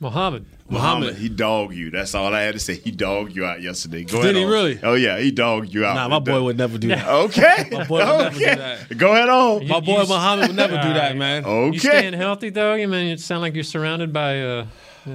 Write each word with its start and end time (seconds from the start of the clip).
Muhammad. 0.00 0.44
Muhammad. 0.68 1.16
He 1.16 1.28
dogged 1.28 1.74
you. 1.74 1.90
That's 1.90 2.14
all 2.14 2.34
I 2.34 2.40
had 2.40 2.54
to 2.54 2.58
say. 2.58 2.74
He 2.74 2.90
dogged 2.90 3.36
you 3.36 3.44
out 3.44 3.62
yesterday. 3.62 4.02
Go 4.02 4.16
Did 4.22 4.30
ahead 4.30 4.36
he 4.36 4.44
on. 4.44 4.50
really? 4.50 4.78
Oh 4.82 4.94
yeah, 4.94 5.20
he 5.20 5.30
dogged 5.30 5.72
you 5.72 5.84
out. 5.84 5.94
Nah, 5.94 6.08
my 6.08 6.18
boy 6.18 6.42
would 6.42 6.56
never 6.58 6.78
do 6.78 6.88
that. 6.88 7.06
Okay. 7.24 7.68
My 7.70 7.84
boy 7.84 7.98
would 7.98 8.18
never 8.18 8.38
do 8.38 8.44
that. 8.46 8.96
Go 8.98 9.12
ahead 9.12 9.28
on. 9.28 9.68
My 9.68 9.80
boy 9.80 10.00
you- 10.02 10.08
Muhammad 10.08 10.48
would 10.48 10.56
never 10.56 10.76
do 10.78 10.94
that, 10.94 11.16
man. 11.24 11.44
Okay. 11.44 11.72
You 11.74 11.78
staying 11.78 12.14
healthy 12.14 12.48
though? 12.50 12.72
I 12.72 12.86
mean, 12.86 13.08
it 13.08 13.20
sound 13.20 13.42
like 13.42 13.54
you're 13.54 13.62
surrounded 13.62 14.12
by 14.12 14.40
uh, 14.42 14.66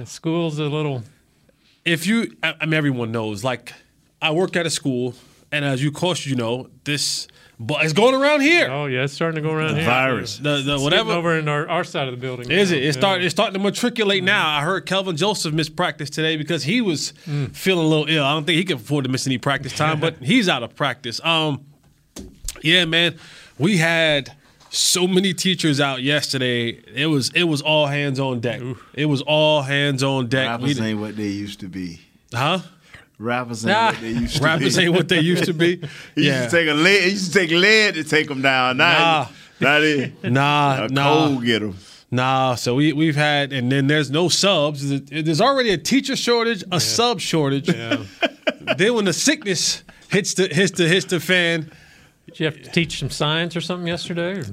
schools. 0.04 0.58
A 0.58 0.64
little. 0.64 1.02
If 1.84 2.06
you, 2.06 2.36
I 2.42 2.54
I 2.60 2.64
mean, 2.66 2.74
everyone 2.74 3.12
knows. 3.12 3.42
Like, 3.44 3.72
I 4.20 4.30
work 4.32 4.56
at 4.56 4.66
a 4.66 4.70
school, 4.70 5.14
and 5.50 5.64
as 5.64 5.82
you, 5.82 5.88
of 5.88 5.94
course, 5.94 6.26
you 6.26 6.36
know 6.36 6.68
this, 6.84 7.26
but 7.58 7.82
it's 7.84 7.92
going 7.94 8.14
around 8.14 8.42
here. 8.42 8.68
Oh 8.70 8.86
yeah, 8.86 9.04
it's 9.04 9.12
starting 9.14 9.42
to 9.42 9.48
go 9.48 9.54
around 9.54 9.76
here. 9.76 9.84
virus. 9.86 10.36
The 10.38 10.62
the 10.62 10.74
It's 10.74 10.82
whatever 10.82 11.12
over 11.12 11.38
in 11.38 11.48
our, 11.48 11.68
our 11.68 11.84
side 11.84 12.06
of 12.08 12.14
the 12.14 12.20
building. 12.20 12.50
Is 12.50 12.70
now. 12.70 12.76
it? 12.76 12.84
It's 12.84 12.96
Yeah. 12.96 13.00
start. 13.00 13.22
It's 13.22 13.32
starting 13.34 13.54
to 13.54 13.60
matriculate 13.60 14.22
now. 14.24 14.46
I 14.48 14.62
heard 14.62 14.84
Kelvin 14.86 15.16
Joseph 15.16 15.54
miss 15.54 15.68
practice 15.70 16.10
today 16.10 16.36
because 16.36 16.64
he 16.64 16.80
was 16.80 17.12
feeling 17.52 17.84
a 17.84 17.88
little 17.88 18.06
ill. 18.08 18.24
I 18.24 18.32
don't 18.32 18.44
think 18.44 18.58
he 18.58 18.64
can 18.64 18.76
afford 18.76 19.04
to 19.04 19.10
miss 19.10 19.26
any 19.26 19.38
practice 19.38 19.72
time, 19.74 20.00
but 20.00 20.16
he's 20.22 20.48
out 20.48 20.62
of 20.62 20.74
practice. 20.76 21.20
Um, 21.24 21.64
yeah, 22.62 22.84
man, 22.84 23.16
we 23.58 23.78
had 23.78 24.34
so 24.70 25.06
many 25.06 25.34
teachers 25.34 25.80
out 25.80 26.02
yesterday. 26.02 26.68
It 26.94 27.06
was 27.06 27.30
it 27.34 27.44
was 27.44 27.60
all 27.62 27.86
hands 27.86 28.18
on 28.20 28.40
deck. 28.40 28.60
It 28.94 29.06
was 29.06 29.20
all 29.22 29.62
hands 29.62 30.02
on 30.02 30.28
deck. 30.28 30.48
Rappers 30.48 30.76
did- 30.76 30.84
ain't 30.84 31.00
what 31.00 31.16
they 31.16 31.28
used 31.28 31.60
to 31.60 31.68
be. 31.68 32.00
huh? 32.32 32.60
Rappers 33.18 33.66
ain't 33.66 33.72
Nah. 33.76 33.86
what 33.92 34.00
they 34.00 34.10
used 34.12 34.36
to 34.36 34.42
Rappers 34.44 34.76
be. 34.76 34.82
ain't 34.84 34.94
what 34.94 35.08
they 35.08 35.20
used 35.20 35.44
to 35.44 35.52
be. 35.52 35.76
He 36.14 36.26
yeah. 36.26 36.38
used 36.42 36.50
to 36.50 36.56
take 36.56 36.68
a 36.70 36.74
lead. 36.74 37.02
He 37.02 37.10
used 37.10 37.32
to 37.32 37.38
take 37.38 37.50
lead 37.50 37.94
to 37.94 38.04
take 38.04 38.28
them 38.28 38.40
down. 38.42 38.76
Now, 38.78 38.98
Nah. 38.98 39.26
now 39.60 39.80
they, 39.80 40.12
nah, 40.24 40.86
nah. 40.90 41.26
cold 41.26 41.44
get 41.44 41.60
them. 41.60 41.76
Nah, 42.12 42.54
so 42.56 42.74
we 42.76 42.92
we've 42.92 43.14
had, 43.16 43.52
and 43.52 43.70
then 43.70 43.86
there's 43.86 44.10
no 44.10 44.28
subs. 44.28 45.00
There's 45.10 45.40
already 45.40 45.70
a 45.70 45.78
teacher 45.78 46.16
shortage, 46.16 46.64
a 46.72 46.80
sub 46.80 47.20
shortage. 47.20 47.66
then 47.66 48.94
when 48.94 49.04
the 49.04 49.12
sickness 49.12 49.82
hits 50.08 50.34
the 50.34 50.48
hits 50.48 50.72
the 50.72 50.88
hits 50.88 51.04
the 51.06 51.20
fan, 51.20 51.70
Did 52.30 52.40
you 52.40 52.46
have 52.46 52.62
to 52.62 52.70
teach 52.70 52.98
some 53.00 53.10
science 53.10 53.56
or 53.56 53.60
something 53.60 53.86
yesterday? 53.86 54.40
Or 54.40 54.44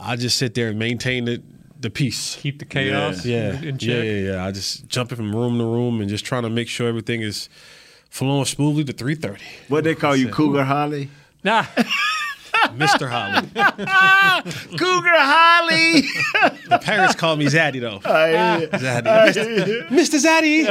I 0.00 0.16
just 0.16 0.38
sit 0.38 0.54
there 0.54 0.68
and 0.68 0.78
maintain 0.78 1.24
the 1.24 1.42
the 1.80 1.90
peace. 1.90 2.36
keep 2.40 2.60
the 2.60 2.64
chaos 2.64 3.24
Yeah, 3.26 3.58
in, 3.58 3.64
in 3.64 3.78
yeah, 3.80 4.02
yeah, 4.02 4.30
yeah. 4.32 4.46
I 4.46 4.52
just 4.52 4.86
jumping 4.86 5.16
from 5.16 5.34
room 5.34 5.58
to 5.58 5.64
room 5.64 6.00
and 6.00 6.08
just 6.08 6.24
trying 6.24 6.44
to 6.44 6.50
make 6.50 6.68
sure 6.68 6.86
everything 6.88 7.22
is 7.22 7.48
flowing 8.08 8.44
smoothly 8.44 8.84
to 8.84 8.92
3:30. 8.92 9.40
What 9.68 9.82
they 9.84 9.94
call 9.96 10.14
you, 10.14 10.28
Cougar 10.28 10.64
Holly? 10.64 11.08
Nah. 11.42 11.64
Mr. 12.78 13.08
Holly, 13.08 13.48
Cougar 14.78 15.10
Holly. 15.12 16.02
the 16.68 16.78
parents 16.82 17.14
call 17.14 17.36
me 17.36 17.46
Zaddy 17.46 17.80
though. 17.80 18.00
I- 18.04 18.66
Zaddy. 18.72 19.88
Mr. 19.88 20.18
Zaddy, 20.18 20.66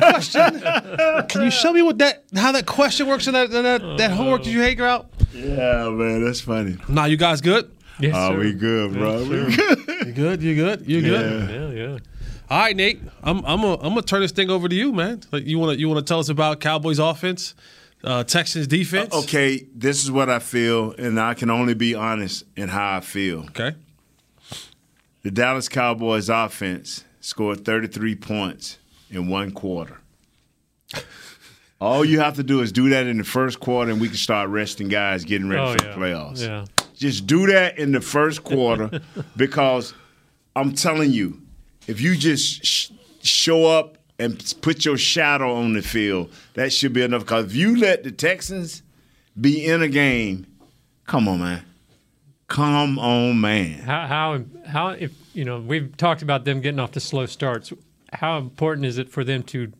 question. 0.00 0.60
Can 1.28 1.42
you 1.42 1.50
show 1.50 1.72
me 1.72 1.82
what 1.82 1.98
that 1.98 2.24
how 2.34 2.52
that 2.52 2.66
question 2.66 3.06
works 3.06 3.26
in 3.26 3.34
that 3.34 3.52
in 3.52 3.62
that, 3.64 3.82
that 3.98 4.10
homework 4.12 4.44
that 4.44 4.50
you 4.50 4.60
hate 4.62 4.80
out? 4.80 5.08
yeah, 5.32 5.88
man, 5.90 6.24
that's 6.24 6.40
funny. 6.40 6.76
Nah, 6.88 7.04
you 7.06 7.16
guys 7.16 7.40
good? 7.40 7.70
Yes, 7.98 8.14
Oh, 8.16 8.32
sir. 8.32 8.38
we 8.38 8.52
good, 8.52 8.92
bro. 8.92 9.20
Yes, 9.20 9.28
We 9.28 9.56
good. 9.56 9.78
You 10.06 10.12
good? 10.12 10.42
You 10.42 10.54
good? 10.54 10.86
You 10.86 11.00
good? 11.02 11.50
Yeah. 11.50 11.70
Yeah, 11.72 11.88
yeah. 11.92 11.98
All 12.50 12.58
right, 12.60 12.76
Nate. 12.76 13.00
I'm 13.22 13.38
I'm 13.44 13.60
gonna 13.62 13.74
I'm 13.74 13.88
gonna 13.90 14.02
turn 14.02 14.20
this 14.20 14.32
thing 14.32 14.50
over 14.50 14.68
to 14.68 14.74
you, 14.74 14.92
man. 14.92 15.22
Like, 15.32 15.46
you 15.46 15.58
wanna 15.58 15.72
you 15.74 15.88
wanna 15.88 16.02
tell 16.02 16.18
us 16.20 16.28
about 16.28 16.60
Cowboys 16.60 16.98
offense, 16.98 17.54
uh, 18.04 18.24
Texans 18.24 18.66
defense? 18.66 19.12
Okay, 19.14 19.66
this 19.74 20.02
is 20.04 20.10
what 20.10 20.28
I 20.30 20.38
feel, 20.38 20.92
and 20.92 21.18
I 21.20 21.34
can 21.34 21.50
only 21.50 21.74
be 21.74 21.94
honest 21.94 22.44
in 22.56 22.68
how 22.68 22.96
I 22.96 23.00
feel. 23.00 23.40
Okay. 23.46 23.74
The 25.22 25.30
Dallas 25.30 25.68
Cowboys 25.68 26.28
offense 26.28 27.04
scored 27.20 27.64
33 27.64 28.14
points 28.14 28.78
in 29.10 29.28
one 29.28 29.50
quarter. 29.50 29.98
All 31.80 32.04
you 32.04 32.20
have 32.20 32.36
to 32.36 32.42
do 32.42 32.60
is 32.62 32.72
do 32.72 32.88
that 32.90 33.06
in 33.06 33.18
the 33.18 33.24
first 33.24 33.60
quarter, 33.60 33.90
and 33.90 34.00
we 34.00 34.08
can 34.08 34.16
start 34.16 34.48
resting 34.48 34.88
guys 34.88 35.24
getting 35.24 35.48
ready 35.48 35.62
Oh, 35.62 35.76
for 35.76 35.84
yeah. 35.84 35.92
the 35.94 36.00
playoffs. 36.00 36.40
Yeah. 36.46 36.64
Just 36.94 37.26
do 37.26 37.46
that 37.48 37.76
in 37.78 37.92
the 37.92 38.00
first 38.00 38.44
quarter 38.44 39.00
because 39.36 39.92
I'm 40.54 40.72
telling 40.74 41.10
you, 41.12 41.42
if 41.86 42.00
you 42.00 42.16
just 42.16 42.64
sh- 42.64 42.90
show 43.22 43.66
up 43.66 43.95
and 44.18 44.54
put 44.62 44.84
your 44.84 44.96
shadow 44.96 45.54
on 45.54 45.74
the 45.74 45.82
field, 45.82 46.32
that 46.54 46.72
should 46.72 46.92
be 46.92 47.02
enough. 47.02 47.22
Because 47.22 47.46
if 47.46 47.54
you 47.54 47.76
let 47.76 48.04
the 48.04 48.10
Texans 48.10 48.82
be 49.38 49.64
in 49.64 49.82
a 49.82 49.88
game, 49.88 50.46
come 51.06 51.28
on, 51.28 51.40
man. 51.40 51.62
Come 52.48 52.98
on, 52.98 53.40
man. 53.40 53.80
How 53.80 54.06
how 54.06 54.44
how 54.66 54.88
if 54.90 55.12
you 55.34 55.44
know 55.44 55.60
we've 55.60 55.96
talked 55.96 56.22
about 56.22 56.44
them 56.44 56.60
getting 56.60 56.78
off 56.78 56.92
to 56.92 57.00
slow 57.00 57.26
starts. 57.26 57.72
How 58.12 58.38
important 58.38 58.86
is 58.86 58.98
it 58.98 59.10
for 59.10 59.24
them 59.24 59.42
to? 59.44 59.72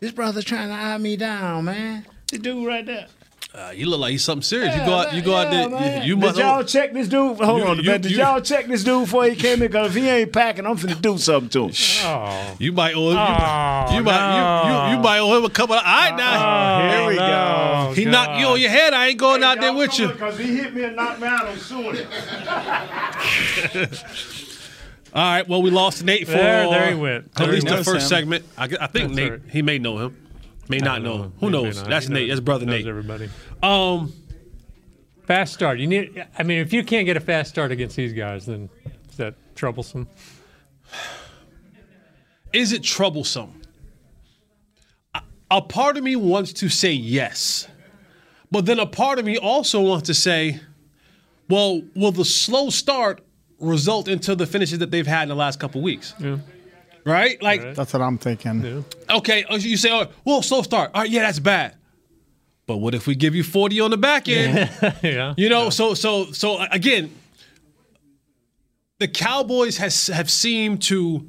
This 0.00 0.12
brother 0.12 0.40
trying 0.40 0.68
to 0.68 0.74
eye 0.74 0.96
me 0.96 1.16
down, 1.16 1.66
man. 1.66 2.06
The 2.32 2.38
dude 2.38 2.66
right 2.66 2.86
there. 2.86 3.06
Uh, 3.52 3.72
you 3.74 3.86
look 3.86 3.98
like 3.98 4.12
he's 4.12 4.22
something 4.22 4.42
serious. 4.44 4.72
you 4.76 4.80
go 4.86 4.94
out. 4.94 5.12
You 5.12 5.22
go 5.22 5.34
out 5.34 5.50
there. 5.50 5.68
man. 5.68 6.02
You, 6.02 6.08
you 6.10 6.16
must. 6.16 6.36
Did 6.36 6.42
y'all 6.42 6.62
check 6.62 6.92
this 6.92 7.08
dude? 7.08 7.36
Hold 7.38 7.58
You- 7.60 7.66
on, 7.66 7.76
you- 7.78 7.82
man. 7.82 8.00
Did 8.00 8.12
you- 8.12 8.18
y'all 8.18 8.40
check 8.40 8.68
this 8.68 8.84
dude 8.84 9.04
before 9.06 9.24
he 9.24 9.34
came 9.34 9.54
in? 9.54 9.66
Because 9.68 9.88
if 9.96 10.00
he 10.00 10.08
ain't 10.08 10.32
packing, 10.32 10.66
I'm 10.66 10.76
finna 10.78 11.00
do 11.02 11.18
something 11.18 11.48
to 11.50 11.64
him. 11.66 11.72
Oh, 12.04 12.56
You 12.60 12.70
might 12.70 12.94
owe. 12.94 13.10
You, 13.10 13.18
Oh, 13.18 13.94
you 13.96 14.02
might. 14.04 14.62
You, 14.68 14.92
you, 14.92 14.96
you 14.96 15.02
might 15.02 15.18
owe 15.18 15.36
him 15.36 15.44
a 15.44 15.50
couple. 15.50 15.74
Of, 15.74 15.82
all 15.84 15.92
right 15.92 16.14
now. 16.16 16.90
Here 16.92 17.08
we 17.08 17.16
no, 17.16 17.86
go. 17.88 17.92
he 17.96 18.04
knocked 18.04 18.38
you 18.38 18.46
on 18.46 18.60
your 18.60 18.70
head. 18.70 18.94
I 18.94 19.08
ain't 19.08 19.18
going 19.18 19.42
out 19.42 19.60
there 19.60 19.74
with 19.74 19.98
you. 19.98 20.06
Because 20.08 20.38
he 20.38 20.54
hit 20.56 20.72
me 20.72 20.84
and 20.84 20.94
knocked 20.94 21.20
me 21.20 21.26
out, 21.26 21.46
I'm 21.46 21.58
suing 21.58 21.96
him. 21.96 22.06
All 25.12 25.22
right. 25.24 25.48
Well, 25.48 25.60
we 25.60 25.70
lost 25.70 26.04
Nate 26.04 26.26
for 26.26 26.34
There- 26.34 26.70
there 26.70 26.88
he 26.90 26.94
went. 26.94 27.24
at 27.24 27.34
There 27.34 27.46
he 27.48 27.52
least 27.54 27.66
the 27.66 27.72
went. 27.74 27.84
first 27.84 28.08
segment. 28.08 28.44
I, 28.56 28.64
I 28.66 28.68
think 28.68 28.90
That's 28.92 29.08
Nate. 29.08 29.24
all 29.24 29.30
right. 29.38 29.40
He 29.50 29.62
may 29.62 29.78
know 29.80 29.98
him. 29.98 30.16
May 30.70 30.78
not 30.78 31.02
know 31.02 31.24
him. 31.24 31.32
Who 31.40 31.46
may 31.46 31.52
knows? 31.52 31.76
not. 31.80 31.88
That's 31.90 32.06
He 32.06 32.12
Nate. 32.12 32.22
knows- 32.28 32.36
That's 32.38 32.44
brother 32.44 32.66
Nate. 32.66 32.86
Everybody. 32.86 33.28
Um, 33.62 34.12
Fast 35.26 35.52
start. 35.54 35.78
You 35.78 35.86
need. 35.86 36.24
I 36.38 36.42
mean, 36.42 36.58
if 36.58 36.72
you 36.72 36.82
can't 36.82 37.06
get 37.06 37.16
a 37.16 37.20
fast 37.20 37.50
start 37.50 37.70
against 37.70 37.94
these 37.96 38.12
guys, 38.12 38.46
then 38.46 38.68
is 39.08 39.16
that 39.18 39.34
troublesome? 39.54 40.08
Is 42.52 42.72
it 42.72 42.82
troublesome? 42.82 43.60
A- 45.14 45.22
A 45.50 45.62
part 45.62 45.96
of 45.96 46.02
me 46.02 46.16
wants 46.16 46.52
to 46.54 46.68
say 46.68 46.92
yes, 46.92 47.68
but 48.50 48.66
then 48.66 48.80
a 48.80 48.86
part 48.86 49.18
of 49.20 49.24
me 49.24 49.36
also 49.38 49.80
wants 49.80 50.06
to 50.08 50.14
say, 50.14 50.60
well, 51.48 51.82
will 51.94 52.12
the 52.12 52.24
slow 52.24 52.70
start 52.70 53.20
result 53.60 54.08
into 54.08 54.34
the 54.34 54.46
finishes 54.46 54.78
that 54.80 54.90
they've 54.90 55.06
had 55.06 55.22
in 55.24 55.28
the 55.28 55.34
last 55.36 55.60
couple 55.60 55.80
weeks? 55.80 56.12
Right? 57.10 57.42
Like, 57.42 57.74
That's 57.74 57.92
what 57.92 58.02
I'm 58.02 58.18
thinking. 58.18 58.84
okay, 59.08 59.44
uh, 59.44 59.56
you 59.56 59.76
say, 59.76 59.90
oh, 59.92 60.06
well, 60.24 60.42
slow 60.42 60.62
start. 60.62 60.90
All 60.94 61.02
right, 61.02 61.10
yeah, 61.10 61.22
that's 61.22 61.38
bad. 61.40 61.74
But 62.66 62.76
what 62.78 62.94
if 62.94 63.06
we 63.06 63.14
give 63.16 63.34
you 63.34 63.42
40 63.42 63.80
on 63.80 63.90
the 63.90 63.96
back 63.96 64.28
end? 64.28 64.70
yeah. 65.02 65.34
You 65.36 65.48
know, 65.48 65.70
so 65.70 65.94
so 65.94 66.26
so 66.32 66.56
uh, 66.58 66.68
again, 66.70 67.10
the 68.98 69.08
Cowboys 69.08 69.78
has 69.78 70.06
have 70.08 70.30
seemed 70.30 70.82
to 70.82 71.28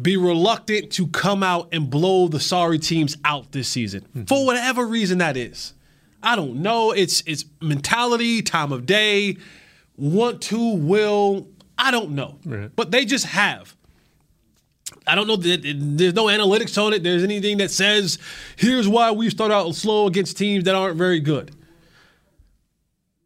be 0.00 0.16
reluctant 0.16 0.92
to 0.92 1.06
come 1.08 1.42
out 1.42 1.68
and 1.72 1.88
blow 1.90 2.28
the 2.28 2.40
sorry 2.40 2.78
teams 2.78 3.16
out 3.24 3.52
this 3.52 3.68
season 3.68 4.04
for 4.28 4.44
whatever 4.44 4.86
reason 4.86 5.18
that 5.18 5.36
is. 5.36 5.72
I 6.22 6.36
don't 6.36 6.56
know. 6.62 6.92
It's 6.92 7.22
it's 7.26 7.44
mentality, 7.60 8.42
time 8.42 8.72
of 8.72 8.86
day, 8.86 9.36
want 9.96 10.40
to, 10.42 10.74
will. 10.76 11.48
I 11.76 11.90
don't 11.90 12.10
know, 12.12 12.38
Right. 12.44 12.70
but 12.76 12.92
they 12.92 13.04
just 13.04 13.26
have. 13.26 13.73
I 15.06 15.14
don't 15.14 15.26
know 15.26 15.36
that 15.36 15.62
there's 15.62 16.14
no 16.14 16.26
analytics 16.26 16.82
on 16.82 16.92
it. 16.94 17.02
There's 17.02 17.22
anything 17.22 17.58
that 17.58 17.70
says 17.70 18.18
here's 18.56 18.88
why 18.88 19.10
we 19.10 19.30
start 19.30 19.52
out 19.52 19.74
slow 19.74 20.06
against 20.06 20.38
teams 20.38 20.64
that 20.64 20.74
aren't 20.74 20.96
very 20.96 21.20
good. 21.20 21.54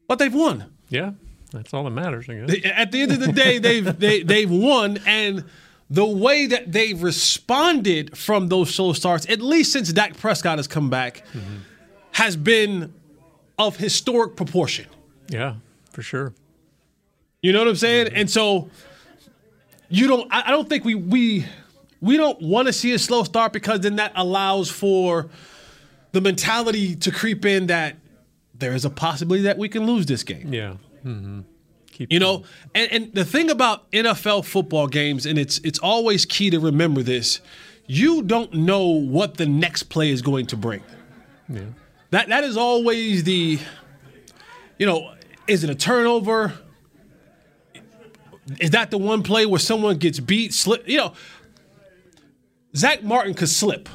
But 0.09 0.19
they've 0.19 0.35
won. 0.35 0.73
Yeah. 0.89 1.13
That's 1.53 1.73
all 1.73 1.85
that 1.85 1.91
matters, 1.91 2.29
I 2.29 2.35
guess. 2.35 2.57
At 2.75 2.93
the 2.93 3.03
end 3.03 3.13
of 3.13 3.21
the 3.21 3.33
day, 3.33 3.59
they've 3.59 3.99
they, 3.99 4.23
they've 4.23 4.51
won, 4.51 4.99
and 5.07 5.45
the 5.91 6.05
way 6.05 6.47
that 6.47 6.73
they've 6.73 7.01
responded 7.03 8.17
from 8.17 8.49
those 8.49 8.75
slow 8.75 8.93
starts, 8.93 9.29
at 9.31 9.41
least 9.41 9.73
since 9.73 9.93
Dak 9.93 10.17
Prescott 10.17 10.59
has 10.59 10.67
come 10.67 10.91
back, 10.91 11.25
mm-hmm. 11.33 11.59
has 12.13 12.37
been 12.37 12.93
of 13.59 13.77
historic 13.77 14.37
proportion. 14.37 14.87
Yeah, 15.29 15.55
for 15.91 16.03
sure. 16.03 16.35
You 17.41 17.53
know 17.53 17.61
what 17.61 17.69
I'm 17.69 17.77
saying? 17.77 18.09
Mm-hmm. 18.09 18.17
And 18.17 18.31
so 18.31 18.69
you 19.89 20.07
don't. 20.07 20.29
I 20.33 20.49
I 20.49 20.51
don't 20.51 20.69
think 20.69 20.85
we 20.85 20.95
we 20.95 21.47
we 22.01 22.17
don't 22.17 22.41
want 22.41 22.67
to 22.67 22.73
see 22.73 22.93
a 22.93 22.99
slow 22.99 23.25
start 23.25 23.53
because 23.53 23.81
then 23.81 23.97
that 23.97 24.13
allows 24.15 24.71
for 24.71 25.29
the 26.13 26.21
mentality 26.21 26.95
to 26.97 27.11
creep 27.11 27.45
in 27.45 27.67
that 27.67 27.97
there 28.55 28.73
is 28.73 28.85
a 28.85 28.91
possibility 28.91 29.45
that 29.45 29.59
we 29.59 29.69
can 29.69 29.87
lose 29.87 30.07
this 30.07 30.23
game. 30.23 30.53
Yeah. 30.53 30.75
Mm-hmm. 31.05 31.41
Keep 31.93 32.13
You 32.13 32.21
know, 32.21 32.45
and, 32.75 32.93
and 32.93 33.15
the 33.15 33.25
thing 33.25 33.51
about 33.51 33.91
NFL 33.91 34.45
football 34.45 34.87
games, 34.87 35.27
and 35.27 35.39
it's 35.39 35.59
it's 35.59 35.79
always 35.79 36.25
key 36.25 36.51
to 36.51 36.61
remember 36.61 37.03
this: 37.03 37.41
you 37.87 38.23
don't 38.23 38.53
know 38.55 38.87
what 38.87 39.37
the 39.37 39.47
next 39.47 39.85
play 39.85 40.11
is 40.11 40.23
going 40.23 40.47
to 40.47 40.57
bring. 40.57 40.83
Yeah. 41.49 41.61
That 42.11 42.29
that 42.29 42.45
is 42.45 42.57
always 42.57 43.25
the, 43.25 43.59
you 44.79 44.87
know, 44.87 45.13
is 45.47 45.65
it 45.65 45.71
a 45.71 45.75
turnover? 45.75 46.53
Is 48.61 48.71
that 48.71 48.91
the 48.91 48.99
one 48.99 49.23
play 49.23 49.45
where 49.45 49.59
someone 49.59 49.99
gets 49.99 50.21
beat, 50.21 50.55
slip? 50.55 50.89
You 50.89 50.99
know, 50.99 51.13
Zack 52.79 53.03
Martin 53.03 53.35
could 53.35 53.49
slip 53.49 53.89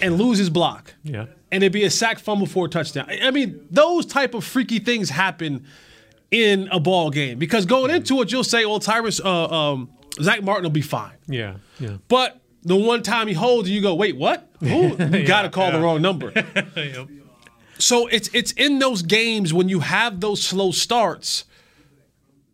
and 0.00 0.16
lose 0.18 0.38
his 0.38 0.50
block 0.50 0.94
Yeah. 1.02 1.26
and 1.52 1.62
it'd 1.62 1.72
be 1.72 1.84
a 1.84 1.90
sack 1.90 2.18
fumble 2.18 2.46
for 2.46 2.66
a 2.66 2.68
touchdown. 2.68 3.06
I 3.22 3.30
mean, 3.30 3.66
those 3.70 4.06
type 4.06 4.34
of 4.34 4.44
freaky 4.44 4.78
things 4.78 5.10
happen 5.10 5.66
in 6.30 6.68
a 6.72 6.80
ball 6.80 7.10
game 7.10 7.38
because 7.38 7.66
going 7.66 7.90
into 7.94 8.20
it, 8.22 8.32
you'll 8.32 8.44
say, 8.44 8.64
"Well, 8.64 8.78
Tyrus, 8.80 9.20
uh, 9.20 9.44
um, 9.72 9.88
Zack 10.20 10.42
Martin 10.42 10.64
will 10.64 10.70
be 10.70 10.80
fine," 10.80 11.12
Yeah. 11.28 11.54
Yeah. 11.78 11.96
but 12.08 12.40
the 12.62 12.76
one 12.76 13.02
time 13.02 13.28
he 13.28 13.34
holds, 13.34 13.68
you 13.68 13.80
go, 13.80 13.94
"Wait, 13.94 14.16
what? 14.16 14.48
Who? 14.60 14.96
You 14.96 15.26
got 15.26 15.42
to 15.42 15.50
call 15.50 15.70
the 15.72 15.80
wrong 15.80 16.00
number." 16.02 16.32
So 17.76 18.06
it's 18.06 18.30
it's 18.32 18.52
in 18.52 18.78
those 18.78 19.02
games 19.02 19.52
when 19.52 19.68
you 19.68 19.80
have 19.80 20.20
those 20.20 20.40
slow 20.40 20.70
starts, 20.70 21.44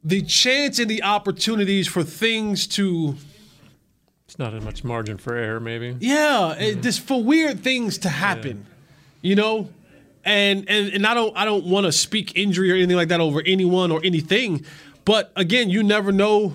the 0.02 0.22
chance 0.22 0.78
and 0.78 0.88
the 0.90 1.02
opportunities 1.02 1.86
for 1.86 2.02
things 2.02 2.66
to 2.68 3.16
not 4.40 4.54
as 4.54 4.64
much 4.64 4.82
margin 4.82 5.18
for 5.18 5.36
error, 5.36 5.60
maybe. 5.60 5.96
Yeah, 6.00 6.54
it, 6.54 6.82
just 6.82 7.00
for 7.00 7.22
weird 7.22 7.62
things 7.62 7.98
to 7.98 8.08
happen, 8.08 8.66
you 9.22 9.36
know, 9.36 9.68
and 10.24 10.68
and 10.68 10.88
and 10.88 11.06
I 11.06 11.14
don't 11.14 11.36
I 11.36 11.44
don't 11.44 11.66
want 11.66 11.86
to 11.86 11.92
speak 11.92 12.36
injury 12.36 12.72
or 12.72 12.74
anything 12.74 12.96
like 12.96 13.08
that 13.08 13.20
over 13.20 13.42
anyone 13.46 13.92
or 13.92 14.00
anything, 14.02 14.64
but 15.04 15.30
again, 15.36 15.70
you 15.70 15.82
never 15.82 16.10
know. 16.10 16.54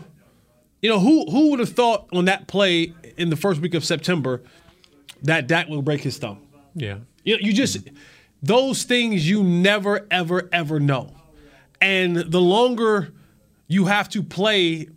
You 0.82 0.90
know 0.90 1.00
who 1.00 1.26
who 1.32 1.52
would 1.52 1.60
have 1.60 1.74
thought 1.74 2.10
on 2.12 2.26
that 2.26 2.48
play 2.48 2.94
in 3.18 3.30
the 3.30 3.36
first 3.36 3.62
week 3.62 3.74
of 3.74 3.86
September 3.86 4.42
that 5.24 5.48
Dak 5.48 5.68
will 5.68 5.82
break 5.82 6.02
his 6.02 6.18
thumb. 6.18 6.40
Yeah. 6.76 6.98
You 7.24 7.36
know, 7.36 7.40
you 7.42 7.54
just 7.54 7.78
those 8.44 8.84
things 8.84 9.28
you 9.28 9.42
never 9.42 10.06
ever 10.12 10.48
ever 10.52 10.80
know, 10.80 11.16
and 11.82 12.18
the 12.18 12.42
longer 12.42 13.14
you 13.68 13.86
have 13.86 14.10
to 14.10 14.22
play 14.22 14.90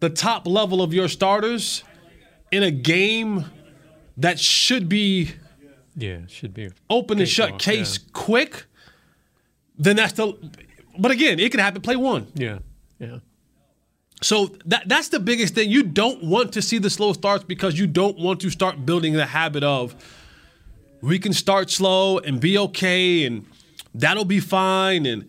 the 0.00 0.08
top 0.08 0.46
level 0.46 0.80
of 0.80 0.94
your 0.94 1.08
starters 1.08 1.82
in 2.54 2.62
a 2.62 2.70
game 2.70 3.44
that 4.16 4.38
should 4.38 4.88
be 4.88 5.32
Yeah. 5.96 6.20
Should 6.28 6.54
be. 6.54 6.70
open 6.88 7.18
and 7.18 7.28
shut 7.28 7.52
off, 7.52 7.58
case 7.58 7.98
quick, 8.12 8.64
then 9.78 9.96
that's 9.96 10.12
the. 10.14 10.32
But 10.98 11.10
again, 11.10 11.40
it 11.40 11.50
can 11.50 11.60
happen. 11.60 11.82
Play 11.82 11.96
one. 11.96 12.26
Yeah. 12.34 12.58
Yeah. 12.98 13.18
So 14.22 14.46
that 14.66 14.88
that's 14.88 15.08
the 15.08 15.20
biggest 15.20 15.54
thing. 15.54 15.70
You 15.70 15.82
don't 15.82 16.22
want 16.24 16.52
to 16.52 16.62
see 16.62 16.78
the 16.78 16.88
slow 16.90 17.12
starts 17.12 17.44
because 17.44 17.78
you 17.78 17.86
don't 17.86 18.18
want 18.18 18.40
to 18.42 18.50
start 18.50 18.86
building 18.86 19.12
the 19.14 19.26
habit 19.26 19.62
of 19.64 19.94
we 21.00 21.18
can 21.18 21.32
start 21.32 21.70
slow 21.70 22.18
and 22.18 22.40
be 22.40 22.56
okay 22.56 23.24
and 23.26 23.44
that'll 23.94 24.24
be 24.24 24.40
fine 24.40 25.04
and 25.04 25.28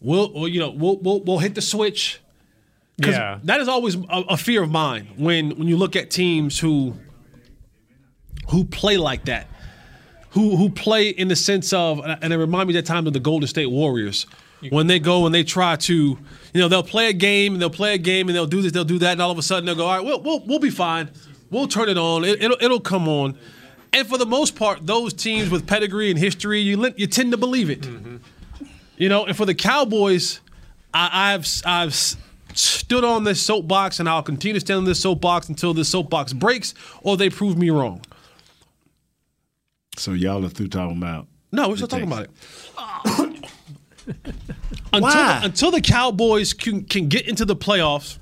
we'll, 0.00 0.30
well 0.34 0.48
you 0.48 0.60
know 0.60 0.70
we'll, 0.70 0.98
we'll 0.98 1.20
we'll 1.20 1.38
hit 1.38 1.54
the 1.54 1.62
switch. 1.62 2.20
Yeah. 2.96 3.40
that 3.44 3.60
is 3.60 3.68
always 3.68 3.96
a, 3.96 4.24
a 4.30 4.36
fear 4.36 4.62
of 4.62 4.70
mine 4.70 5.08
when 5.16 5.50
when 5.58 5.66
you 5.66 5.76
look 5.76 5.96
at 5.96 6.10
teams 6.10 6.60
who 6.60 6.94
who 8.50 8.64
play 8.64 8.96
like 8.96 9.24
that, 9.24 9.48
who 10.30 10.56
who 10.56 10.70
play 10.70 11.08
in 11.08 11.28
the 11.28 11.36
sense 11.36 11.72
of, 11.72 12.00
and 12.04 12.32
it 12.32 12.36
remind 12.36 12.68
me 12.68 12.74
that 12.74 12.86
time 12.86 13.06
of 13.06 13.12
the 13.12 13.20
Golden 13.20 13.48
State 13.48 13.66
Warriors 13.66 14.26
when 14.70 14.86
they 14.86 14.98
go 14.98 15.26
and 15.26 15.34
they 15.34 15.44
try 15.44 15.76
to, 15.76 15.94
you 15.94 16.18
know, 16.54 16.68
they'll 16.68 16.82
play 16.82 17.08
a 17.08 17.12
game 17.12 17.52
and 17.52 17.60
they'll 17.60 17.70
play 17.70 17.94
a 17.94 17.98
game 17.98 18.28
and 18.28 18.36
they'll 18.36 18.46
do 18.46 18.62
this, 18.62 18.72
they'll 18.72 18.84
do 18.84 18.98
that, 18.98 19.12
and 19.12 19.22
all 19.22 19.30
of 19.30 19.38
a 19.38 19.42
sudden 19.42 19.66
they'll 19.66 19.74
go, 19.74 19.86
all 19.86 19.96
right, 19.96 20.04
we'll 20.04 20.20
we'll, 20.20 20.40
we'll 20.46 20.58
be 20.58 20.70
fine, 20.70 21.10
we'll 21.50 21.68
turn 21.68 21.88
it 21.88 21.98
on, 21.98 22.24
it, 22.24 22.42
it'll 22.42 22.56
it'll 22.60 22.80
come 22.80 23.08
on, 23.08 23.36
and 23.92 24.06
for 24.06 24.18
the 24.18 24.26
most 24.26 24.56
part, 24.56 24.86
those 24.86 25.12
teams 25.12 25.50
with 25.50 25.66
pedigree 25.66 26.10
and 26.10 26.18
history, 26.18 26.60
you 26.60 26.92
you 26.96 27.06
tend 27.06 27.32
to 27.32 27.38
believe 27.38 27.70
it, 27.70 27.82
mm-hmm. 27.82 28.16
you 28.96 29.08
know, 29.08 29.24
and 29.26 29.36
for 29.36 29.46
the 29.46 29.54
Cowboys, 29.54 30.40
I, 30.92 31.34
I've 31.34 31.46
I've 31.64 31.94
stood 32.54 33.04
on 33.04 33.24
this 33.24 33.44
soapbox 33.44 34.00
and 34.00 34.08
I'll 34.08 34.22
continue 34.22 34.54
to 34.54 34.60
stand 34.60 34.78
on 34.78 34.84
this 34.84 35.00
soapbox 35.00 35.48
until 35.48 35.74
this 35.74 35.88
soapbox 35.88 36.32
breaks 36.32 36.74
or 37.02 37.16
they 37.16 37.30
prove 37.30 37.56
me 37.56 37.70
wrong. 37.70 38.00
So 39.96 40.12
y'all 40.12 40.44
are 40.44 40.48
through 40.48 40.68
talking 40.68 40.96
about. 40.96 41.26
No, 41.52 41.68
we're 41.68 41.76
still 41.76 41.88
talking 41.88 42.10
about 42.10 42.24
it. 42.24 42.30
until, 44.92 45.00
Why? 45.00 45.38
the, 45.40 45.46
until 45.46 45.70
the 45.70 45.80
Cowboys 45.80 46.52
can, 46.52 46.84
can 46.84 47.08
get 47.08 47.28
into 47.28 47.44
the 47.44 47.56
playoffs 47.56 48.18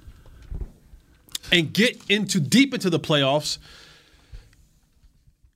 and 1.50 1.72
get 1.72 1.98
into 2.08 2.40
deep 2.40 2.74
into 2.74 2.90
the 2.90 3.00
playoffs, 3.00 3.58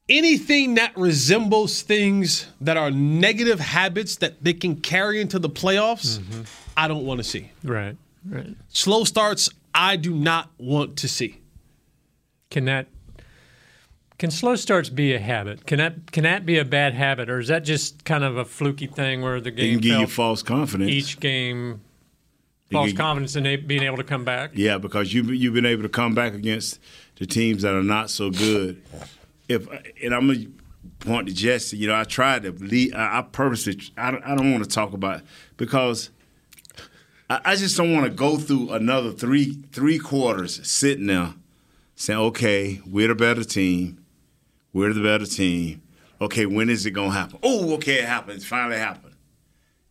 anything 0.08 0.74
that 0.74 0.96
resembles 0.96 1.82
things 1.82 2.46
that 2.60 2.76
are 2.76 2.90
negative 2.90 3.60
habits 3.60 4.16
that 4.16 4.42
they 4.42 4.52
can 4.52 4.76
carry 4.76 5.20
into 5.20 5.38
the 5.38 5.50
playoffs, 5.50 6.18
mm-hmm. 6.18 6.42
I 6.76 6.88
don't 6.88 7.04
want 7.04 7.18
to 7.18 7.24
see. 7.24 7.50
Right. 7.64 7.96
Right. 8.28 8.56
Slow 8.68 9.04
starts, 9.04 9.48
I 9.74 9.96
do 9.96 10.14
not 10.14 10.50
want 10.58 10.96
to 10.98 11.08
see. 11.08 11.40
Can 12.50 12.64
that 12.66 12.86
can 14.18 14.30
slow 14.30 14.56
starts 14.56 14.88
be 14.88 15.12
a 15.14 15.18
habit? 15.18 15.66
Can 15.66 15.78
that 15.78 16.10
can 16.12 16.24
that 16.24 16.46
be 16.46 16.58
a 16.58 16.64
bad 16.64 16.94
habit, 16.94 17.28
or 17.28 17.38
is 17.38 17.48
that 17.48 17.64
just 17.64 18.04
kind 18.04 18.24
of 18.24 18.36
a 18.38 18.44
fluky 18.44 18.86
thing 18.86 19.20
where 19.20 19.40
the 19.40 19.50
It 19.50 19.56
game 19.56 19.72
can 19.74 19.80
give 19.80 20.00
you 20.00 20.06
false 20.06 20.42
confidence. 20.42 20.90
each 20.90 21.20
game 21.20 21.80
false 22.72 22.88
can- 22.88 22.96
confidence 22.96 23.36
in 23.36 23.66
being 23.66 23.82
able 23.82 23.98
to 23.98 24.04
come 24.04 24.24
back? 24.24 24.52
Yeah, 24.54 24.78
because 24.78 25.12
you 25.12 25.22
you've 25.24 25.54
been 25.54 25.66
able 25.66 25.82
to 25.82 25.88
come 25.88 26.14
back 26.14 26.32
against 26.34 26.80
the 27.16 27.26
teams 27.26 27.62
that 27.62 27.74
are 27.74 27.82
not 27.82 28.08
so 28.10 28.30
good. 28.30 28.80
If 29.48 29.68
and 30.02 30.14
I'm 30.14 30.26
gonna 30.28 30.46
point 31.00 31.28
to 31.28 31.34
Jesse. 31.34 31.76
You 31.76 31.88
know, 31.88 31.94
I 31.94 32.04
tried 32.04 32.44
to 32.44 32.52
lead. 32.52 32.94
I, 32.94 33.18
I 33.18 33.22
purposely. 33.22 33.78
I 33.98 34.10
don't, 34.10 34.24
I 34.24 34.34
don't 34.34 34.50
want 34.50 34.64
to 34.64 34.70
talk 34.70 34.94
about 34.94 35.20
it 35.20 35.26
because 35.58 36.10
I, 37.28 37.40
I 37.44 37.56
just 37.56 37.76
don't 37.76 37.92
want 37.92 38.04
to 38.06 38.10
go 38.10 38.36
through 38.36 38.70
another 38.72 39.12
three 39.12 39.54
three 39.72 39.98
quarters 39.98 40.66
sitting 40.68 41.06
there 41.06 41.34
saying, 41.94 42.18
"Okay, 42.20 42.80
we're 42.86 43.08
the 43.08 43.14
better 43.14 43.44
team. 43.44 44.04
We're 44.72 44.92
the 44.92 45.02
better 45.02 45.26
team. 45.26 45.82
Okay, 46.20 46.46
when 46.46 46.68
is 46.70 46.86
it 46.86 46.92
gonna 46.92 47.10
happen? 47.12 47.38
Oh, 47.42 47.74
okay, 47.74 47.96
it 48.00 48.04
happened. 48.06 48.38
It 48.42 48.44
finally 48.44 48.78
happened." 48.78 49.14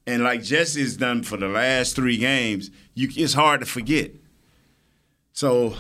and 0.08 0.22
like 0.24 0.44
Jesse's 0.44 0.96
done 0.98 1.24
for 1.24 1.36
the 1.36 1.48
last 1.48 1.96
three 1.96 2.18
games, 2.18 2.70
you 2.94 3.10
it's 3.16 3.34
hard 3.34 3.62
to 3.62 3.66
forget. 3.66 4.12
So 5.34 5.76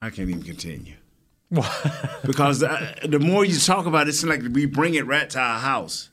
I 0.00 0.10
can't 0.10 0.28
even 0.30 0.42
continue. 0.42 0.94
because 2.24 2.60
the, 2.60 2.94
the 3.08 3.18
more 3.18 3.44
you 3.44 3.58
talk 3.58 3.86
about 3.86 4.06
it, 4.06 4.10
it's 4.10 4.22
like 4.24 4.42
we 4.52 4.64
bring 4.66 4.94
it 4.94 5.06
right 5.06 5.28
to 5.30 5.40
our 5.40 5.58
house. 5.58 6.10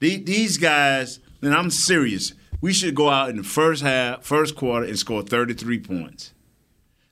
The- 0.00 0.16
These 0.22 0.56
guys, 0.56 1.20
and 1.42 1.52
I'm 1.54 1.70
serious, 1.70 2.32
we 2.60 2.72
should 2.72 2.94
go 2.94 3.08
out 3.08 3.30
in 3.30 3.36
the 3.36 3.42
first 3.42 3.82
half, 3.82 4.24
first 4.24 4.56
quarter, 4.56 4.86
and 4.86 4.98
score 4.98 5.22
33 5.22 5.78
points. 5.80 6.32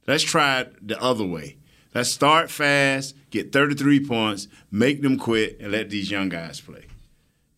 Let's 0.07 0.23
try 0.23 0.61
it 0.61 0.87
the 0.87 1.01
other 1.01 1.25
way. 1.25 1.57
Let's 1.95 2.11
start 2.11 2.51
fast, 2.51 3.15
get 3.31 3.53
33 3.53 4.07
points, 4.07 4.49
make 4.71 5.03
them 5.03 5.19
quit, 5.19 5.59
and 5.61 5.73
let 5.73 5.91
these 5.91 6.11
young 6.11 6.29
guys 6.29 6.61
play. 6.61 6.85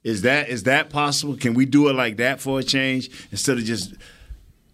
Is 0.04 0.22
that 0.22 0.48
is 0.48 0.62
that 0.62 0.90
possible? 0.90 1.36
Can 1.36 1.54
we 1.54 1.66
do 1.66 1.88
it 1.88 1.94
like 1.94 2.16
that 2.18 2.40
for 2.40 2.60
a 2.60 2.62
change 2.62 3.10
instead 3.32 3.58
of 3.58 3.64
just 3.64 3.94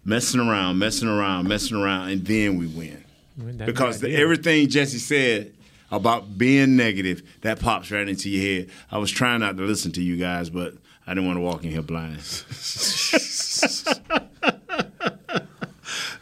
messing 0.05 0.39
around, 0.39 0.77
messing 0.77 1.09
around, 1.09 1.47
messing 1.47 1.77
around, 1.77 2.09
and 2.09 2.25
then 2.25 2.57
we 2.57 2.67
win? 2.67 3.03
That'd 3.37 3.57
be 3.57 3.65
because 3.65 3.99
the, 4.01 4.15
everything 4.15 4.69
Jesse 4.69 4.99
said 4.99 5.53
about 5.91 6.37
being 6.37 6.75
negative 6.75 7.23
that 7.41 7.59
pops 7.59 7.91
right 7.91 8.07
into 8.07 8.29
your 8.29 8.61
head. 8.61 8.69
I 8.91 8.97
was 8.97 9.11
trying 9.11 9.39
not 9.39 9.57
to 9.57 9.63
listen 9.63 9.91
to 9.93 10.01
you 10.01 10.15
guys, 10.15 10.49
but 10.49 10.75
I 11.07 11.13
didn't 11.13 11.27
want 11.27 11.37
to 11.37 11.41
walk 11.41 11.63
in 11.63 11.71
here 11.71 11.81
blind. 11.81 12.19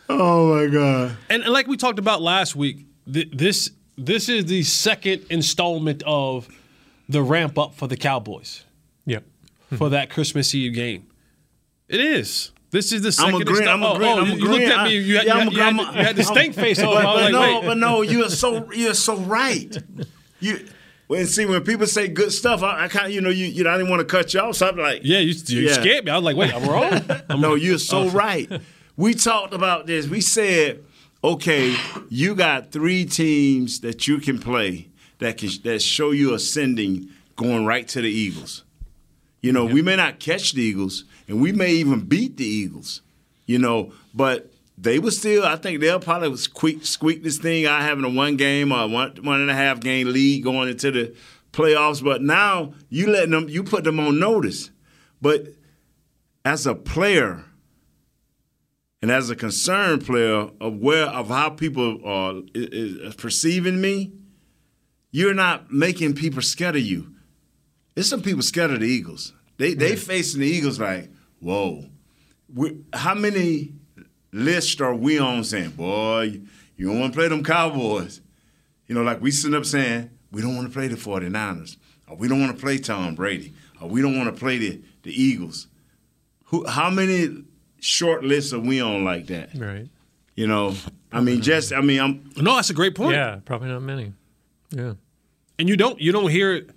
oh 0.10 0.56
my 0.56 0.68
god! 0.68 1.18
And, 1.30 1.44
and 1.44 1.54
like 1.54 1.68
we 1.68 1.78
talked 1.78 2.00
about 2.00 2.22
last 2.22 2.56
week, 2.56 2.86
th- 3.12 3.30
this 3.32 3.72
this 3.98 4.30
is 4.30 4.46
the 4.46 4.64
second 4.64 5.26
installment 5.30 6.04
of 6.06 6.48
the 7.10 7.22
ramp 7.22 7.58
up 7.58 7.76
for 7.76 7.88
the 7.88 7.98
Cowboys 7.98 8.64
Yep. 9.06 9.24
for 9.78 9.90
that 9.90 10.10
Christmas 10.10 10.54
Eve 10.56 10.74
game. 10.74 11.06
It 11.88 12.00
is. 12.00 12.52
This 12.72 12.92
is 12.92 13.02
the 13.04 13.10
I'm 13.24 13.34
second. 13.34 13.42
agreeing. 13.44 13.68
I'm 13.68 13.84
oh, 13.84 13.94
install- 13.94 13.96
agreeing. 13.96 14.18
oh, 14.18 14.22
I'm 14.22 14.28
you, 14.28 14.36
you 14.46 14.50
looked 14.50 14.64
at 14.66 14.84
me. 14.86 14.98
You 14.98 15.18
had, 15.18 15.26
Yeah, 15.28 15.34
you 15.36 15.40
had, 15.42 15.54
you 15.54 15.60
had, 15.60 15.76
you 15.96 16.04
had 16.06 16.16
the 16.16 16.24
stink 16.24 16.56
face 16.56 16.80
on. 16.84 16.86
But, 16.94 17.04
but 17.04 17.16
like, 17.24 17.32
no, 17.32 17.60
wait. 17.60 17.66
but 17.68 17.78
no, 17.78 18.02
you're 18.02 18.30
so 18.30 18.72
you're 18.74 18.94
so 18.96 19.18
right. 19.18 19.76
You 20.40 20.68
when 21.08 21.26
see 21.28 21.46
when 21.46 21.64
people 21.64 21.86
say 21.88 22.08
good 22.08 22.32
stuff, 22.32 22.64
I, 22.64 22.86
I 22.86 22.88
kind 22.88 23.08
of 23.08 23.12
you 23.12 23.22
know 23.22 23.30
you 23.30 23.46
you 23.46 23.64
know, 23.64 23.72
I 23.72 23.78
didn't 23.78 23.90
want 23.90 24.00
to 24.02 24.06
cut 24.06 24.34
you 24.34 24.40
off, 24.40 24.56
so 24.56 24.68
I'm 24.70 24.78
like, 24.78 25.02
yeah, 25.04 25.20
you, 25.20 25.34
you 25.48 25.68
Yeah. 25.68 25.74
scared 25.74 26.06
me. 26.06 26.12
I 26.12 26.16
was 26.16 26.24
like, 26.24 26.36
wait, 26.36 26.54
I'm 26.54 26.66
wrong. 26.68 27.02
I'm 27.30 27.42
no, 27.42 27.56
you're 27.56 27.78
so 27.80 28.04
oh. 28.04 28.10
right. 28.10 28.50
We 28.96 29.14
talked 29.14 29.54
about 29.54 29.88
this. 29.88 30.08
We 30.08 30.22
said, 30.22 30.84
okay, 31.24 31.76
you 32.10 32.36
got 32.36 32.72
three 32.72 33.06
teams 33.06 33.80
that 33.82 34.08
you 34.08 34.20
can 34.20 34.40
play 34.40 34.90
that 35.20 35.38
can 35.38 35.50
that 35.64 35.82
show 35.82 36.12
you 36.12 36.34
ascending, 36.34 37.10
going 37.36 37.66
right 37.66 37.88
to 37.90 38.02
the 38.02 38.10
Eagles. 38.10 38.64
You 39.42 39.52
know, 39.52 39.66
we 39.66 39.82
may 39.82 39.98
not 39.98 40.20
catch 40.20 40.54
the 40.54 40.62
Eagles, 40.62 41.04
and 41.28 41.42
we 41.42 41.52
may 41.52 41.72
even 41.72 42.02
beat 42.02 42.38
the 42.38 42.46
Eagles. 42.46 43.02
You 43.46 43.60
know, 43.60 43.92
but 44.14 44.53
they 44.84 45.00
were 45.00 45.12
still. 45.12 45.46
I 45.46 45.56
think 45.56 45.80
they'll 45.80 46.00
probably 46.00 46.36
squeak 46.38 46.86
squeak 46.86 47.24
this 47.24 47.38
thing 47.38 47.66
out 47.66 47.82
having 47.82 48.04
a 48.04 48.10
one 48.10 48.36
game 48.36 48.72
or 48.72 48.88
one 48.90 49.18
one 49.22 49.40
and 49.42 49.50
a 49.50 49.56
half 49.56 49.80
game 49.80 50.12
lead 50.12 50.44
going 50.44 50.70
into 50.70 50.92
the 50.92 51.16
playoffs. 51.54 52.04
But 52.04 52.22
now 52.22 52.74
you 52.90 53.08
letting 53.08 53.32
them, 53.32 53.48
you 53.48 53.64
put 53.64 53.86
them 53.86 54.00
on 54.00 54.20
notice. 54.20 54.72
But 55.22 55.48
as 56.44 56.68
a 56.68 56.76
player 56.76 57.46
and 59.02 59.10
as 59.10 59.30
a 59.30 59.38
concerned 59.38 60.06
player 60.06 60.50
of 60.60 60.78
where 60.78 61.06
of 61.06 61.30
how 61.30 61.50
people 61.50 62.06
are 62.06 62.42
is, 62.54 63.16
perceiving 63.16 63.80
me, 63.80 64.12
you're 65.12 65.34
not 65.34 65.72
making 65.72 66.16
people 66.16 66.42
scared 66.42 66.76
of 66.76 66.82
you. 66.82 67.14
There's 67.96 68.10
some 68.10 68.22
people 68.22 68.42
scared 68.42 68.72
of 68.72 68.82
the 68.82 68.88
Eagles. 68.88 69.34
They 69.58 69.76
they 69.76 69.96
facing 69.96 70.42
the 70.42 70.48
Eagles 70.48 70.78
like, 70.78 71.10
whoa. 71.40 71.86
we 72.54 72.84
how 72.92 73.14
many 73.14 73.76
lists 74.34 74.82
are 74.82 74.94
we 74.96 75.20
on 75.20 75.44
saying, 75.44 75.72
boy, 75.72 76.42
you 76.76 76.88
don't 76.88 77.00
want 77.00 77.14
to 77.14 77.18
play 77.18 77.28
them 77.28 77.44
Cowboys? 77.44 78.20
You 78.88 78.96
know, 78.96 79.04
like 79.04 79.22
we 79.22 79.32
sitting 79.32 79.56
up 79.56 79.66
saying, 79.66 80.10
we 80.32 80.42
don't 80.42 80.56
want 80.56 80.68
to 80.68 80.74
play 80.74 80.88
the 80.88 80.96
49ers, 80.96 81.78
or 82.08 82.18
we 82.18 82.28
don't 82.28 82.42
want 82.42 82.56
to 82.56 82.62
play 82.62 82.78
Tom 82.78 83.16
Brady, 83.16 83.54
or 83.80 83.88
we 83.88 84.02
don't 84.02 84.18
want 84.18 84.34
to 84.34 84.38
play 84.40 84.58
the, 84.58 84.82
the 85.04 85.12
Eagles. 85.12 85.68
Who 86.46 86.68
how 86.68 86.90
many 86.90 87.44
short 87.80 88.24
lists 88.24 88.52
are 88.54 88.60
we 88.60 88.82
on 88.82 89.04
like 89.04 89.28
that? 89.28 89.54
Right. 89.56 89.88
You 90.36 90.48
know, 90.48 90.76
I 91.12 91.22
mean, 91.22 91.42
just 91.42 91.72
I 91.72 91.82
mean, 91.82 92.00
I'm 92.02 92.32
no, 92.38 92.56
that's 92.56 92.72
a 92.72 92.74
great 92.74 92.96
point. 92.96 93.14
Yeah, 93.14 93.40
probably 93.46 93.70
not 93.70 93.82
many. 93.82 94.14
Yeah. 94.72 94.94
and 95.60 95.70
you 95.70 95.78
don't 95.78 96.02
you 96.02 96.12
don't 96.12 96.30
hear 96.32 96.54
it 96.56 96.72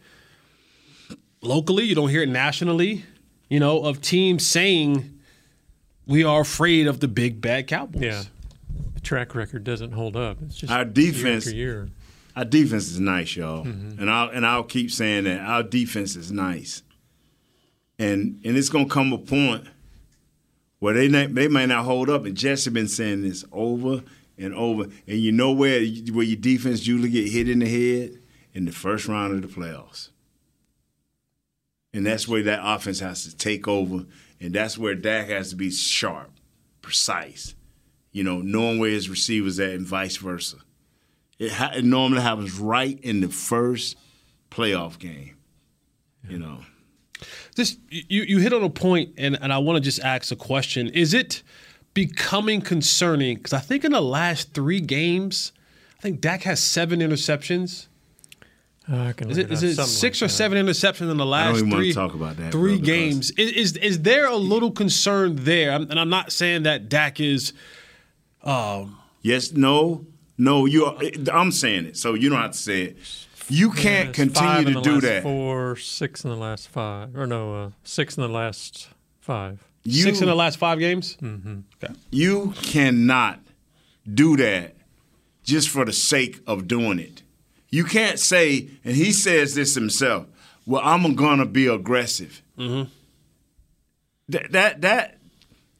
locally 1.41 1.85
you 1.85 1.95
don't 1.95 2.11
hear 2.11 2.23
it 2.23 2.29
nationally 2.29 3.05
you 3.49 3.59
know 3.59 3.85
of 3.85 4.03
teams 4.03 4.45
saying 4.47 5.16
we 6.07 6.25
are 6.25 6.41
afraid 6.41 6.87
of 6.87 7.01
the 7.01 7.09
big 7.09 7.41
bad 7.41 7.67
cowboys 7.67 8.03
Yeah. 8.03 8.23
The 8.95 9.01
track 9.01 9.35
record 9.35 9.65
doesn't 9.65 9.93
hold 9.93 10.17
up. 10.17 10.39
It's 10.43 10.57
just 10.57 10.73
Our 10.73 10.85
defense- 10.85 11.47
after 11.47 11.57
year. 11.57 11.89
Our 12.35 12.45
defense 12.45 12.89
is 12.91 13.01
nice, 13.01 13.35
y'all, 13.37 13.65
Mm-hmm. 13.65 13.99
and 14.01 14.11
I'll 14.11 14.29
and 14.29 14.45
I'll 14.45 14.63
keep 14.65 14.91
saying 14.91 15.25
that 15.25 15.41
our 15.41 15.63
defense 15.63 16.17
is 16.17 16.31
nice, 16.31 16.83
and 17.99 18.39
and 18.45 18.57
it's 18.59 18.69
gonna 18.69 18.87
come 18.89 19.13
a 19.15 19.19
point 19.19 19.65
where 20.81 20.93
they 20.93 21.09
na- 21.09 21.29
they 21.31 21.49
may 21.49 21.65
not 21.65 21.85
hold 21.87 22.11
up. 22.11 22.27
And 22.27 22.37
Jesse 22.37 22.69
been 22.69 22.89
saying 22.89 23.23
this 23.23 23.43
over 23.53 24.03
and 24.37 24.53
over, 24.55 24.85
and 25.07 25.19
you 25.19 25.33
know 25.33 25.51
where 25.53 25.81
where 26.13 26.25
your 26.27 26.37
defense 26.37 26.87
usually 26.87 27.09
get 27.09 27.31
hit 27.33 27.49
in 27.49 27.61
the 27.61 27.69
head 27.69 28.19
in 28.53 28.67
the 28.67 28.73
first 28.73 29.09
round 29.09 29.33
of 29.33 29.41
the 29.41 29.49
playoffs, 29.61 30.11
and 31.95 32.05
that's 32.05 32.29
where 32.29 32.43
that 32.43 32.61
offense 32.63 33.01
has 33.01 33.25
to 33.25 33.35
take 33.35 33.67
over, 33.67 34.05
and 34.41 34.53
that's 34.53 34.77
where 34.79 34.95
Dak 34.95 35.29
has 35.29 35.51
to 35.51 35.57
be 35.57 35.71
sharp, 35.71 36.31
precise, 36.83 37.55
you 38.13 38.23
know, 38.25 38.41
knowing 38.41 38.79
where 38.79 38.91
his 38.91 39.09
receivers 39.09 39.59
at, 39.61 39.71
and 39.71 39.87
vice 39.87 40.17
versa. 40.17 40.57
It, 41.39 41.53
ha- 41.53 41.73
it 41.75 41.85
normally 41.85 42.23
happens 42.23 42.59
right 42.59 42.99
in 43.01 43.21
the 43.21 43.29
first 43.29 43.97
playoff 44.51 44.99
game. 44.99 45.37
You 46.29 46.39
know, 46.39 46.59
Just 47.55 47.79
you, 47.89 48.23
you 48.23 48.39
hit 48.39 48.53
on 48.53 48.63
a 48.63 48.71
point, 48.71 49.15
and, 49.17 49.39
and 49.41 49.53
I 49.53 49.59
want 49.59 49.77
to 49.77 49.81
just 49.81 50.01
ask 50.01 50.33
a 50.33 50.37
question. 50.37 50.89
Is 50.89 51.15
it 51.15 51.43
becoming 51.95 52.61
concerning? 52.61 53.37
Because 53.37 53.53
I 53.53 53.61
think 53.61 53.85
in 53.85 53.93
the 53.93 54.01
last 54.01 54.53
three 54.53 54.81
games, 54.81 55.53
I 55.99 56.03
think 56.03 56.21
Dak 56.21 56.43
has 56.43 56.63
seven 56.63 57.01
interceptions. 57.01 57.87
Uh, 58.91 58.97
I 59.09 59.13
can 59.13 59.31
Is 59.31 59.39
it, 59.39 59.51
is 59.51 59.63
it 59.65 59.75
six 59.85 60.21
like 60.21 60.27
or 60.27 60.31
that. 60.31 60.37
seven 60.37 60.65
interceptions 60.65 61.11
in 61.11 61.17
the 61.17 61.27
last 61.27 61.57
even 61.59 61.71
wanna 61.71 61.83
three, 61.83 61.93
talk 61.93 62.15
about 62.15 62.37
that, 62.37 62.53
three 62.53 62.77
bro, 62.77 62.85
games? 62.87 63.31
Is, 63.33 63.51
is 63.53 63.77
is 63.79 64.03
there 64.03 64.27
a 64.27 64.37
little 64.37 64.71
concern 64.71 65.37
there? 65.37 65.73
And 65.73 65.99
I'm 65.99 66.09
not 66.09 66.31
saying 66.31 66.63
that 66.65 66.89
Dak 66.89 67.19
is. 67.21 67.53
yes, 69.23 69.53
no, 69.53 70.07
no. 70.39 70.67
You, 70.67 70.85
are, 70.87 70.97
I'm 71.33 71.51
saying 71.51 71.87
it, 71.87 71.97
so 71.97 72.15
you 72.15 72.29
don't 72.29 72.41
have 72.41 72.53
to 72.53 72.59
say 72.59 72.83
it. 72.83 72.97
You 73.49 73.71
can't 73.71 74.09
It's 74.11 74.39
five 74.39 74.65
continue 74.65 74.69
in 74.69 74.75
to 74.75 74.81
the 74.81 74.81
do 74.83 74.93
last 74.95 75.03
that. 75.03 75.23
Four, 75.23 75.77
six 75.77 76.25
in 76.25 76.31
the 76.31 76.37
last 76.37 76.69
five, 76.69 77.17
or 77.17 77.27
no, 77.27 77.55
uh, 77.55 77.71
six 77.85 78.17
in 78.17 78.23
the 78.23 78.29
last 78.29 78.89
five. 79.21 79.63
You, 79.85 80.03
Six 80.03 80.21
in 80.21 80.27
the 80.27 80.35
last 80.35 80.59
five 80.59 80.81
games. 80.81 81.17
Mm-hmm. 81.23 81.61
Okay. 81.83 81.95
you 82.11 82.53
cannot 82.61 83.39
do 84.13 84.37
that 84.37 84.75
just 85.45 85.69
for 85.69 85.85
the 85.85 85.93
sake 85.93 86.41
of 86.45 86.67
doing 86.67 86.99
it. 86.99 87.23
You 87.69 87.85
can't 87.85 88.19
say, 88.19 88.69
and 88.85 88.97
he 88.97 89.13
says 89.13 89.55
this 89.55 89.75
himself. 89.75 90.27
Well, 90.67 90.83
I'm 90.85 91.15
gonna 91.15 91.47
be 91.47 91.67
aggressive. 91.67 92.43
Mm-hmm. 92.59 92.91
That 94.29 94.53
that 94.53 94.81
that 94.83 95.19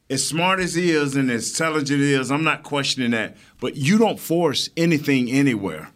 as 0.09 0.25
smart 0.25 0.59
as 0.59 0.73
he 0.73 0.91
is 0.91 1.15
and 1.15 1.29
as 1.29 1.49
intelligent 1.49 1.99
as 1.99 2.07
he 2.07 2.13
is, 2.13 2.31
I'm 2.31 2.43
not 2.43 2.63
questioning 2.63 3.11
that. 3.11 3.35
But 3.59 3.75
you 3.75 3.97
don't 3.97 4.19
force 4.19 4.69
anything 4.77 5.29
anywhere. 5.29 5.89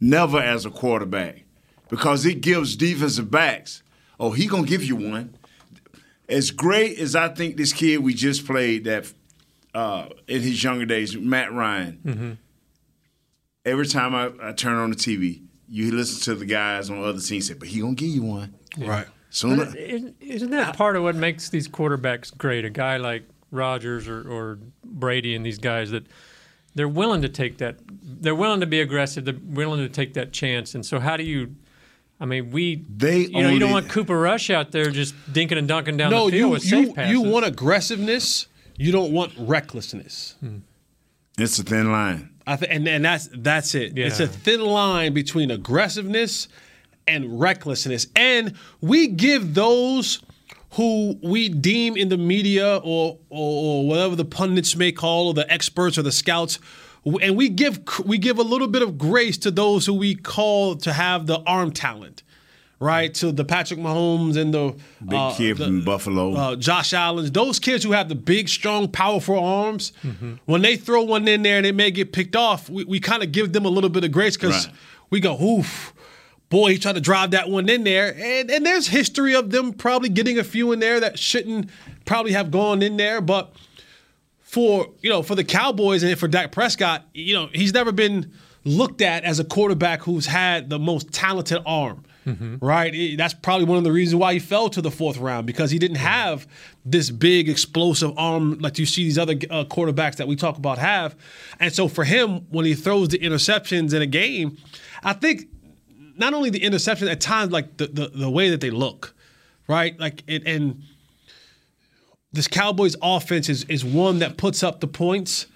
Never 0.00 0.38
as 0.38 0.64
a 0.64 0.70
quarterback. 0.70 1.44
Because 1.88 2.24
it 2.24 2.40
gives 2.40 2.76
defensive 2.76 3.30
backs, 3.30 3.82
oh, 4.18 4.30
he 4.30 4.46
gonna 4.46 4.66
give 4.66 4.82
you 4.82 4.96
one. 4.96 5.36
As 6.28 6.50
great 6.50 6.98
as 6.98 7.14
I 7.14 7.28
think 7.28 7.56
this 7.56 7.72
kid 7.74 7.98
we 7.98 8.14
just 8.14 8.46
played 8.46 8.84
that 8.84 9.12
uh, 9.74 10.06
in 10.26 10.40
his 10.40 10.62
younger 10.62 10.86
days, 10.86 11.14
Matt 11.16 11.52
Ryan. 11.52 12.38
Every 13.64 13.86
time 13.86 14.14
I, 14.14 14.30
I 14.42 14.52
turn 14.52 14.74
on 14.76 14.90
the 14.90 14.96
TV, 14.96 15.42
you 15.68 15.90
listen 15.92 16.20
to 16.24 16.34
the 16.38 16.44
guys 16.46 16.90
on 16.90 17.00
the 17.00 17.06
other 17.06 17.20
teams 17.20 17.48
say, 17.48 17.54
"But 17.54 17.68
he 17.68 17.80
gonna 17.80 17.94
give 17.94 18.08
you 18.10 18.22
one." 18.22 18.54
Right. 18.78 19.06
Soon, 19.30 19.56
But 19.56 19.76
isn't, 19.76 20.16
isn't 20.20 20.50
that 20.50 20.76
part 20.76 20.94
of 20.96 21.02
what 21.02 21.16
makes 21.16 21.48
these 21.48 21.66
quarterbacks 21.66 22.36
great? 22.36 22.64
A 22.64 22.70
guy 22.70 22.98
like 22.98 23.24
Rodgers 23.50 24.06
or, 24.06 24.20
or 24.30 24.58
Brady 24.84 25.34
and 25.34 25.44
these 25.44 25.58
guys 25.58 25.90
that 25.90 26.06
they're 26.76 26.86
willing 26.88 27.22
to 27.22 27.28
take 27.28 27.58
that. 27.58 27.78
They're 28.02 28.34
willing 28.34 28.60
to 28.60 28.66
be 28.66 28.80
aggressive. 28.80 29.24
They're 29.24 29.34
willing 29.42 29.80
to 29.80 29.88
take 29.88 30.14
that 30.14 30.32
chance. 30.32 30.74
And 30.74 30.84
so, 30.86 31.00
how 31.00 31.16
do 31.16 31.24
you? 31.24 31.56
I 32.20 32.26
mean, 32.26 32.50
we. 32.50 32.84
They 32.88 33.20
you 33.20 33.30
know, 33.32 33.48
you 33.48 33.58
don't 33.58 33.70
only- 33.70 33.72
want 33.82 33.88
Cooper 33.88 34.18
Rush 34.18 34.50
out 34.50 34.70
there 34.72 34.90
just 34.90 35.14
dinking 35.32 35.58
and 35.58 35.66
dunking 35.66 35.96
down 35.96 36.10
No, 36.10 36.26
the 36.26 36.32
field 36.32 36.38
you 36.40 36.48
with 36.50 36.64
you 36.64 36.86
safe 36.86 36.94
passes. 36.94 37.12
you 37.12 37.22
want 37.22 37.44
aggressiveness. 37.46 38.46
You 38.76 38.92
don't 38.92 39.10
want 39.12 39.32
recklessness. 39.38 40.34
Hmm. 40.40 40.58
it's 41.38 41.58
a 41.58 41.62
thin 41.64 41.90
line. 41.90 42.30
I 42.46 42.56
th- 42.56 42.70
and 42.70 42.86
and 42.86 43.04
that's 43.04 43.28
that's 43.32 43.74
it. 43.74 43.96
It's 43.96 44.20
a 44.20 44.28
thin 44.28 44.60
line 44.60 45.14
between 45.14 45.50
aggressiveness 45.50 46.48
and 47.06 47.40
recklessness, 47.40 48.06
and 48.16 48.54
we 48.80 49.08
give 49.08 49.54
those 49.54 50.22
who 50.72 51.18
we 51.22 51.48
deem 51.48 51.96
in 51.96 52.08
the 52.08 52.16
media 52.16 52.76
or, 52.78 53.18
or 53.30 53.82
or 53.84 53.88
whatever 53.88 54.16
the 54.16 54.24
pundits 54.24 54.76
may 54.76 54.92
call 54.92 55.28
or 55.28 55.34
the 55.34 55.50
experts 55.52 55.96
or 55.96 56.02
the 56.02 56.12
scouts 56.12 56.58
and 57.22 57.36
we 57.36 57.48
give 57.48 57.80
we 58.04 58.18
give 58.18 58.38
a 58.38 58.42
little 58.42 58.68
bit 58.68 58.82
of 58.82 58.98
grace 58.98 59.38
to 59.38 59.50
those 59.50 59.86
who 59.86 59.94
we 59.94 60.14
call 60.14 60.74
to 60.76 60.92
have 60.92 61.26
the 61.26 61.40
arm 61.46 61.70
talent 61.70 62.22
right 62.80 63.14
to 63.14 63.32
the 63.32 63.44
Patrick 63.44 63.78
Mahomes 63.80 64.36
and 64.36 64.52
the 64.52 64.74
Big 65.04 65.14
uh, 65.18 65.34
kid 65.34 65.56
the- 65.56 65.64
from 65.66 65.84
Buffalo. 65.84 66.34
uh, 66.34 66.56
Josh 66.56 66.92
Allen's, 66.92 67.30
those 67.30 67.58
kids 67.58 67.84
who 67.84 67.92
have 67.92 68.08
the 68.08 68.14
big, 68.14 68.48
strong, 68.48 68.88
powerful 68.88 69.38
arms, 69.38 69.92
when 70.46 70.62
they 70.62 70.76
throw 70.76 71.02
one 71.02 71.26
in 71.28 71.42
there 71.42 71.56
and 71.58 71.66
it 71.66 71.74
may 71.74 71.90
get 71.90 72.12
picked 72.12 72.36
off, 72.36 72.68
we, 72.68 72.84
we 72.84 73.00
kind 73.00 73.22
of 73.22 73.32
give 73.32 73.52
them 73.52 73.64
a 73.64 73.68
little 73.70 73.90
bit 73.90 74.04
of 74.04 74.12
grace 74.12 74.36
because 74.36 74.66
Right. 74.66 74.76
we 75.10 75.20
go, 75.20 75.40
oof, 75.40 75.94
boy, 76.50 76.72
he 76.72 76.78
tried 76.78 76.94
to 76.94 77.00
drive 77.00 77.30
that 77.30 77.48
one 77.48 77.68
in 77.68 77.84
there. 77.84 78.14
And, 78.16 78.50
and 78.50 78.66
there's 78.66 78.88
history 78.88 79.34
of 79.34 79.50
them 79.50 79.72
probably 79.72 80.08
getting 80.08 80.38
a 80.38 80.44
few 80.44 80.72
in 80.72 80.80
there 80.80 81.00
that 81.00 81.18
shouldn't 81.18 81.70
probably 82.04 82.32
have 82.32 82.50
gone 82.50 82.82
in 82.82 82.96
there. 82.96 83.20
But 83.20 83.52
for, 84.40 84.88
you 85.00 85.10
know, 85.10 85.22
for 85.22 85.34
the 85.34 85.44
Cowboys 85.44 86.02
and 86.02 86.18
for 86.18 86.28
Dak 86.28 86.52
Prescott, 86.52 87.04
you 87.14 87.34
know, 87.34 87.48
he's 87.52 87.72
never 87.72 87.92
been 87.92 88.32
looked 88.64 89.02
at 89.02 89.24
as 89.24 89.38
a 89.40 89.44
quarterback 89.44 90.02
who's 90.02 90.26
had 90.26 90.70
the 90.70 90.78
most 90.78 91.12
talented 91.12 91.62
arm 91.66 92.04
right? 92.60 92.94
It- 92.94 93.16
that's 93.18 93.34
probably 93.34 93.66
one 93.66 93.78
of 93.78 93.84
the 93.84 93.92
reasons 93.92 94.16
why 94.20 94.32
he 94.34 94.38
fell 94.38 94.68
to 94.70 94.80
the 94.80 94.90
fourth 94.90 95.18
round 95.18 95.46
because 95.46 95.70
he 95.70 95.78
didn't 95.78 95.98
have 95.98 96.46
this 96.84 97.10
big 97.10 97.48
explosive 97.48 98.12
arm 98.16 98.58
like 98.60 98.78
you 98.78 98.86
see 98.86 99.04
these 99.04 99.18
other 99.18 99.34
uh, 99.50 99.64
quarterbacks 99.64 100.16
that 100.16 100.26
we 100.28 100.36
talk 100.36 100.56
about 100.56 100.78
have. 100.78 101.16
And 101.60 101.72
so 101.72 101.88
for 101.88 102.04
him, 102.04 102.46
when 102.50 102.64
he 102.64 102.74
throws 102.74 103.08
the 103.08 103.18
interceptions 103.18 103.92
in 103.94 104.02
a 104.02 104.06
game, 104.06 104.56
I 105.02 105.12
think 105.12 105.48
not 106.16 106.32
only 106.34 106.50
the 106.50 106.62
interception 106.62 107.08
at 107.08 107.20
times 107.20 107.52
like 107.52 107.76
the 107.76 107.86
the, 107.88 108.08
the 108.08 108.30
way 108.30 108.50
that 108.50 108.60
they 108.60 108.70
look, 108.70 109.14
right? 109.68 109.98
Like 109.98 110.22
it 110.26 110.46
and 110.46 110.82
this 112.32 112.48
Cowboys 112.48 112.96
offense 113.02 113.48
is 113.48 113.64
is 113.64 113.84
one 113.84 114.18
that 114.20 114.36
puts 114.36 114.62
up 114.62 114.80
the 114.80 114.86
points, 114.88 115.46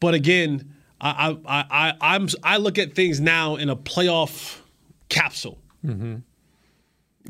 but 0.00 0.14
again, 0.14 0.72
I 1.00 1.36
I 1.46 1.64
I 1.70 1.94
I'm 2.00 2.28
I 2.42 2.56
look 2.58 2.78
at 2.78 2.94
things 2.94 3.20
now 3.20 3.56
in 3.56 3.68
a 3.68 3.76
playoff 3.76 4.58
capsule. 5.08 5.58
Mm-hmm. 5.84 6.16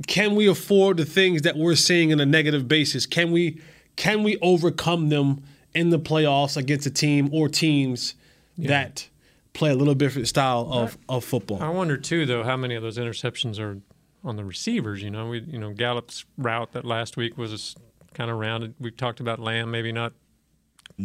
Can 0.06 0.34
we 0.34 0.46
afford 0.46 0.96
the 0.96 1.04
things 1.04 1.42
that 1.42 1.56
we're 1.56 1.74
seeing 1.74 2.10
in 2.10 2.20
a 2.20 2.26
negative 2.26 2.68
basis? 2.68 3.06
Can 3.06 3.32
we 3.32 3.60
can 3.96 4.22
we 4.22 4.38
overcome 4.40 5.08
them 5.08 5.42
in 5.74 5.90
the 5.90 5.98
playoffs 5.98 6.56
against 6.56 6.86
a 6.86 6.90
team 6.90 7.28
or 7.32 7.48
teams 7.48 8.14
that 8.56 9.08
play 9.52 9.70
a 9.70 9.74
little 9.74 9.94
different 9.94 10.28
style 10.28 10.68
of, 10.70 10.96
of 11.08 11.24
football? 11.24 11.60
I 11.62 11.68
wonder 11.68 11.96
too, 11.96 12.24
though, 12.24 12.44
how 12.44 12.56
many 12.56 12.76
of 12.76 12.82
those 12.82 12.98
interceptions 12.98 13.58
are 13.58 13.80
on 14.24 14.36
the 14.36 14.44
receivers. 14.44 15.02
You 15.02 15.10
know, 15.10 15.28
we 15.28 15.40
you 15.40 15.58
know 15.58 15.72
Gallup's 15.72 16.24
route 16.36 16.72
that 16.72 16.84
last 16.84 17.16
week 17.16 17.38
was 17.38 17.74
kind 18.14 18.30
of 18.30 18.38
rounded. 18.38 18.74
We've 18.78 18.96
talked 18.96 19.20
about 19.20 19.38
Lamb 19.38 19.70
maybe 19.70 19.92
not 19.92 20.12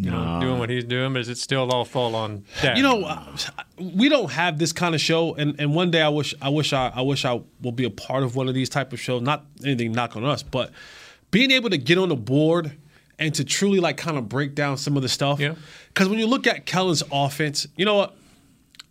you 0.04 0.12
know, 0.12 0.40
doing 0.42 0.60
what 0.60 0.70
he's 0.70 0.84
doing, 0.84 1.14
but 1.14 1.20
does 1.20 1.30
it 1.30 1.38
still 1.38 1.72
all 1.72 1.86
fall 1.86 2.16
on 2.16 2.44
Dak? 2.62 2.78
You 2.78 2.84
know, 2.84 3.04
uh, 3.04 3.24
we 3.78 4.10
don't 4.10 4.32
have 4.32 4.60
this 4.60 4.74
kind 4.74 4.94
of 4.94 5.02
show, 5.02 5.36
and, 5.36 5.56
and 5.60 5.74
one 5.74 5.92
day 5.92 6.02
I 6.02 6.10
wish 6.10 6.34
I 6.42 6.50
wish 6.50 6.74
I, 6.74 6.92
I 6.94 7.02
wish 7.02 7.26
I 7.26 7.42
will 7.62 7.72
be 7.72 7.86
a 7.86 7.90
part 7.90 8.24
of 8.24 8.36
one 8.36 8.48
of 8.48 8.54
these 8.54 8.70
type 8.70 8.94
of 8.94 9.00
shows. 9.00 9.22
Not 9.22 9.46
anything 9.64 9.92
knock 9.92 10.16
on 10.16 10.26
us, 10.26 10.44
but 10.44 10.72
being 11.32 11.52
able 11.52 11.70
to 11.70 11.78
get 11.78 11.98
on 11.98 12.10
the 12.10 12.16
board 12.16 12.78
and 13.18 13.34
to 13.36 13.44
truly 13.44 13.80
like 13.80 13.98
kind 13.98 14.18
of 14.18 14.28
break 14.28 14.56
down 14.56 14.78
some 14.78 14.96
of 14.98 15.02
the 15.02 15.10
stuff. 15.10 15.40
Yeah. 15.40 15.56
Because 15.88 16.10
when 16.10 16.20
you 16.20 16.28
look 16.28 16.48
at 16.48 16.66
Kellen's 16.66 17.04
offense, 17.12 17.68
you 17.78 17.86
know 17.86 17.96
what? 17.96 18.16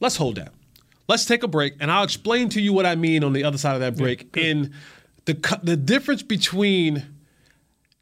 Let's 0.01 0.17
hold 0.17 0.37
that. 0.37 0.53
Let's 1.07 1.27
take 1.27 1.43
a 1.43 1.49
break, 1.49 1.75
and 1.81 1.91
I'll 1.91 2.05
explain 2.05 2.49
to 2.51 2.61
you 2.63 2.73
what 2.73 2.87
I 2.87 2.95
mean 2.95 3.25
on 3.25 3.35
the 3.35 3.45
other 3.45 3.59
side 3.59 3.75
of 3.75 3.81
that 3.81 3.97
break. 3.97 4.35
in 4.37 4.73
the 5.27 5.59
the 5.63 5.77
difference 5.77 6.23
between 6.23 7.05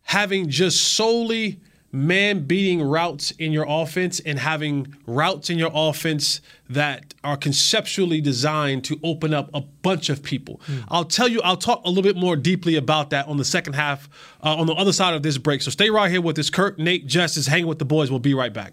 having 0.03 0.49
just 0.49 0.95
solely 0.95 1.61
man 1.93 2.45
beating 2.47 2.83
routes 2.83 3.31
in 3.33 3.53
your 3.53 3.67
offense 3.69 4.19
and 4.21 4.39
having 4.39 4.97
routes 5.07 5.51
in 5.51 5.59
your 5.59 5.71
offense 5.75 6.41
that 6.69 7.13
are 7.23 7.37
conceptually 7.37 8.21
designed 8.21 8.83
to 8.85 8.99
open 9.05 9.35
up 9.35 9.51
a 9.53 9.61
bunch 9.61 10.09
of 10.09 10.23
people. 10.23 10.61
I'll 10.89 11.05
tell 11.05 11.29
you, 11.29 11.43
I'll 11.43 11.59
talk 11.59 11.83
a 11.85 11.89
little 11.89 12.03
bit 12.03 12.17
more 12.17 12.35
deeply 12.35 12.77
about 12.77 13.11
that 13.11 13.29
on 13.29 13.37
the 13.37 13.45
second 13.45 13.75
half, 13.75 14.09
uh, 14.43 14.57
on 14.57 14.67
the 14.67 14.73
other 14.73 14.93
side 14.93 15.13
of 15.13 15.23
this 15.23 15.37
break. 15.37 15.61
So 15.61 15.71
stay 15.71 15.91
right 15.91 16.11
here 16.11 16.23
with 16.23 16.37
this. 16.37 16.49
Kurt, 16.49 16.79
Nate, 16.79 17.07
Justice, 17.07 17.37
is 17.43 17.47
hanging 17.47 17.67
with 17.67 17.79
the 17.79 17.85
boys. 17.85 18.11
We'll 18.11 18.21
be 18.21 18.35
right 18.35 18.53
back. 18.53 18.73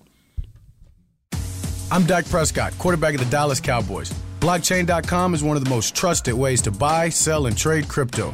I'm 1.92 2.06
Dak 2.06 2.26
Prescott, 2.30 2.78
quarterback 2.78 3.16
of 3.16 3.20
the 3.20 3.30
Dallas 3.30 3.60
Cowboys. 3.60 4.14
Blockchain.com 4.40 5.34
is 5.34 5.44
one 5.44 5.58
of 5.58 5.64
the 5.64 5.70
most 5.70 5.96
trusted 5.96 6.34
ways 6.34 6.62
to 6.62 6.72
buy, 6.72 7.10
sell, 7.10 7.48
and 7.48 7.58
trade 7.58 7.90
crypto. 7.90 8.34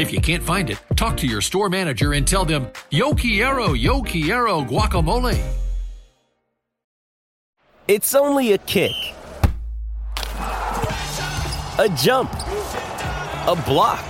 If 0.00 0.14
you 0.14 0.20
can't 0.22 0.42
find 0.42 0.70
it, 0.70 0.80
talk 0.96 1.18
to 1.18 1.26
your 1.26 1.42
store 1.42 1.68
manager 1.68 2.14
and 2.14 2.26
tell 2.26 2.46
them, 2.46 2.68
Yo 2.90 3.12
Quiero, 3.12 3.74
Yo 3.74 4.00
Quiero 4.00 4.62
guacamole. 4.62 5.38
It's 7.86 8.14
only 8.14 8.52
a 8.52 8.58
kick, 8.58 8.92
a 11.78 11.94
jump, 11.98 12.32
a 12.32 13.62
block. 13.66 14.02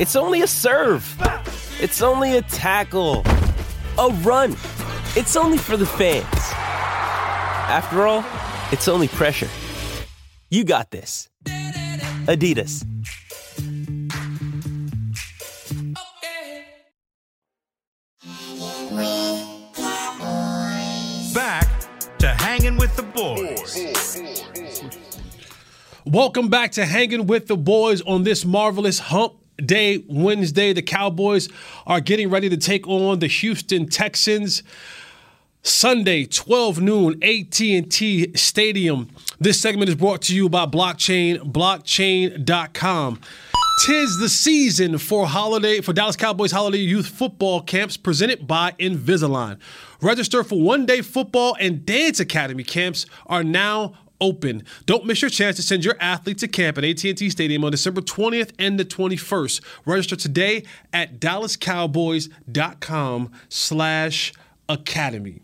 It's 0.00 0.16
only 0.16 0.40
a 0.40 0.46
serve. 0.46 1.04
It's 1.78 2.00
only 2.00 2.38
a 2.38 2.42
tackle, 2.42 3.24
a 3.98 4.08
run. 4.22 4.52
It's 5.14 5.36
only 5.36 5.58
for 5.58 5.76
the 5.76 5.84
fans. 5.84 6.24
After 7.68 8.06
all, 8.06 8.24
it's 8.72 8.88
only 8.88 9.08
pressure. 9.08 9.50
You 10.48 10.64
got 10.64 10.90
this. 10.90 11.28
Adidas. 12.24 12.86
Welcome 26.12 26.50
back 26.50 26.72
to 26.72 26.84
Hanging 26.84 27.26
with 27.26 27.46
the 27.46 27.56
Boys 27.56 28.02
on 28.02 28.24
this 28.24 28.44
marvelous 28.44 28.98
hump 28.98 29.32
Day, 29.56 30.04
Wednesday. 30.06 30.74
The 30.74 30.82
Cowboys 30.82 31.48
are 31.86 32.02
getting 32.02 32.28
ready 32.28 32.50
to 32.50 32.58
take 32.58 32.86
on 32.86 33.20
the 33.20 33.28
Houston 33.28 33.88
Texans. 33.88 34.62
Sunday, 35.62 36.26
12 36.26 36.82
noon, 36.82 37.14
AT&T 37.22 38.36
Stadium. 38.36 39.08
This 39.40 39.58
segment 39.58 39.88
is 39.88 39.94
brought 39.94 40.20
to 40.22 40.36
you 40.36 40.50
by 40.50 40.66
Blockchain, 40.66 41.50
blockchain.com. 41.50 43.20
Tis 43.86 44.18
the 44.18 44.28
season 44.28 44.98
for 44.98 45.26
holiday 45.26 45.80
for 45.80 45.94
Dallas 45.94 46.16
Cowboys 46.16 46.52
holiday 46.52 46.76
youth 46.76 47.06
football 47.06 47.62
camps 47.62 47.96
presented 47.96 48.46
by 48.46 48.72
Invisalign. 48.72 49.58
Register 50.02 50.44
for 50.44 50.60
one-day 50.60 51.00
football 51.00 51.56
and 51.58 51.86
dance 51.86 52.20
academy 52.20 52.64
camps 52.64 53.06
are 53.28 53.42
now 53.42 53.94
open. 54.22 54.64
Don't 54.86 55.04
miss 55.04 55.20
your 55.20 55.28
chance 55.28 55.56
to 55.56 55.62
send 55.62 55.84
your 55.84 55.96
athlete 56.00 56.38
to 56.38 56.48
camp 56.48 56.78
at 56.78 56.84
AT&T 56.84 57.28
Stadium 57.28 57.62
on 57.64 57.72
December 57.72 58.00
20th 58.00 58.52
and 58.58 58.80
the 58.80 58.84
21st. 58.84 59.60
Register 59.84 60.16
today 60.16 60.64
at 60.92 61.20
dallascowboys.com 61.20 63.32
slash 63.50 64.32
academy. 64.68 65.40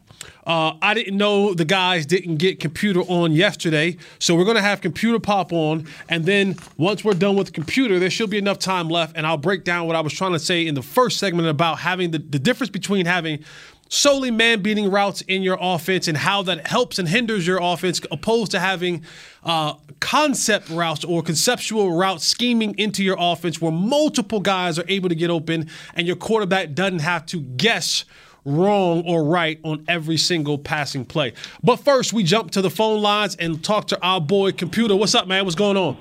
Uh, 0.47 0.75
I 0.81 0.95
didn't 0.95 1.17
know 1.17 1.53
the 1.53 1.64
guys 1.64 2.07
didn't 2.07 2.37
get 2.37 2.59
computer 2.59 3.03
on 3.03 3.33
yesterday, 3.33 3.99
so 4.19 4.35
we're 4.35 4.53
to 4.55 4.62
have 4.62 4.81
computer 4.81 5.19
pop 5.19 5.53
on, 5.53 5.87
and 6.09 6.25
then 6.25 6.57
once 6.77 7.05
we're 7.05 7.12
done 7.12 7.37
with 7.37 7.49
the 7.49 7.53
computer, 7.53 7.99
there 7.99 8.09
should 8.09 8.31
be 8.31 8.38
enough 8.38 8.59
time 8.59 8.88
left, 8.88 9.17
and 9.17 9.27
I'll 9.27 9.37
break 9.37 9.64
down 9.64 9.87
what 9.87 9.95
I 9.95 10.01
was 10.01 10.14
trying 10.14 10.33
to 10.33 10.38
say 10.38 10.67
in 10.67 10.75
the 10.75 10.83
first 10.83 11.19
segment 11.19 11.49
about 11.49 11.81
having 11.81 12.12
the, 12.12 12.19
the 12.19 12.38
difference 12.38 12.71
between 12.71 13.05
having 13.05 13.45
solely 13.88 14.31
man 14.31 14.62
beating 14.62 14.90
routes 14.90 15.22
in 15.22 15.42
your 15.42 15.59
offense 15.61 16.09
and 16.09 16.16
how 16.16 16.42
that 16.42 16.66
helps 16.66 16.98
and 16.98 17.09
hinders 17.09 17.46
your 17.46 17.59
offense 17.61 18.01
opposed 18.11 18.51
to 18.53 18.61
having 18.61 19.05
uh, 19.44 19.74
concept 20.01 20.68
routes 20.70 21.05
or 21.05 21.22
conceptual 21.22 21.96
routes 21.96 22.24
scheming 22.24 22.79
into 22.79 23.03
your 23.03 23.16
offense 23.18 23.61
where 23.61 23.72
multiple 23.72 24.40
guys 24.40 24.79
are 24.79 24.85
able 24.88 25.09
to 25.09 25.14
get 25.14 25.31
open 25.31 25.68
and 25.94 26.07
your 26.07 26.16
quarterback 26.16 26.74
doesn't 26.74 27.01
have 27.01 27.24
to 27.27 27.40
guess 27.40 28.05
wrong 28.44 29.03
or 29.07 29.24
right 29.24 29.61
on 29.62 29.85
every 29.88 30.16
single 30.16 30.59
passing 30.59 31.05
play. 31.05 31.33
But 31.62 31.77
first, 31.77 32.12
we 32.12 32.22
jump 32.22 32.51
to 32.53 32.62
the 32.62 32.70
phone 32.70 33.03
lines 33.03 33.37
and 33.37 33.62
talk 33.62 33.88
to 33.88 34.03
our 34.03 34.20
boy 34.20 34.53
Computer. 34.53 34.96
What's 34.96 35.14
up, 35.14 35.27
man? 35.27 35.44
What's 35.44 35.57
going 35.57 35.77
on? 35.77 35.96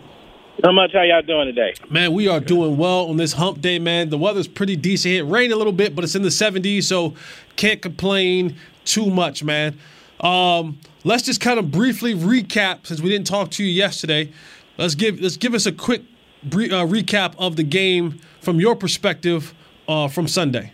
How 0.63 0.71
much 0.71 0.91
how 0.91 1.03
y'all 1.03 1.21
doing 1.21 1.45
today? 1.45 1.75
Man, 1.87 2.13
we 2.13 2.27
are 2.27 2.39
doing 2.39 2.77
well 2.77 3.09
on 3.09 3.17
this 3.17 3.33
hump 3.33 3.61
day, 3.61 3.77
man. 3.77 4.09
The 4.09 4.17
weather's 4.17 4.47
pretty 4.47 4.75
decent. 4.75 5.13
It 5.13 5.23
rained 5.23 5.53
a 5.53 5.55
little 5.55 5.71
bit, 5.71 5.95
but 5.95 6.03
it's 6.03 6.15
in 6.15 6.23
the 6.23 6.29
70s, 6.29 6.83
so 6.83 7.13
can't 7.57 7.79
complain 7.79 8.55
too 8.83 9.11
much, 9.11 9.43
man. 9.43 9.77
Um, 10.19 10.79
let's 11.03 11.23
just 11.23 11.41
kind 11.41 11.59
of 11.59 11.69
briefly 11.69 12.15
recap 12.15 12.87
since 12.87 13.01
we 13.01 13.09
didn't 13.09 13.27
talk 13.27 13.51
to 13.51 13.63
you 13.63 13.71
yesterday. 13.71 14.31
Let's 14.79 14.95
give 14.95 15.19
let's 15.19 15.37
give 15.37 15.53
us 15.53 15.67
a 15.67 15.71
quick 15.71 16.01
brief, 16.43 16.71
uh, 16.71 16.85
recap 16.87 17.35
of 17.37 17.55
the 17.55 17.63
game 17.63 18.19
from 18.41 18.59
your 18.59 18.75
perspective 18.75 19.53
uh, 19.87 20.07
from 20.07 20.27
Sunday. 20.27 20.73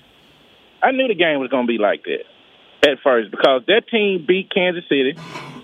I 0.81 0.91
knew 0.91 1.09
the 1.09 1.15
game 1.15 1.39
was 1.39 1.49
going 1.49 1.67
to 1.67 1.71
be 1.71 1.77
like 1.77 2.05
this 2.05 2.23
at 2.83 2.99
first 3.03 3.31
because 3.31 3.63
that 3.67 3.87
team 3.89 4.25
beat 4.27 4.51
Kansas 4.53 4.83
City. 4.89 5.15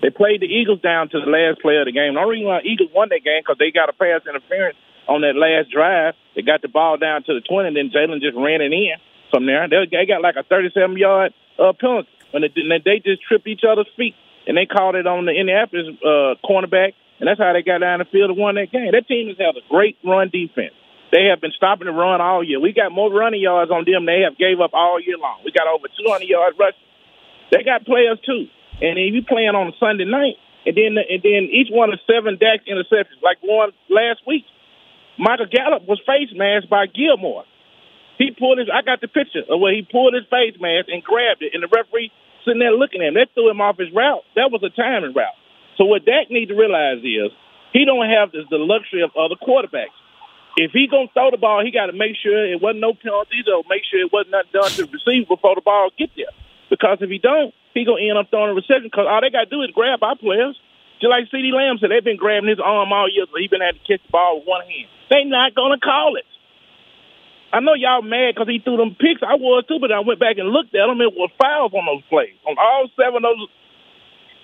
They 0.02 0.08
played 0.08 0.40
the 0.40 0.48
Eagles 0.48 0.80
down 0.80 1.10
to 1.10 1.20
the 1.20 1.28
last 1.28 1.60
play 1.60 1.76
of 1.76 1.84
the 1.84 1.92
game. 1.92 2.14
The 2.16 2.20
only 2.20 2.40
reason 2.40 2.48
why 2.48 2.64
Eagles 2.64 2.90
won 2.94 3.12
that 3.12 3.20
game 3.20 3.44
because 3.44 3.60
they 3.60 3.70
got 3.70 3.92
a 3.92 3.92
pass 3.92 4.24
interference 4.24 4.76
on 5.04 5.20
that 5.20 5.36
last 5.36 5.68
drive. 5.68 6.14
They 6.34 6.42
got 6.42 6.62
the 6.62 6.72
ball 6.72 6.96
down 6.96 7.22
to 7.28 7.34
the 7.36 7.44
20, 7.44 7.68
and 7.68 7.76
then 7.76 7.92
Jalen 7.92 8.24
just 8.24 8.36
ran 8.36 8.64
it 8.64 8.72
in 8.72 8.96
from 9.28 9.44
there. 9.44 9.68
They, 9.68 9.84
they 9.92 10.06
got 10.08 10.24
like 10.24 10.40
a 10.40 10.44
37 10.44 10.96
yard 10.96 11.34
uh, 11.60 11.76
penalty 11.76 12.08
when 12.32 12.42
they, 12.42 12.52
they 12.80 13.02
just 13.04 13.20
tripped 13.28 13.46
each 13.46 13.62
other's 13.68 13.90
feet, 13.96 14.14
and 14.46 14.56
they 14.56 14.64
called 14.64 14.96
it 14.96 15.06
on 15.06 15.26
the 15.26 15.36
Indianapolis 15.36 15.92
uh, 16.00 16.40
cornerback, 16.40 16.96
and 17.20 17.28
that's 17.28 17.38
how 17.38 17.52
they 17.52 17.60
got 17.62 17.84
down 17.84 18.00
the 18.00 18.08
field 18.08 18.30
and 18.30 18.38
won 18.38 18.54
that 18.56 18.72
game. 18.72 18.96
That 18.96 19.04
team 19.04 19.28
has 19.28 19.36
had 19.36 19.60
a 19.60 19.64
great 19.68 19.98
run 20.00 20.30
defense. 20.32 20.72
They 21.12 21.26
have 21.26 21.42
been 21.42 21.52
stopping 21.52 21.90
the 21.90 21.92
run 21.92 22.22
all 22.22 22.40
year. 22.46 22.62
We 22.62 22.72
got 22.72 22.94
more 22.94 23.10
running 23.10 23.42
yards 23.42 23.70
on 23.70 23.82
them 23.84 24.06
than 24.06 24.06
they 24.06 24.22
have 24.22 24.38
gave 24.38 24.62
up 24.62 24.70
all 24.72 25.02
year 25.02 25.18
long. 25.18 25.42
We 25.44 25.50
got 25.50 25.66
over 25.66 25.90
200 25.90 26.22
yards 26.22 26.56
rushing. 26.56 26.86
They 27.50 27.62
got 27.62 27.84
players 27.84 28.18
too, 28.24 28.46
and 28.80 28.98
if 28.98 29.14
you 29.14 29.22
playing 29.26 29.54
on 29.58 29.68
a 29.68 29.76
Sunday 29.78 30.06
night, 30.06 30.38
and 30.66 30.76
then 30.76 30.96
and 30.98 31.22
then 31.22 31.50
each 31.50 31.68
one 31.70 31.92
of 31.92 31.98
seven 32.06 32.38
Dak 32.38 32.66
interceptions, 32.66 33.22
like 33.22 33.38
one 33.42 33.70
last 33.90 34.22
week, 34.26 34.44
Michael 35.18 35.50
Gallup 35.50 35.86
was 35.86 36.00
face 36.06 36.30
masked 36.34 36.70
by 36.70 36.86
Gilmore. 36.86 37.44
He 38.18 38.30
pulled 38.30 38.58
his. 38.58 38.68
I 38.70 38.82
got 38.82 39.00
the 39.00 39.08
picture 39.08 39.42
of 39.48 39.58
where 39.58 39.74
he 39.74 39.82
pulled 39.82 40.14
his 40.14 40.28
face 40.30 40.54
mask 40.60 40.88
and 40.88 41.02
grabbed 41.02 41.42
it, 41.42 41.52
and 41.54 41.62
the 41.62 41.68
referee 41.68 42.12
sitting 42.44 42.60
there 42.60 42.72
looking 42.72 43.02
at 43.02 43.08
him. 43.10 43.18
That 43.18 43.34
threw 43.34 43.50
him 43.50 43.60
off 43.60 43.78
his 43.78 43.90
route. 43.90 44.22
That 44.36 44.52
was 44.52 44.62
a 44.62 44.70
timing 44.70 45.14
route. 45.14 45.38
So 45.76 45.86
what 45.90 46.04
Dak 46.04 46.30
need 46.30 46.52
to 46.52 46.56
realize 46.56 47.02
is 47.02 47.34
he 47.72 47.84
don't 47.84 48.06
have 48.06 48.30
the 48.30 48.62
luxury 48.62 49.02
of 49.02 49.10
other 49.16 49.36
quarterbacks 49.40 49.96
if 50.56 50.72
he 50.72 50.88
gonna 50.90 51.08
throw 51.12 51.30
the 51.30 51.36
ball, 51.36 51.64
he 51.64 51.70
got 51.70 51.86
to 51.86 51.92
make 51.92 52.16
sure 52.20 52.34
it 52.46 52.60
wasn't 52.60 52.80
no 52.80 52.94
penalties 52.94 53.46
or 53.46 53.62
make 53.68 53.82
sure 53.88 54.00
it 54.00 54.12
wasn't 54.12 54.34
done 54.52 54.70
to 54.76 54.86
the 54.86 54.90
receiver 54.90 55.26
before 55.28 55.54
the 55.54 55.60
ball 55.60 55.90
get 55.96 56.10
there. 56.16 56.32
Because 56.70 57.02
if 57.02 57.10
he 57.10 57.18
don't, 57.18 57.52
he 57.74 57.84
gonna 57.84 58.00
end 58.00 58.16
up 58.16 58.30
throwing 58.30 58.54
a 58.54 58.54
reception. 58.54 58.88
Because 58.88 59.10
all 59.10 59.20
they 59.20 59.34
got 59.34 59.50
to 59.50 59.52
do 59.52 59.66
is 59.66 59.74
grab 59.74 60.00
our 60.00 60.16
players. 60.16 60.54
Just 61.02 61.10
like 61.10 61.26
CeeDee 61.28 61.52
Lamb 61.52 61.82
said, 61.82 61.90
they've 61.90 62.04
been 62.04 62.20
grabbing 62.20 62.48
his 62.48 62.60
arm 62.62 62.92
all 62.92 63.08
year, 63.10 63.24
so 63.26 63.34
he 63.40 63.48
been 63.48 63.64
had 63.64 63.74
to 63.74 63.84
catch 63.88 64.04
the 64.04 64.12
ball 64.12 64.38
with 64.38 64.46
one 64.46 64.62
hand. 64.62 64.88
They 65.10 65.24
not 65.26 65.56
gonna 65.58 65.80
call 65.80 66.14
it. 66.16 66.28
I 67.50 67.58
know 67.58 67.74
y'all 67.74 68.02
mad 68.06 68.38
because 68.38 68.46
he 68.46 68.62
threw 68.62 68.78
them 68.78 68.94
picks. 68.94 69.26
I 69.26 69.34
was 69.34 69.66
too, 69.66 69.82
but 69.82 69.90
I 69.90 69.98
went 70.06 70.22
back 70.22 70.38
and 70.38 70.54
looked 70.54 70.70
at 70.70 70.86
them. 70.86 71.02
It 71.02 71.10
was 71.18 71.34
fouls 71.34 71.74
on 71.74 71.82
those 71.82 72.06
plays 72.06 72.38
on 72.46 72.54
all 72.54 72.86
seven 72.94 73.26
of 73.26 73.34
those 73.34 73.50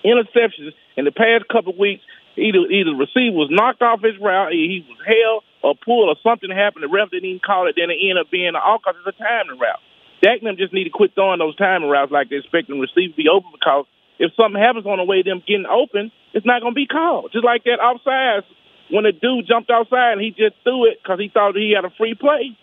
interceptions 0.03 0.75
in 0.99 1.05
the 1.05 1.15
past 1.15 1.47
couple 1.47 1.71
of 1.71 1.79
weeks. 1.79 2.03
Either 2.35 2.67
either 2.69 2.91
the 2.93 2.99
receiver 2.99 3.33
was 3.33 3.49
knocked 3.49 3.81
off 3.81 4.03
his 4.03 4.19
route, 4.19 4.51
he 4.51 4.85
was 4.85 4.99
held 5.01 5.41
or 5.63 5.73
pulled, 5.73 6.09
or 6.09 6.17
something 6.21 6.51
happened. 6.51 6.83
The 6.83 6.91
ref 6.91 7.09
didn't 7.09 7.25
even 7.25 7.41
call 7.41 7.65
it. 7.65 7.73
Then 7.79 7.89
it 7.89 7.97
ended 7.97 8.27
up 8.27 8.29
being 8.29 8.53
all 8.53 8.77
because 8.77 8.99
it's 9.01 9.15
a 9.15 9.17
timing 9.17 9.57
route. 9.57 9.81
Dak 10.21 10.41
them 10.41 10.57
just 10.57 10.73
need 10.73 10.85
to 10.85 10.89
quit 10.89 11.13
throwing 11.13 11.39
those 11.39 11.55
timing 11.55 11.89
routes 11.89 12.11
like 12.11 12.29
they're 12.29 12.39
expecting 12.39 12.75
the 12.75 12.81
receiver 12.81 13.13
to 13.13 13.17
be 13.17 13.29
open 13.29 13.51
because 13.53 13.85
if 14.17 14.33
something 14.33 14.59
happens 14.59 14.85
on 14.85 14.97
the 14.97 15.05
way 15.05 15.21
them 15.21 15.45
getting 15.45 15.69
open, 15.69 16.11
it's 16.33 16.45
not 16.45 16.61
going 16.61 16.73
to 16.73 16.79
be 16.79 16.89
called. 16.89 17.29
Just 17.31 17.45
like 17.45 17.63
that 17.65 17.77
offside 17.77 18.43
when 18.89 19.05
a 19.05 19.11
dude 19.13 19.45
jumped 19.47 19.69
outside 19.69 20.17
and 20.17 20.21
he 20.21 20.31
just 20.31 20.57
threw 20.63 20.89
it 20.89 20.97
because 21.01 21.19
he 21.19 21.29
thought 21.29 21.55
he 21.55 21.73
had 21.75 21.85
a 21.85 21.93
free 21.97 22.15
play, 22.15 22.57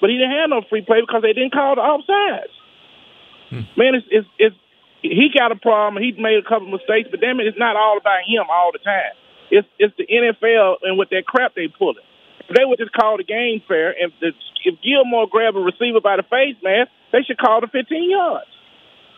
but 0.00 0.10
he 0.10 0.18
didn't 0.18 0.34
have 0.34 0.50
no 0.50 0.62
free 0.68 0.82
play 0.82 1.00
because 1.00 1.22
they 1.22 1.32
didn't 1.32 1.54
call 1.54 1.76
the 1.78 1.84
offsides. 1.84 2.54
Hmm. 3.50 3.64
Man, 3.78 3.94
it's, 3.94 4.06
it's 4.10 4.28
it's 4.38 4.58
he 5.02 5.30
got 5.30 5.52
a 5.52 5.56
problem. 5.56 6.02
He 6.02 6.10
made 6.18 6.42
a 6.42 6.46
couple 6.46 6.66
mistakes, 6.66 7.06
but 7.10 7.20
damn 7.20 7.38
it, 7.38 7.46
it's 7.46 7.58
not 7.58 7.76
all 7.76 7.98
about 7.98 8.26
him 8.26 8.42
all 8.50 8.72
the 8.72 8.82
time. 8.82 9.14
It's 9.50 9.68
it's 9.78 9.94
the 9.94 10.06
NFL 10.10 10.82
and 10.82 10.98
with 10.98 11.10
that 11.10 11.26
crap 11.26 11.54
they 11.54 11.68
pulling. 11.68 12.02
If 12.48 12.56
they 12.56 12.64
would 12.64 12.78
just 12.78 12.92
call 12.92 13.16
the 13.16 13.24
game 13.24 13.62
fair, 13.66 13.90
and 13.90 14.12
the, 14.20 14.32
if 14.64 14.74
Gilmore 14.82 15.26
grabbed 15.26 15.56
a 15.56 15.60
receiver 15.60 16.00
by 16.00 16.16
the 16.16 16.22
face, 16.22 16.56
man, 16.62 16.86
they 17.12 17.22
should 17.22 17.38
call 17.38 17.60
the 17.60 17.66
15 17.66 18.10
yards. 18.10 18.46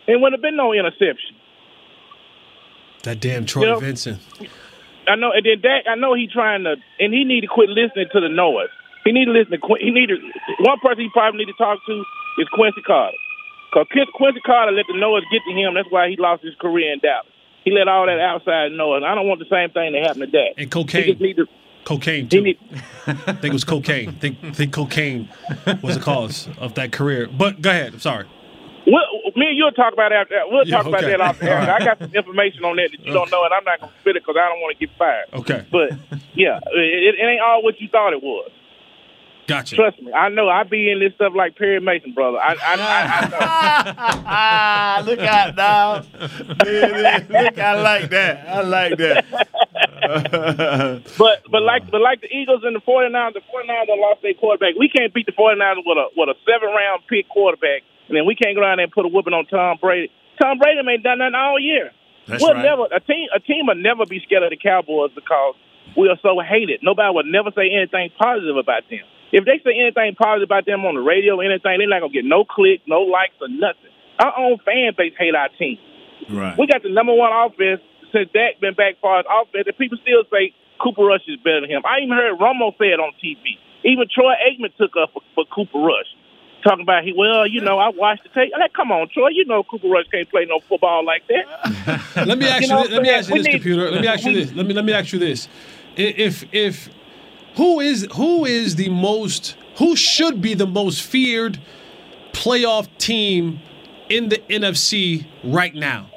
It 0.07 0.17
wouldn't 0.19 0.33
have 0.33 0.41
been 0.41 0.57
no 0.57 0.73
interception. 0.73 1.35
That 3.03 3.19
damn 3.19 3.45
Troy 3.45 3.61
You 3.61 3.67
know, 3.69 3.79
Vincent. 3.79 4.19
I 5.07 5.15
know, 5.15 5.31
and 5.31 5.45
then 5.45 5.61
Dak, 5.61 5.85
I 5.87 5.95
know 5.95 6.13
he 6.13 6.27
trying 6.27 6.63
to, 6.65 6.75
and 6.99 7.13
he 7.13 7.23
need 7.23 7.41
to 7.41 7.47
quit 7.47 7.69
listening 7.69 8.07
to 8.13 8.19
the 8.19 8.29
noise. 8.29 8.69
He 9.05 9.11
need 9.11 9.25
to 9.25 9.31
listen 9.31 9.53
to. 9.53 9.59
He 9.79 9.91
need 9.91 10.09
to. 10.09 10.17
One 10.59 10.77
person 10.79 11.01
he 11.01 11.09
probably 11.13 11.45
need 11.45 11.51
to 11.51 11.57
talk 11.57 11.79
to 11.85 12.03
is 12.37 12.47
Quincy 12.53 12.81
Carter, 12.85 13.17
because 13.71 13.87
Quincy 14.13 14.41
Carter 14.45 14.71
let 14.71 14.85
the 14.91 14.97
noise 14.99 15.23
get 15.31 15.41
to 15.47 15.53
him. 15.53 15.73
That's 15.73 15.89
why 15.89 16.09
he 16.09 16.17
lost 16.17 16.43
his 16.43 16.53
career 16.59 16.91
in 16.93 16.99
Dallas. 16.99 17.25
He 17.63 17.71
let 17.71 17.87
all 17.87 18.05
that 18.05 18.19
outside 18.19 18.71
noise. 18.73 19.03
I 19.05 19.15
don't 19.15 19.27
want 19.27 19.39
the 19.39 19.49
same 19.49 19.69
thing 19.71 19.93
to 19.93 19.99
happen 19.99 20.19
to 20.21 20.27
Dak. 20.27 20.53
And 20.57 20.65
He 20.65 20.67
cocaine. 20.67 21.05
just 21.05 21.21
need 21.21 21.37
to. 21.37 21.47
Cocaine 21.85 22.29
too. 22.29 22.53
I 23.07 23.13
think 23.13 23.45
it 23.45 23.53
was 23.53 23.63
cocaine. 23.63 24.11
think 24.13 24.55
think 24.55 24.73
cocaine 24.73 25.29
was 25.81 25.97
the 25.97 26.03
cause 26.03 26.47
of 26.59 26.75
that 26.75 26.91
career. 26.91 27.27
But 27.27 27.61
go 27.61 27.71
ahead. 27.71 27.93
I'm 27.93 27.99
sorry. 27.99 28.27
We'll, 28.85 29.01
me 29.35 29.47
and 29.49 29.57
you'll 29.57 29.71
talk 29.71 29.93
about 29.93 30.11
that. 30.11 30.27
We'll 30.49 30.65
Yeah, 30.65 30.77
talk 30.77 30.85
about 30.87 31.01
that 31.01 31.21
off 31.21 31.39
the 31.39 31.49
air. 31.51 31.59
I 31.59 31.79
got 31.79 31.99
some 31.99 32.13
information 32.13 32.63
on 32.63 32.75
that 32.77 32.89
that 32.91 33.05
you 33.05 33.13
don't 33.13 33.29
know, 33.31 33.43
and 33.43 33.53
I'm 33.53 33.63
not 33.63 33.79
going 33.79 33.91
to 33.91 33.99
spit 34.01 34.15
it 34.15 34.23
because 34.23 34.35
I 34.39 34.47
don't 34.49 34.61
want 34.61 34.77
to 34.77 34.85
get 34.85 34.95
fired. 34.97 35.25
Okay. 35.33 35.65
But 35.71 35.91
yeah, 36.33 36.59
it, 36.71 37.15
it 37.15 37.23
ain't 37.23 37.41
all 37.41 37.63
what 37.63 37.79
you 37.79 37.87
thought 37.89 38.13
it 38.13 38.21
was. 38.23 38.51
Gotcha. 39.47 39.75
Trust 39.75 39.99
me, 39.99 40.13
I 40.13 40.29
know. 40.29 40.47
I 40.47 40.61
be 40.63 40.91
in 40.91 40.99
this 40.99 41.13
stuff 41.15 41.33
like 41.35 41.55
Perry 41.55 41.79
Mason, 41.79 42.13
brother. 42.13 42.37
I, 42.37 42.53
I, 42.53 42.75
I, 42.75 45.01
I 45.01 45.03
know. 45.03 45.05
Look 45.11 45.19
out 45.21 45.55
now. 45.55 46.03
Look, 46.19 47.57
I 47.57 47.81
like 47.81 48.09
that. 48.11 48.47
I 48.47 48.61
like 48.61 48.97
that. 48.99 49.25
But 51.17 51.43
but 51.51 51.61
like 51.61 51.89
but 51.91 52.01
like 52.01 52.21
the 52.21 52.31
Eagles 52.31 52.63
and 52.63 52.75
the 52.75 52.81
49ers, 52.81 53.33
the 53.33 53.41
49ers 53.41 53.87
lost 53.99 54.21
their 54.21 54.33
quarterback. 54.33 54.75
We 54.79 54.89
can't 54.89 55.13
beat 55.13 55.25
the 55.25 55.33
49ers 55.33 55.83
with 55.85 55.97
a 55.97 56.07
with 56.15 56.29
a 56.29 56.37
seven 56.45 56.69
round 56.69 57.03
pick 57.09 57.27
quarterback, 57.29 57.83
and 58.07 58.17
then 58.17 58.25
we 58.25 58.35
can't 58.35 58.55
go 58.55 58.61
down 58.61 58.77
there 58.77 58.85
and 58.85 58.93
put 58.93 59.05
a 59.05 59.09
whooping 59.09 59.33
on 59.33 59.45
Tom 59.45 59.77
Brady. 59.81 60.11
Tom 60.41 60.57
Brady 60.57 60.79
ain't 60.79 61.03
done 61.03 61.19
nothing 61.19 61.35
all 61.35 61.59
year. 61.59 61.91
That's 62.27 62.43
we'll 62.43 62.53
right. 62.53 62.63
never 62.63 62.85
a 62.91 62.99
team 62.99 63.27
a 63.35 63.39
team 63.39 63.67
will 63.67 63.75
never 63.75 64.05
be 64.05 64.21
scared 64.23 64.43
of 64.43 64.51
the 64.51 64.57
Cowboys 64.61 65.11
because 65.15 65.55
we 65.97 66.07
are 66.07 66.19
so 66.21 66.39
hated. 66.39 66.79
Nobody 66.83 67.09
would 67.13 67.25
never 67.25 67.51
say 67.55 67.69
anything 67.73 68.11
positive 68.17 68.55
about 68.55 68.87
them. 68.89 69.03
If 69.31 69.45
they 69.45 69.61
say 69.65 69.77
anything 69.77 70.15
positive 70.15 70.47
about 70.47 70.65
them 70.65 70.85
on 70.85 70.95
the 70.95 71.01
radio 71.01 71.37
or 71.37 71.43
anything, 71.43 71.77
they're 71.77 71.89
not 71.89 72.01
gonna 72.01 72.13
get 72.13 72.25
no 72.25 72.45
clicks, 72.45 72.83
no 72.87 73.01
likes, 73.01 73.35
or 73.41 73.49
nothing. 73.49 73.93
Our 74.19 74.33
own 74.37 74.57
fan 74.65 74.93
base 74.97 75.13
hate 75.17 75.35
our 75.35 75.49
team. 75.57 75.77
Right. 76.29 76.57
We 76.57 76.67
got 76.67 76.83
the 76.83 76.89
number 76.89 77.13
one 77.13 77.31
offense 77.31 77.81
since 78.11 78.29
Dak 78.33 78.59
been 78.59 78.73
back 78.73 78.95
for 79.01 79.17
his 79.17 79.25
offense, 79.29 79.67
and 79.67 79.77
people 79.77 79.97
still 80.01 80.23
say 80.31 80.53
Cooper 80.81 81.03
Rush 81.03 81.21
is 81.27 81.37
better 81.43 81.61
than 81.61 81.69
him. 81.69 81.83
I 81.85 82.03
even 82.03 82.15
heard 82.15 82.39
Romo 82.39 82.71
say 82.77 82.91
it 82.95 82.99
on 82.99 83.13
TV. 83.23 83.59
Even 83.83 84.07
Troy 84.13 84.33
Aikman 84.35 84.75
took 84.77 84.95
up 84.97 85.11
for, 85.13 85.21
for 85.35 85.45
Cooper 85.45 85.79
Rush. 85.79 86.07
Talking 86.63 86.83
about 86.83 87.03
he, 87.05 87.13
well, 87.15 87.47
you 87.47 87.61
know, 87.61 87.79
I 87.79 87.89
watched 87.89 88.23
the 88.23 88.29
tape. 88.29 88.51
Like, 88.51 88.73
come 88.73 88.91
on, 88.91 89.07
Troy, 89.13 89.29
you 89.29 89.45
know 89.45 89.63
Cooper 89.63 89.87
Rush 89.87 90.07
can't 90.11 90.29
play 90.29 90.45
no 90.45 90.59
football 90.67 91.05
like 91.05 91.23
that. 91.27 92.15
Let 92.27 92.37
me 92.37 92.47
ask 92.47 92.63
you. 92.63 92.67
know 92.67 92.83
this, 92.83 92.91
let 92.91 93.01
me 93.01 93.09
ask 93.09 93.29
you 93.29 93.37
this, 93.37 93.45
need- 93.45 93.51
computer. 93.53 93.91
Let 93.91 94.01
me 94.01 94.07
ask 94.07 94.25
you 94.25 94.33
this. 94.33 94.53
Let 94.53 94.65
me 94.65 94.73
let 94.73 94.83
me 94.83 94.93
ask 94.93 95.13
you 95.13 95.19
this. 95.19 95.47
If 95.95 96.43
if 96.53 96.89
who 97.55 97.79
is 97.79 98.07
who 98.13 98.45
is 98.45 98.75
the 98.75 98.89
most 98.89 99.55
who 99.77 99.95
should 99.95 100.41
be 100.41 100.53
the 100.53 100.67
most 100.67 101.01
feared 101.01 101.59
playoff 102.33 102.89
team 102.97 103.61
in 104.09 104.29
the 104.29 104.37
NFC 104.49 105.25
right 105.43 105.73
now? 105.73 106.09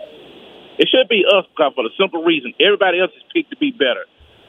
It 0.83 0.91
should 0.91 1.07
be 1.07 1.23
us 1.23 1.47
for 1.55 1.87
the 1.87 1.95
simple 1.95 2.27
reason 2.27 2.59
everybody 2.59 2.99
else 2.99 3.15
is 3.15 3.23
picked 3.31 3.55
to 3.55 3.57
be 3.57 3.71
better. 3.71 4.03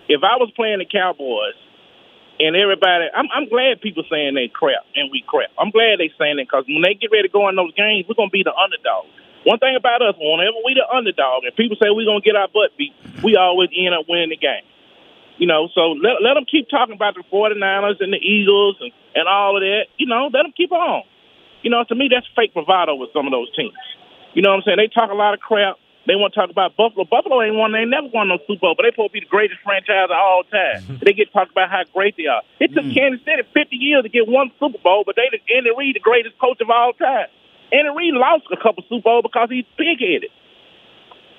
If 0.10 0.26
I 0.26 0.42
was 0.42 0.50
playing 0.58 0.82
the 0.82 0.90
Cowboys 0.90 1.54
and 2.42 2.58
everybody, 2.58 3.06
I'm, 3.14 3.30
I'm 3.30 3.46
glad 3.46 3.86
people 3.86 4.02
saying 4.10 4.34
they 4.34 4.50
crap 4.50 4.82
and 4.98 5.14
we 5.14 5.22
crap. 5.22 5.54
I'm 5.62 5.70
glad 5.70 6.02
they 6.02 6.10
saying 6.18 6.42
it 6.42 6.50
because 6.50 6.66
when 6.66 6.82
they 6.82 6.98
get 6.98 7.14
ready 7.14 7.30
to 7.30 7.34
go 7.34 7.46
in 7.54 7.56
those 7.56 7.78
games, 7.78 8.10
we're 8.10 8.18
gonna 8.18 8.34
be 8.34 8.42
the 8.42 8.50
underdog. 8.50 9.14
One 9.46 9.62
thing 9.62 9.78
about 9.78 10.02
us, 10.02 10.18
whenever 10.18 10.58
we 10.66 10.74
the 10.74 10.90
underdog 10.90 11.46
and 11.46 11.54
people 11.54 11.78
say 11.78 11.94
we're 11.94 12.10
gonna 12.10 12.26
get 12.26 12.34
our 12.34 12.50
butt 12.50 12.74
beat, 12.82 12.98
we 13.22 13.38
always 13.38 13.70
end 13.70 13.94
up 13.94 14.10
winning 14.10 14.34
the 14.34 14.42
game. 14.42 14.66
You 15.38 15.46
know, 15.46 15.70
so 15.70 15.94
let, 16.02 16.18
let 16.26 16.34
them 16.34 16.50
keep 16.50 16.66
talking 16.66 16.98
about 16.98 17.14
the 17.14 17.22
49ers 17.30 18.02
and 18.02 18.10
the 18.10 18.18
Eagles 18.18 18.82
and, 18.82 18.90
and 19.14 19.30
all 19.30 19.54
of 19.54 19.62
that. 19.62 19.94
You 20.02 20.10
know, 20.10 20.34
let 20.34 20.50
them 20.50 20.54
keep 20.58 20.74
on. 20.74 21.06
You 21.62 21.70
know, 21.70 21.86
to 21.86 21.94
me, 21.94 22.10
that's 22.10 22.26
fake 22.34 22.58
bravado 22.58 22.98
with 22.98 23.14
some 23.14 23.30
of 23.30 23.32
those 23.32 23.54
teams. 23.54 23.78
You 24.34 24.42
know 24.42 24.50
what 24.50 24.66
I'm 24.66 24.74
saying? 24.74 24.82
They 24.82 24.90
talk 24.90 25.14
a 25.14 25.18
lot 25.18 25.38
of 25.38 25.40
crap. 25.40 25.78
They 26.06 26.20
want 26.20 26.36
to 26.36 26.40
talk 26.40 26.52
about 26.52 26.76
Buffalo. 26.76 27.08
Buffalo 27.08 27.40
ain't 27.40 27.56
won. 27.56 27.72
They 27.72 27.88
never 27.88 28.12
won 28.12 28.28
no 28.28 28.36
Super 28.44 28.68
Bowl, 28.68 28.76
but 28.76 28.84
they 28.84 28.92
supposed 28.92 29.16
to 29.16 29.24
be 29.24 29.24
the 29.24 29.32
greatest 29.32 29.64
franchise 29.64 30.12
of 30.12 30.20
all 30.20 30.44
time. 30.44 31.00
they 31.04 31.16
get 31.16 31.32
talked 31.32 31.56
about 31.56 31.72
how 31.72 31.88
great 31.96 32.20
they 32.20 32.28
are. 32.28 32.44
It 32.60 32.76
took 32.76 32.84
mm. 32.84 32.92
Kansas 32.92 33.24
City 33.24 33.48
50 33.48 33.76
years 33.80 34.04
to 34.04 34.12
get 34.12 34.28
one 34.28 34.52
Super 34.60 34.84
Bowl, 34.84 35.08
but 35.08 35.16
they 35.16 35.32
Andy 35.32 35.72
Reid, 35.72 35.96
the 35.96 36.04
greatest 36.04 36.36
coach 36.40 36.60
of 36.60 36.70
all 36.70 36.92
time. 36.92 37.32
Andy 37.72 37.92
Reid 37.96 38.14
lost 38.20 38.52
a 38.52 38.60
couple 38.60 38.84
Super 38.92 39.08
Bowls 39.08 39.24
because 39.24 39.48
he's 39.48 39.66
pig-headed. 39.80 40.32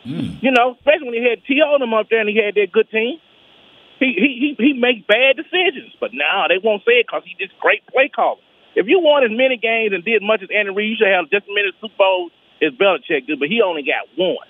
Mm. 0.09 0.41
You 0.41 0.53
know, 0.53 0.77
especially 0.81 1.13
when 1.13 1.17
he 1.21 1.25
had 1.29 1.45
T.O. 1.45 1.79
them 1.79 1.93
up 1.93 2.09
there 2.09 2.21
and 2.21 2.29
he 2.29 2.41
had 2.41 2.57
that 2.57 2.73
good 2.73 2.89
team. 2.89 3.21
He 4.01 4.13
he 4.17 4.31
he, 4.43 4.49
he 4.59 4.73
makes 4.73 5.07
bad 5.07 5.37
decisions, 5.37 5.95
but 6.01 6.11
now 6.13 6.49
they 6.49 6.59
won't 6.59 6.83
say 6.85 7.01
it 7.01 7.07
because 7.07 7.23
he's 7.25 7.39
just 7.39 7.57
great 7.61 7.87
play 7.87 8.09
caller. 8.09 8.41
If 8.75 8.89
you 8.89 8.99
won 9.01 9.25
as 9.25 9.31
many 9.31 9.57
games 9.57 9.95
and 9.95 10.05
did 10.05 10.21
as 10.21 10.27
much 10.27 10.43
as 10.43 10.51
Andy 10.51 10.75
Reid, 10.75 10.91
you 10.91 10.97
should 10.99 11.13
have 11.13 11.31
just 11.31 11.47
as 11.47 11.55
many 11.55 11.71
Super 11.81 11.95
Bowls 11.97 12.33
as 12.61 12.73
Belichick 12.75 13.27
did, 13.27 13.39
but 13.39 13.49
he 13.49 13.63
only 13.63 13.83
got 13.87 14.11
one. 14.17 14.49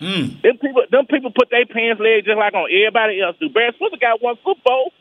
Mm. 0.00 0.40
Them 0.40 0.56
people, 0.56 0.82
them 0.90 1.06
people 1.06 1.30
put 1.30 1.52
their 1.52 1.66
pants 1.68 2.00
legs 2.00 2.24
just 2.24 2.40
like 2.40 2.54
on 2.56 2.72
everybody 2.72 3.20
else 3.20 3.36
do. 3.36 3.52
Barry 3.52 3.76
Switzer 3.76 4.00
got 4.00 4.22
one 4.22 4.36
Super 4.40 4.60
Bowl. 4.64 4.92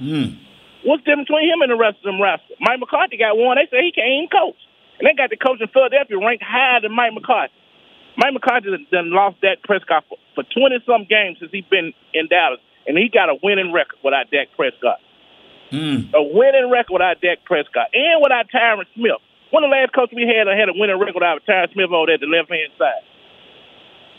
Mm. 0.00 0.38
What's 0.86 1.02
the 1.02 1.10
difference 1.10 1.26
between 1.26 1.50
him 1.50 1.66
and 1.66 1.70
the 1.74 1.76
rest 1.76 1.98
of 1.98 2.06
them 2.06 2.22
wrestlers? 2.22 2.58
Mike 2.62 2.78
McCarthy 2.78 3.18
got 3.18 3.34
one. 3.34 3.58
They 3.58 3.66
say 3.66 3.90
he 3.90 3.90
can't 3.90 4.06
even 4.06 4.30
coach, 4.30 4.60
and 4.98 5.04
they 5.08 5.18
got 5.18 5.34
the 5.34 5.40
coach 5.40 5.58
in 5.58 5.66
Philadelphia 5.74 6.14
ranked 6.14 6.46
higher 6.46 6.78
than 6.78 6.94
Mike 6.94 7.10
McCarthy. 7.10 7.54
Mike 8.16 8.38
McCarthy 8.38 8.70
done, 8.94 9.10
lost 9.10 9.42
Dak 9.42 9.66
Prescott 9.66 10.06
for, 10.08 10.16
for 10.38 10.44
20 10.46 10.78
some 10.86 11.04
games 11.10 11.42
since 11.42 11.50
he's 11.50 11.66
been 11.66 11.92
in 12.14 12.30
Dallas, 12.30 12.62
and 12.86 12.96
he 12.96 13.10
got 13.10 13.28
a 13.28 13.36
winning 13.42 13.74
record 13.74 13.98
without 14.06 14.30
Dak 14.30 14.54
Prescott. 14.54 15.02
Mm. 15.74 16.14
A 16.14 16.22
winning 16.22 16.70
record 16.70 17.02
without 17.02 17.20
Dak 17.20 17.42
Prescott 17.44 17.90
and 17.92 18.22
without 18.22 18.46
Tyron 18.54 18.86
Smith. 18.94 19.18
One 19.50 19.64
of 19.64 19.70
the 19.70 19.76
last 19.76 19.92
coaches 19.92 20.14
we 20.14 20.22
had 20.22 20.46
that 20.46 20.54
had 20.54 20.70
a 20.70 20.76
winning 20.78 20.98
record 20.98 21.18
without 21.18 21.42
Tyron 21.42 21.72
Smith 21.74 21.90
over 21.90 22.06
there 22.06 22.14
at 22.14 22.22
the 22.22 22.30
left 22.30 22.48
hand 22.48 22.70
side. 22.78 23.02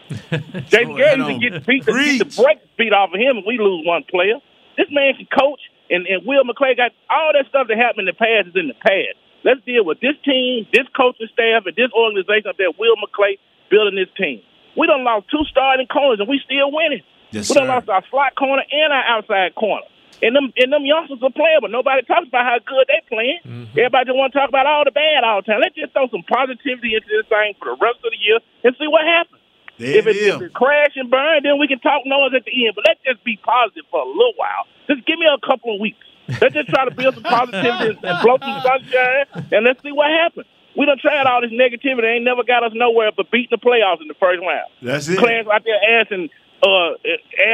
Jason 0.09 0.95
Garrett 0.95 1.19
used 1.19 1.29
to 1.29 1.49
get 1.49 1.65
beat, 1.65 1.85
the, 1.85 1.91
get 1.91 2.29
the 2.29 2.41
brakes 2.41 2.65
beat 2.77 2.93
off 2.93 3.13
of 3.13 3.19
him, 3.19 3.37
and 3.37 3.45
we 3.45 3.57
lose 3.57 3.85
one 3.85 4.03
player. 4.09 4.39
This 4.77 4.87
man 4.91 5.15
can 5.15 5.27
coach, 5.27 5.59
and, 5.89 6.05
and 6.07 6.25
Will 6.25 6.43
McClay 6.43 6.77
got 6.77 6.91
all 7.09 7.31
that 7.33 7.47
stuff 7.49 7.67
that 7.67 7.77
happened 7.77 8.07
in 8.07 8.13
the 8.13 8.19
past 8.19 8.49
is 8.49 8.55
in 8.55 8.67
the 8.67 8.79
past. 8.79 9.17
Let's 9.43 9.61
deal 9.65 9.85
with 9.85 9.99
this 9.99 10.15
team, 10.23 10.67
this 10.71 10.87
coaching 10.95 11.27
staff, 11.33 11.65
and 11.65 11.75
this 11.75 11.91
organization 11.91 12.47
up 12.49 12.57
there. 12.57 12.71
Will 12.77 12.95
McClay 12.97 13.39
building 13.69 13.95
this 13.95 14.11
team. 14.17 14.41
We 14.75 14.87
done 14.87 15.03
lost 15.03 15.29
two 15.29 15.43
starting 15.49 15.87
corners, 15.87 16.19
and 16.19 16.29
we 16.29 16.39
still 16.43 16.71
winning. 16.71 17.03
Yes, 17.31 17.49
we 17.49 17.55
done 17.55 17.67
sir. 17.67 17.73
lost 17.73 17.89
our 17.89 18.03
slot 18.09 18.35
corner 18.35 18.63
and 18.63 18.93
our 18.93 19.05
outside 19.17 19.55
corner. 19.55 19.85
And 20.21 20.33
them 20.33 20.49
and 20.57 20.73
them 20.73 20.85
youngsters 20.85 21.21
are 21.21 21.29
playing, 21.29 21.61
but 21.61 21.69
nobody 21.69 22.01
talks 22.01 22.27
about 22.27 22.41
how 22.41 22.57
good 22.65 22.89
they 22.89 23.01
playing. 23.05 23.69
Everybody 23.77 24.09
just 24.09 24.17
want 24.17 24.33
to 24.33 24.39
talk 24.39 24.49
about 24.49 24.65
all 24.65 24.81
the 24.81 24.89
bad 24.89 25.21
all 25.21 25.41
the 25.41 25.45
time. 25.45 25.61
Let's 25.61 25.77
just 25.77 25.93
throw 25.93 26.09
some 26.09 26.25
positivity 26.25 26.97
into 26.97 27.05
this 27.05 27.29
thing 27.29 27.53
for 27.61 27.69
the 27.69 27.77
rest 27.77 28.01
of 28.01 28.09
the 28.09 28.17
year 28.17 28.41
and 28.65 28.73
see 28.81 28.89
what 28.89 29.05
happens. 29.05 29.36
There 29.77 29.97
if, 29.97 30.07
it 30.07 30.15
it, 30.15 30.19
is. 30.19 30.35
if 30.35 30.41
it 30.41 30.53
crash 30.53 30.93
and 30.95 31.09
burn, 31.09 31.43
then 31.43 31.59
we 31.59 31.67
can 31.67 31.79
talk 31.79 32.01
noise 32.05 32.33
at 32.35 32.45
the 32.45 32.65
end. 32.65 32.75
But 32.75 32.85
let's 32.87 32.99
just 33.05 33.23
be 33.23 33.37
positive 33.37 33.85
for 33.91 34.01
a 34.01 34.07
little 34.07 34.33
while. 34.35 34.65
Just 34.87 35.05
give 35.05 35.19
me 35.19 35.25
a 35.25 35.39
couple 35.45 35.75
of 35.75 35.79
weeks. 35.79 36.01
Let's 36.41 36.53
just 36.53 36.69
try 36.69 36.85
to 36.85 36.91
build 36.91 37.15
some 37.15 37.23
positivity 37.23 37.99
and 38.03 38.15
blow 38.21 38.37
some 38.41 38.59
sunshine, 38.61 39.47
and 39.51 39.63
let's 39.63 39.81
see 39.81 39.91
what 39.91 40.09
happens. 40.11 40.47
We 40.75 40.85
done 40.85 40.99
tried 41.01 41.25
all 41.25 41.41
this 41.41 41.51
negativity. 41.51 42.05
Ain't 42.05 42.25
never 42.25 42.43
got 42.43 42.63
us 42.63 42.71
nowhere 42.75 43.11
but 43.15 43.31
beating 43.31 43.49
the 43.49 43.57
playoffs 43.57 44.01
in 44.01 44.07
the 44.07 44.17
first 44.19 44.41
round. 44.41 44.69
That's 44.81 45.07
it. 45.07 45.17
Clarence 45.17 45.49
out 45.49 45.63
there 45.65 45.81
asking, 46.01 46.29
uh, 46.61 46.93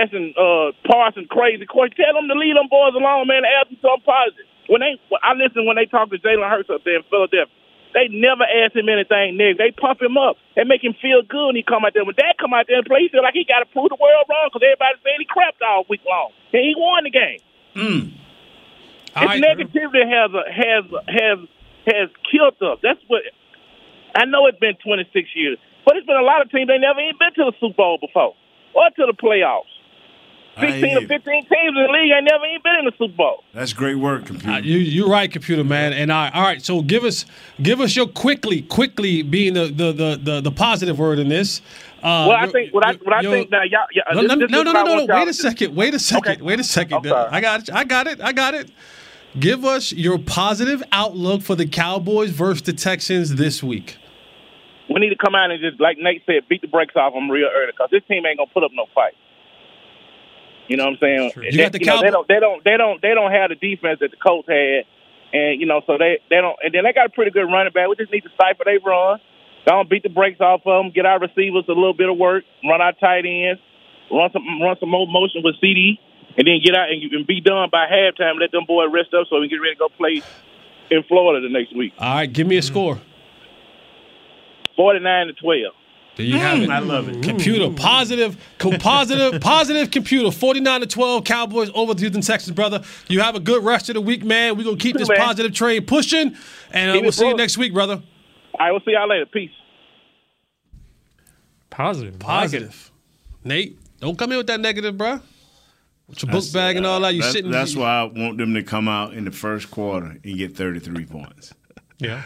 asking 0.04 0.34
uh, 0.36 0.76
Parson 0.84 1.28
crazy 1.30 1.66
questions. 1.66 1.96
Tell 2.04 2.20
them 2.20 2.28
to 2.28 2.36
leave 2.36 2.56
them 2.56 2.68
boys 2.68 2.92
alone, 2.96 3.28
man. 3.28 3.48
Ask 3.48 3.70
them 3.70 3.80
something 3.80 4.04
positive. 4.04 4.46
When 4.68 4.82
they, 4.82 5.00
I 5.24 5.34
listen 5.40 5.66
when 5.66 5.78
they 5.78 5.86
talk 5.86 6.10
to 6.10 6.20
Jalen 6.20 6.50
Hurts 6.50 6.70
up 6.70 6.84
there 6.84 6.98
in 6.98 7.04
Philadelphia. 7.08 7.48
They 7.94 8.10
never 8.10 8.42
ask 8.44 8.74
him 8.76 8.90
anything 8.90 9.38
negative. 9.38 9.58
They 9.62 9.72
pump 9.72 10.02
him 10.02 10.18
up. 10.18 10.38
They 10.58 10.64
make 10.66 10.84
him 10.84 10.94
feel 11.02 11.22
good 11.22 11.54
when 11.54 11.56
he 11.56 11.64
come 11.64 11.86
out 11.86 11.94
there. 11.94 12.04
When 12.04 12.16
Dak 12.18 12.38
come 12.42 12.54
out 12.54 12.66
there 12.68 12.82
and 12.82 12.86
play, 12.90 13.06
he 13.06 13.10
feel 13.10 13.22
like 13.22 13.38
he 13.38 13.46
got 13.46 13.62
to 13.62 13.70
prove 13.70 13.90
the 13.94 14.02
world 14.02 14.26
wrong 14.30 14.50
because 14.50 14.66
everybody 14.66 14.98
saying 15.06 15.22
he 15.22 15.30
crapped 15.30 15.62
all 15.62 15.86
week 15.90 16.02
long, 16.10 16.34
and 16.52 16.62
he 16.62 16.74
won 16.78 17.04
the 17.06 17.14
game. 17.14 17.40
Hmm. 17.78 18.02
All 19.16 19.22
This 19.22 19.30
right. 19.38 19.42
negativity 19.42 20.04
has 20.10 20.30
a, 20.34 20.44
has 20.50 20.84
has 21.06 21.38
has 21.86 22.10
killed 22.30 22.58
us. 22.62 22.80
That's 22.82 23.02
what 23.08 23.22
I 24.16 24.26
know. 24.26 24.48
It's 24.48 24.60
been 24.60 24.76
26 24.84 25.14
years, 25.36 25.58
but 25.86 25.98
it's 25.98 26.06
been 26.08 26.18
a 26.18 26.26
lot 26.26 26.42
of 26.42 26.50
teams. 26.50 26.68
They 26.68 26.78
never 26.78 27.00
even 27.02 27.18
been 27.20 27.34
to 27.38 27.52
the 27.52 27.58
Super 27.60 27.76
Bowl 27.78 27.98
before 28.02 28.34
or 28.74 28.90
to 28.90 29.04
the 29.06 29.14
playoffs. 29.14 29.73
I 30.56 30.62
16 30.70 30.86
hear 30.90 30.98
or 31.00 31.08
15 31.08 31.24
teams 31.24 31.52
in 31.52 31.74
the 31.74 31.90
league 31.92 32.12
ain't 32.12 32.28
never 32.30 32.46
even 32.46 32.62
been 32.64 32.76
in 32.80 32.86
the 32.86 32.92
Super 32.98 33.16
Bowl. 33.16 33.44
That's 33.54 33.74
great 33.74 33.96
work, 33.96 34.26
computer. 34.26 34.52
Uh, 34.52 34.60
you 34.60 34.78
you're 34.78 35.10
right, 35.10 35.32
computer 35.32 35.64
man. 35.64 35.94
And 35.94 36.12
all 36.12 36.24
right, 36.26 36.36
all 36.36 36.44
right. 36.44 36.62
So 36.64 36.82
give 36.82 37.04
us 37.04 37.26
give 37.62 37.82
us 37.82 37.96
your 37.96 38.08
quickly, 38.08 38.62
quickly 38.62 39.24
being 39.24 39.56
the 39.56 39.66
the 39.66 39.92
the 39.92 40.20
the, 40.22 40.42
the 40.42 40.52
positive 40.52 41.00
word 41.00 41.18
in 41.20 41.30
this. 41.30 41.62
Uh, 42.04 42.26
well, 42.28 42.32
I 42.32 42.48
think 42.52 42.74
what 42.74 42.86
I 42.86 42.94
what 42.94 43.14
I 43.14 43.22
your- 43.22 43.32
think 43.32 43.50
now, 43.50 43.64
y'all. 43.64 43.86
y'all 43.94 44.14
No, 44.14 44.22
this- 44.22 44.30
no, 44.30 44.36
this 44.36 44.52
no, 44.52 44.60
is 44.60 44.66
no, 44.66 44.72
no, 44.74 45.06
no, 45.06 45.16
Wait 45.16 45.28
a 45.28 45.34
second. 45.34 45.76
Wait 45.76 45.94
a 45.94 46.00
second. 46.00 46.42
Wait 46.42 46.60
a 46.60 46.64
second. 46.64 46.98
I'm 46.98 47.04
sorry. 47.06 47.30
I 47.32 47.42
got 47.42 47.62
it. 47.62 47.74
I 47.74 47.84
got 47.84 48.08
it. 48.08 48.22
I 48.22 48.32
got 48.34 48.54
it. 48.54 48.70
Give 49.40 49.66
us 49.66 49.92
your 49.92 50.20
positive 50.20 50.84
outlook 50.92 51.42
for 51.42 51.56
the 51.56 51.66
Cowboys 51.66 52.30
versus 52.30 52.62
the 52.62 52.74
Texans 52.74 53.34
this 53.36 53.64
week. 53.64 53.98
We 54.94 55.00
need 55.00 55.10
to 55.10 55.16
come 55.16 55.34
out 55.34 55.50
and 55.50 55.60
just, 55.60 55.80
like 55.82 55.98
Nate 55.98 56.22
said, 56.28 56.48
beat 56.50 56.62
the 56.62 56.68
brakes 56.68 56.96
off 56.96 57.14
them 57.14 57.32
real 57.32 57.48
early 57.52 57.72
because 57.72 57.90
this 57.90 58.04
team 58.08 58.26
ain't 58.28 58.38
gonna 58.38 58.52
put 58.54 58.64
up 58.64 58.72
no 58.76 58.86
fight. 58.94 59.14
You 60.68 60.78
know 60.78 60.86
what 60.86 60.94
I'm 60.94 61.00
saying? 61.00 61.52
You 61.52 61.58
got 61.58 61.72
the 61.72 61.80
know, 61.80 62.02
they 62.02 62.10
don't. 62.10 62.28
They 62.28 62.40
don't. 62.40 62.64
They 62.64 62.78
don't. 62.78 63.02
They 63.02 63.14
don't 63.14 63.32
have 63.32 63.50
the 63.50 63.60
defense 63.60 64.00
that 64.00 64.12
the 64.12 64.18
Colts 64.18 64.48
had, 64.48 64.88
and 65.34 65.60
you 65.60 65.68
know, 65.68 65.82
so 65.86 65.98
they 65.98 66.20
they 66.30 66.40
don't. 66.40 66.56
And 66.64 66.74
then 66.74 66.84
they 66.84 66.94
got 66.94 67.08
a 67.08 67.10
pretty 67.10 67.32
good 67.32 67.52
running 67.52 67.74
back. 67.74 67.90
We 67.90 67.96
just 67.96 68.12
need 68.12 68.24
to 68.24 68.32
stifle 68.36 68.64
they 68.66 68.80
run. 68.80 69.20
Don't 69.66 69.90
beat 69.90 70.04
the 70.04 70.10
brakes 70.10 70.40
off 70.40 70.62
of 70.66 70.84
them. 70.84 70.92
Get 70.92 71.06
our 71.06 71.20
receivers 71.20 71.66
a 71.68 71.76
little 71.76 71.94
bit 71.94 72.10
of 72.10 72.18
work. 72.18 72.44
Run 72.64 72.82
our 72.82 72.94
tight 72.94 73.26
ends. 73.26 73.62
Run 74.12 74.30
some 74.32 74.44
run 74.62 74.76
some 74.80 74.90
more 74.90 75.08
motion 75.08 75.44
with 75.44 75.56
CeeDee, 75.60 76.00
and 76.38 76.48
then 76.48 76.60
get 76.64 76.76
out 76.76 76.92
and, 76.92 77.04
and 77.12 77.28
be 77.28 77.42
done 77.42 77.70
by 77.72 77.88
halftime. 77.88 78.40
Let 78.40 78.52
them 78.52 78.64
boys 78.68 78.88
rest 78.92 79.14
up 79.14 79.28
so 79.30 79.40
we 79.40 79.50
can 79.50 79.58
get 79.58 79.64
ready 79.64 79.76
to 79.76 79.80
go 79.80 79.90
play 79.90 80.22
in 80.92 81.04
Florida 81.04 81.46
the 81.46 81.52
next 81.52 81.76
week. 81.76 81.94
All 82.00 82.16
right, 82.16 82.32
give 82.32 82.48
me 82.48 82.56
a 82.56 82.60
mm-hmm. 82.60 82.68
score. 82.68 83.02
Forty 84.76 85.00
nine 85.00 85.28
to 85.28 85.34
twelve. 85.34 85.76
There 86.16 86.26
you 86.26 86.38
have 86.38 86.62
it. 86.62 86.70
I 86.70 86.80
love 86.80 87.10
it. 87.10 87.24
Computer 87.24 87.72
positive, 87.72 88.38
co- 88.60 88.78
positive, 88.80 89.42
positive 89.42 89.90
computer. 89.90 90.30
Forty 90.30 90.60
nine 90.60 90.82
to 90.82 90.88
twelve, 90.88 91.24
Cowboys 91.24 91.72
over 91.74 91.94
the 91.94 92.02
Houston 92.02 92.22
Texans, 92.22 92.56
brother. 92.56 92.84
You 93.08 93.22
have 93.22 93.36
a 93.36 93.40
good 93.40 93.64
rest 93.64 93.90
of 93.90 93.96
the 93.96 94.02
week, 94.02 94.24
man. 94.24 94.56
We're 94.56 94.64
gonna 94.64 94.78
keep 94.78 94.96
this 94.96 95.10
man. 95.10 95.18
positive 95.18 95.54
train 95.54 95.86
pushing, 95.86 96.36
and 96.72 96.92
uh, 96.92 97.02
we'll 97.02 97.12
see 97.12 97.28
you 97.28 97.36
next 97.36 97.58
week, 97.58 97.74
brother. 97.74 97.96
All 97.96 98.60
right, 98.60 98.72
we'll 98.72 98.82
see 98.82 98.92
y'all 98.92 99.10
later. 99.10 99.26
Peace. 99.26 99.50
Positive. 101.72 102.20
Positive. 102.20 102.92
Nate, 103.44 103.80
don't 104.00 104.18
come 104.18 104.32
in 104.32 104.38
with 104.38 104.48
that 104.48 104.60
negative, 104.60 104.96
bro. 104.96 105.20
With 106.08 106.22
your 106.22 106.32
book 106.32 106.44
bag 106.54 106.78
and 106.78 106.86
all 106.86 107.00
that, 107.00 107.16
you 107.16 107.22
that's, 107.22 107.34
sitting. 107.34 107.50
That's 107.50 107.76
why 107.76 108.02
I 108.02 108.04
want 108.04 108.38
them 108.38 108.54
to 108.54 108.62
come 108.62 108.88
out 108.88 109.14
in 109.14 109.26
the 109.26 109.32
first 109.32 109.72
quarter 109.72 110.18
and 110.24 110.38
get 110.38 110.56
33 110.56 111.06
points. 111.06 111.54
Yeah. 111.98 112.22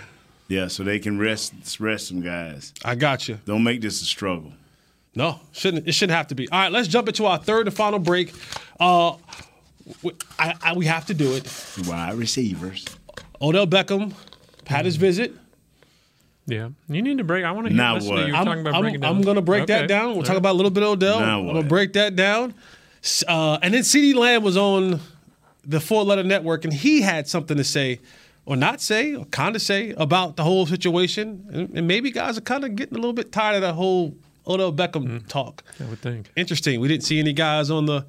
Yeah, 0.47 0.67
so 0.67 0.83
they 0.83 0.99
can 0.99 1.19
rest 1.19 1.53
rest 1.79 2.07
some 2.07 2.21
guys. 2.21 2.73
I 2.85 2.95
got 2.95 3.27
you. 3.27 3.39
Don't 3.45 3.63
make 3.63 3.81
this 3.81 4.01
a 4.01 4.05
struggle. 4.05 4.53
No, 5.15 5.39
shouldn't 5.51 5.87
it 5.87 5.91
shouldn't 5.93 6.15
have 6.15 6.27
to 6.27 6.35
be. 6.35 6.47
All 6.49 6.59
right, 6.59 6.71
let's 6.71 6.87
jump 6.87 7.07
into 7.07 7.25
our 7.25 7.37
third 7.37 7.67
and 7.67 7.75
final 7.75 7.99
break. 7.99 8.33
Uh, 8.79 9.15
we, 10.03 10.11
I, 10.37 10.53
I, 10.61 10.73
we 10.73 10.85
have 10.85 11.05
to 11.07 11.13
do 11.13 11.33
it. 11.33 11.51
Wide 11.87 12.15
receivers. 12.15 12.85
Odell 13.41 13.67
Beckham 13.67 14.13
had 14.67 14.85
his 14.85 14.95
visit. 14.95 15.33
Yeah. 16.45 16.69
You 16.87 17.01
need 17.01 17.17
to 17.17 17.23
break. 17.23 17.43
I 17.43 17.51
want 17.51 17.67
to 17.67 17.73
hear 17.73 17.77
Now 17.77 17.95
listen 17.95 18.09
to 18.09 18.15
what? 18.21 18.27
you 18.27 18.35
I'm, 18.35 18.45
talking 18.45 18.61
about 18.61 18.75
I'm, 18.75 18.81
breaking 18.81 18.99
down. 19.01 19.15
I'm 19.15 19.21
going 19.21 19.35
to 19.35 19.41
break 19.41 19.63
Okay. 19.63 19.73
that 19.73 19.87
down. 19.87 20.09
We'll 20.09 20.17
All 20.17 20.23
talk 20.23 20.29
right. 20.29 20.37
about 20.37 20.53
a 20.53 20.57
little 20.57 20.71
bit 20.71 20.83
of 20.83 20.89
Odell. 20.89 21.19
Now 21.19 21.39
I'm 21.39 21.45
going 21.45 21.61
to 21.61 21.67
break 21.67 21.93
that 21.93 22.15
down. 22.15 22.53
Uh, 23.27 23.59
and 23.61 23.73
then 23.73 23.81
CeeDee 23.81 24.15
Lamb 24.15 24.43
was 24.43 24.55
on 24.57 24.99
the 25.65 25.79
Four 25.81 26.03
Letter 26.03 26.23
Network, 26.23 26.63
and 26.63 26.73
he 26.73 27.01
had 27.01 27.27
something 27.27 27.57
to 27.57 27.63
say, 27.63 27.99
or 28.47 28.55
not 28.55 28.79
say, 28.79 29.13
or 29.13 29.25
kind 29.25 29.57
of 29.57 29.61
say 29.61 29.93
about 29.97 30.37
the 30.37 30.43
whole 30.43 30.65
situation. 30.65 31.45
And, 31.51 31.69
and 31.77 31.87
maybe 31.87 32.11
guys 32.11 32.37
are 32.37 32.41
kind 32.41 32.63
of 32.63 32.77
getting 32.77 32.93
a 32.93 32.97
little 32.97 33.11
bit 33.11 33.33
tired 33.33 33.57
of 33.57 33.61
that 33.61 33.73
whole 33.73 34.15
Odell 34.47 34.71
Beckham 34.71 35.27
talk. 35.27 35.63
I 35.81 35.83
would 35.83 35.99
think. 35.99 36.31
Interesting. 36.37 36.79
We 36.79 36.87
didn't 36.87 37.03
see 37.03 37.19
any 37.19 37.33
guys 37.33 37.69
on 37.69 37.87
the 37.87 38.05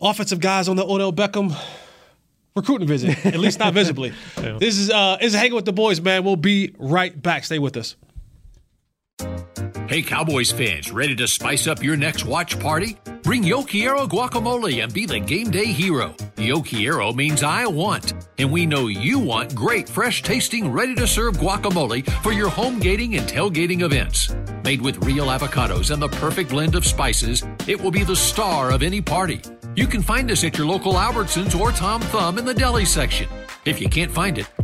offensive 0.00 0.38
guys 0.38 0.68
on 0.68 0.76
the 0.76 0.84
Odell 0.84 1.12
Beckham 1.12 1.52
recruiting 2.54 2.86
visit, 2.86 3.26
at 3.26 3.40
least 3.40 3.58
not 3.58 3.74
visibly. 3.74 4.12
Yeah. 4.40 4.56
This 4.60 4.78
is 4.78 4.88
uh, 4.88 5.18
is 5.20 5.34
hanging 5.34 5.56
with 5.56 5.64
the 5.64 5.72
boys, 5.72 6.00
man. 6.00 6.22
We'll 6.22 6.36
be 6.36 6.72
right 6.78 7.20
back. 7.20 7.44
Stay 7.44 7.58
with 7.58 7.76
us. 7.76 7.96
Hey, 9.88 10.02
Cowboys 10.02 10.52
fans, 10.52 10.92
ready 10.92 11.16
to 11.16 11.26
spice 11.26 11.66
up 11.66 11.82
your 11.82 11.96
next 11.96 12.24
watch 12.24 12.60
party? 12.60 12.98
Bring 13.22 13.42
Yo 13.42 13.64
Quiero 13.64 14.06
guacamole 14.06 14.80
and 14.82 14.92
be 14.92 15.06
the 15.06 15.18
game 15.18 15.50
day 15.50 15.64
hero. 15.64 16.14
Yo 16.38 16.62
Quiero 16.62 17.12
means 17.12 17.42
I 17.42 17.66
want, 17.66 18.14
and 18.38 18.52
we 18.52 18.64
know 18.64 18.86
you 18.86 19.18
want 19.18 19.56
great, 19.56 19.88
fresh 19.88 20.22
tasting, 20.22 20.70
ready 20.70 20.94
to 20.94 21.04
serve 21.04 21.36
guacamole 21.38 22.08
for 22.22 22.30
your 22.30 22.48
home 22.48 22.78
gating 22.78 23.16
and 23.16 23.28
tailgating 23.28 23.82
events. 23.82 24.32
Made 24.62 24.80
with 24.80 25.04
real 25.04 25.26
avocados 25.26 25.90
and 25.90 26.00
the 26.00 26.08
perfect 26.08 26.50
blend 26.50 26.76
of 26.76 26.86
spices, 26.86 27.42
it 27.66 27.80
will 27.80 27.90
be 27.90 28.04
the 28.04 28.14
star 28.14 28.70
of 28.70 28.84
any 28.84 29.00
party. 29.00 29.40
You 29.74 29.88
can 29.88 30.00
find 30.00 30.30
us 30.30 30.44
at 30.44 30.56
your 30.56 30.68
local 30.68 30.92
Albertsons 30.92 31.58
or 31.58 31.72
Tom 31.72 32.00
Thumb 32.02 32.38
in 32.38 32.44
the 32.44 32.54
deli 32.54 32.84
section. 32.84 33.28
If 33.64 33.80
you 33.80 33.88
can't 33.88 34.12
find 34.12 34.38
it, 34.38 34.46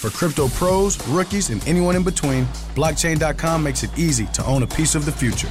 For 0.00 0.08
crypto 0.08 0.48
pros, 0.48 0.96
rookies, 1.08 1.50
and 1.50 1.62
anyone 1.68 1.94
in 1.94 2.02
between, 2.02 2.46
blockchain.com 2.74 3.62
makes 3.62 3.82
it 3.82 3.90
easy 3.98 4.24
to 4.28 4.42
own 4.46 4.62
a 4.62 4.66
piece 4.66 4.94
of 4.94 5.04
the 5.04 5.12
future. 5.12 5.50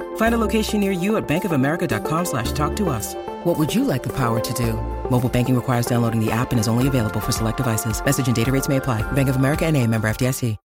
Find 0.15 0.33
a 0.33 0.37
location 0.37 0.79
near 0.79 0.93
you 0.93 1.17
at 1.17 1.27
bankofamerica.com 1.27 2.25
slash 2.25 2.53
talk 2.53 2.75
to 2.77 2.89
us. 2.89 3.15
What 3.43 3.59
would 3.59 3.73
you 3.75 3.83
like 3.83 4.01
the 4.01 4.13
power 4.13 4.39
to 4.39 4.53
do? 4.53 4.73
Mobile 5.09 5.29
banking 5.29 5.55
requires 5.55 5.85
downloading 5.85 6.23
the 6.23 6.31
app 6.31 6.51
and 6.51 6.59
is 6.59 6.69
only 6.69 6.87
available 6.87 7.19
for 7.19 7.33
select 7.33 7.57
devices. 7.57 8.03
Message 8.03 8.27
and 8.27 8.35
data 8.35 8.51
rates 8.51 8.69
may 8.69 8.77
apply. 8.77 9.03
Bank 9.11 9.29
of 9.29 9.35
America 9.35 9.65
and 9.65 9.75
a 9.75 9.85
member 9.85 10.09
FDIC. 10.09 10.57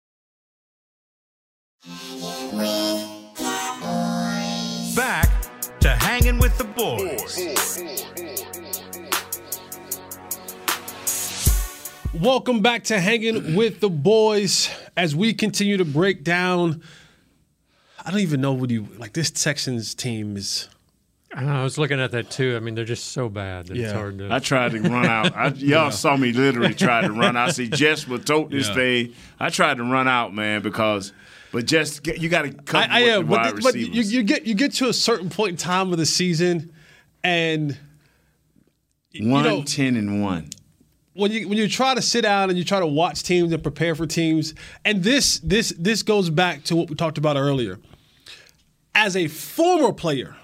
Back 4.96 5.30
to 5.82 5.90
hanging 5.90 6.40
with 6.40 6.58
the 6.58 6.64
boys. 6.64 7.86
Welcome 12.22 12.62
back 12.62 12.86
to 12.86 13.00
Hanging 13.02 13.56
with 13.56 13.82
the 13.82 13.90
Boys 13.90 14.70
as 14.96 15.14
we 15.14 15.34
continue 15.34 15.76
to 15.76 15.84
break 15.84 16.24
down. 16.24 16.82
I 18.06 18.12
don't 18.12 18.20
even 18.20 18.40
know 18.42 18.54
what 18.54 18.70
you 18.70 18.88
like. 18.98 19.14
This 19.14 19.32
Texans 19.32 19.96
team 19.96 20.38
is. 20.38 20.70
I, 21.34 21.44
know, 21.44 21.52
I 21.52 21.64
was 21.64 21.78
looking 21.78 22.00
at 22.00 22.12
that 22.12 22.30
too. 22.30 22.56
I 22.56 22.60
mean, 22.60 22.76
they're 22.76 22.86
just 22.86 23.08
so 23.12 23.28
bad 23.28 23.68
that 23.68 23.76
it's 23.76 23.92
hard 23.92 24.20
to. 24.20 24.32
I 24.32 24.40
tried 24.40 24.72
to 24.72 24.80
run 24.82 25.06
out. 25.06 25.36
I, 25.36 25.48
y'all 25.56 25.92
saw 25.92 26.16
me 26.16 26.32
literally 26.32 26.74
try 26.74 27.02
to 27.02 27.12
run 27.12 27.36
out. 27.36 27.54
See, 27.56 27.68
Jess 27.68 28.08
would 28.08 28.26
tote 28.26 28.52
this 28.52 28.70
Yeah. 28.70 28.74
thing. 28.76 29.14
I 29.40 29.50
tried 29.50 29.78
to 29.78 29.84
run 29.84 30.08
out, 30.08 30.34
man, 30.34 30.62
because 30.62 31.12
but 31.52 31.66
Jess, 31.66 32.00
get- 32.00 32.20
you 32.22 32.30
got 32.30 32.44
to 32.44 32.52
cover 32.54 32.88
I, 32.90 33.00
I 33.00 33.02
with 33.02 33.10
am, 33.12 33.20
the 33.22 33.26
but, 33.30 33.38
wide 33.38 33.52
th- 33.52 33.64
but 33.64 33.76
you, 33.76 34.02
you 34.04 34.24
get 34.24 34.46
you 34.46 34.54
get 34.54 34.74
to 34.76 34.88
a 34.88 34.94
certain 34.94 35.30
point 35.30 35.52
in 35.52 35.58
time 35.58 35.92
of 35.92 35.98
the 35.98 36.06
season, 36.06 36.72
and 37.24 37.78
you 39.12 39.26
know- 39.28 39.64
ten, 39.64 39.96
and 39.98 40.22
one. 40.22 40.50
when 41.14 41.32
you 41.32 41.50
when 41.50 41.58
you 41.58 41.68
try 41.68 41.96
to 41.96 42.02
sit 42.02 42.22
down 42.22 42.50
and 42.50 42.58
you 42.58 42.64
try 42.64 42.80
to 42.80 42.88
watch 42.88 43.24
teams 43.24 43.52
and 43.52 43.62
prepare 43.64 43.96
for 43.96 44.06
teams, 44.06 44.54
and 44.86 45.04
this 45.04 45.40
this 45.40 45.74
this 45.78 46.04
goes 46.04 46.30
back 46.30 46.64
to 46.66 46.76
what 46.78 46.90
we 46.90 46.96
talked 46.96 47.18
about 47.18 47.36
earlier. 47.36 47.78
As 48.96 49.16
a 49.16 49.28
former 49.28 49.92
player, 49.92 50.36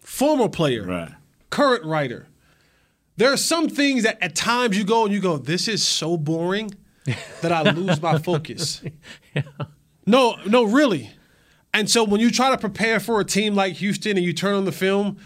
former 0.00 0.48
player, 0.48 1.16
current 1.48 1.84
writer, 1.84 2.28
there 3.16 3.32
are 3.32 3.36
some 3.38 3.68
things 3.68 4.02
that 4.02 4.22
at 4.22 4.34
times 4.34 4.76
you 4.76 4.84
go 4.84 5.04
and 5.04 5.12
you 5.12 5.20
go, 5.20 5.38
"This 5.38 5.66
is 5.66 5.82
so 5.82 6.16
boring 6.16 6.72
that 7.40 7.50
I 7.52 7.62
lose 7.70 8.00
my 8.00 8.18
focus." 8.18 8.82
No, 10.06 10.36
no, 10.46 10.64
really. 10.64 11.10
And 11.72 11.88
so 11.88 12.02
when 12.04 12.20
you 12.20 12.30
try 12.30 12.50
to 12.50 12.58
prepare 12.58 12.98
for 13.00 13.20
a 13.20 13.24
team 13.24 13.54
like 13.54 13.74
Houston 13.74 14.16
and 14.16 14.26
you 14.26 14.32
turn 14.32 14.54
on 14.54 14.64
the 14.64 14.72
film, 14.72 15.18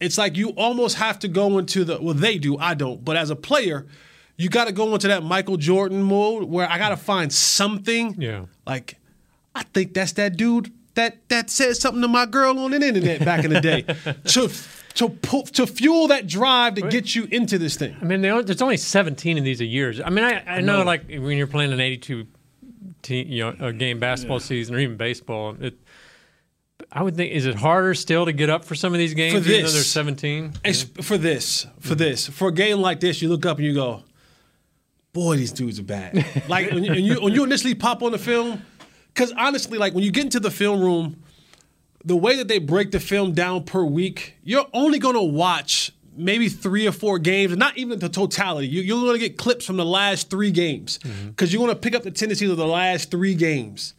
it's 0.00 0.18
like 0.18 0.36
you 0.36 0.50
almost 0.50 0.96
have 0.96 1.18
to 1.20 1.28
go 1.28 1.58
into 1.58 1.84
the 1.84 2.00
well, 2.00 2.14
they 2.14 2.38
do, 2.38 2.58
I 2.58 2.74
don't. 2.74 3.04
But 3.04 3.16
as 3.16 3.30
a 3.30 3.36
player, 3.36 3.86
you 4.36 4.48
got 4.48 4.66
to 4.66 4.72
go 4.72 4.92
into 4.94 5.08
that 5.08 5.22
Michael 5.22 5.56
Jordan 5.56 6.02
mode 6.02 6.44
where 6.44 6.68
I 6.68 6.76
got 6.78 6.90
to 6.90 6.96
find 6.96 7.32
something. 7.32 8.16
Yeah. 8.20 8.46
Like, 8.66 8.96
I 9.54 9.62
think 9.62 9.94
that's 9.94 10.12
that 10.12 10.36
dude 10.36 10.72
that 10.96 11.28
that 11.28 11.48
said 11.48 11.76
something 11.76 12.02
to 12.02 12.08
my 12.08 12.26
girl 12.26 12.58
on 12.58 12.72
the 12.72 12.76
internet 12.84 13.24
back 13.24 13.44
in 13.44 13.52
the 13.52 13.60
day 13.60 13.82
to 14.24 14.50
to 14.96 15.10
pu- 15.10 15.44
to 15.44 15.66
fuel 15.66 16.08
that 16.08 16.26
drive 16.26 16.74
to 16.74 16.82
get 16.82 17.14
you 17.14 17.28
into 17.30 17.58
this 17.58 17.76
thing. 17.76 17.96
I 18.00 18.04
mean, 18.04 18.22
they, 18.22 18.42
there's 18.42 18.62
only 18.62 18.78
17 18.78 19.38
of 19.38 19.44
these 19.44 19.60
a 19.60 19.64
year. 19.64 19.94
I 20.04 20.10
mean, 20.10 20.24
I, 20.24 20.56
I, 20.56 20.60
know, 20.62 20.82
like 20.82 21.06
when 21.08 21.36
you're 21.36 21.46
playing 21.46 21.72
an 21.72 21.80
82 21.80 22.26
team, 23.02 23.28
you 23.28 23.44
know, 23.44 23.66
a 23.68 23.72
game 23.72 24.00
basketball 24.00 24.40
season 24.40 24.74
or 24.74 24.78
even 24.78 24.96
baseball, 24.96 25.56
it. 25.60 25.78
I 26.92 27.02
would 27.02 27.16
think 27.16 27.32
is 27.32 27.46
it 27.46 27.54
harder 27.54 27.94
still 27.94 28.26
to 28.26 28.32
get 28.32 28.50
up 28.50 28.64
for 28.64 28.74
some 28.74 28.92
of 28.92 28.98
these 28.98 29.14
games 29.14 29.32
For 29.32 29.38
even 29.40 29.50
though 29.50 29.62
this. 29.62 29.72
there's 29.72 29.90
17? 29.90 30.52
It's 30.64 30.82
for 30.82 31.16
this, 31.18 31.66
for 31.80 31.88
mm-hmm. 31.88 31.94
this, 31.96 32.28
for 32.28 32.48
a 32.48 32.52
game 32.52 32.80
like 32.80 33.00
this, 33.00 33.20
you 33.20 33.28
look 33.28 33.46
up 33.46 33.56
and 33.56 33.66
you 33.66 33.74
go, 33.74 34.02
"Boy, 35.12 35.36
these 35.36 35.52
dudes 35.52 35.80
are 35.80 35.84
bad." 35.84 36.24
like 36.48 36.70
when 36.70 36.84
you, 36.84 36.90
when 36.92 37.04
you 37.04 37.20
when 37.20 37.32
you 37.32 37.44
initially 37.44 37.74
pop 37.74 38.02
on 38.02 38.12
the 38.12 38.18
film, 38.18 38.62
because 39.16 39.32
honestly, 39.32 39.78
like 39.78 39.94
when 39.94 40.04
you 40.04 40.10
get 40.10 40.24
into 40.24 40.38
the 40.38 40.50
film 40.50 40.80
room, 40.80 41.22
the 42.04 42.14
way 42.14 42.36
that 42.36 42.48
they 42.48 42.58
break 42.58 42.90
the 42.90 43.00
film 43.00 43.32
down 43.32 43.64
per 43.64 43.82
week, 43.82 44.34
you're 44.44 44.66
only 44.74 44.98
going 44.98 45.14
to 45.14 45.22
watch 45.22 45.90
maybe 46.14 46.50
three 46.50 46.86
or 46.86 46.92
four 46.92 47.18
games, 47.18 47.52
and 47.52 47.58
not 47.58 47.78
even 47.78 47.98
the 47.98 48.10
totality. 48.10 48.68
You, 48.68 48.82
you're 48.82 49.00
going 49.00 49.14
to 49.14 49.18
get 49.18 49.38
clips 49.38 49.64
from 49.64 49.78
the 49.78 49.86
last 49.86 50.28
three 50.28 50.50
games 50.50 50.98
mm-hmm. 50.98 51.28
because 51.28 51.50
you're 51.50 51.64
going 51.64 51.74
to 51.74 51.80
pick 51.80 51.94
up 51.94 52.02
the 52.02 52.10
tendencies 52.10 52.50
of 52.50 52.58
the 52.58 52.66
last 52.66 53.10
three 53.10 53.34
games. 53.34 53.94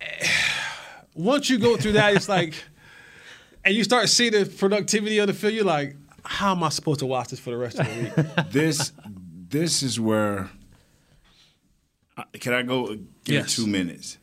Once 1.14 1.50
you 1.50 1.58
go 1.58 1.76
through 1.76 1.92
that, 1.92 2.16
it's 2.16 2.28
like 2.28 2.54
and 3.64 3.74
you 3.74 3.84
start 3.84 4.08
seeing 4.08 4.32
the 4.32 4.44
productivity 4.44 5.20
on 5.20 5.26
the 5.26 5.34
field, 5.34 5.52
you're 5.52 5.64
like, 5.64 5.94
how 6.24 6.52
am 6.52 6.62
I 6.62 6.70
supposed 6.70 7.00
to 7.00 7.06
watch 7.06 7.28
this 7.28 7.38
for 7.38 7.50
the 7.50 7.56
rest 7.58 7.78
of 7.78 7.86
the 7.86 8.02
week? 8.02 8.46
this 8.50 8.92
this 9.48 9.82
is 9.82 10.00
where 10.00 10.50
uh, 12.16 12.24
can 12.34 12.52
I 12.52 12.62
go 12.62 12.86
give 12.86 13.06
Yes. 13.26 13.56
two 13.56 13.66
minutes? 13.66 14.18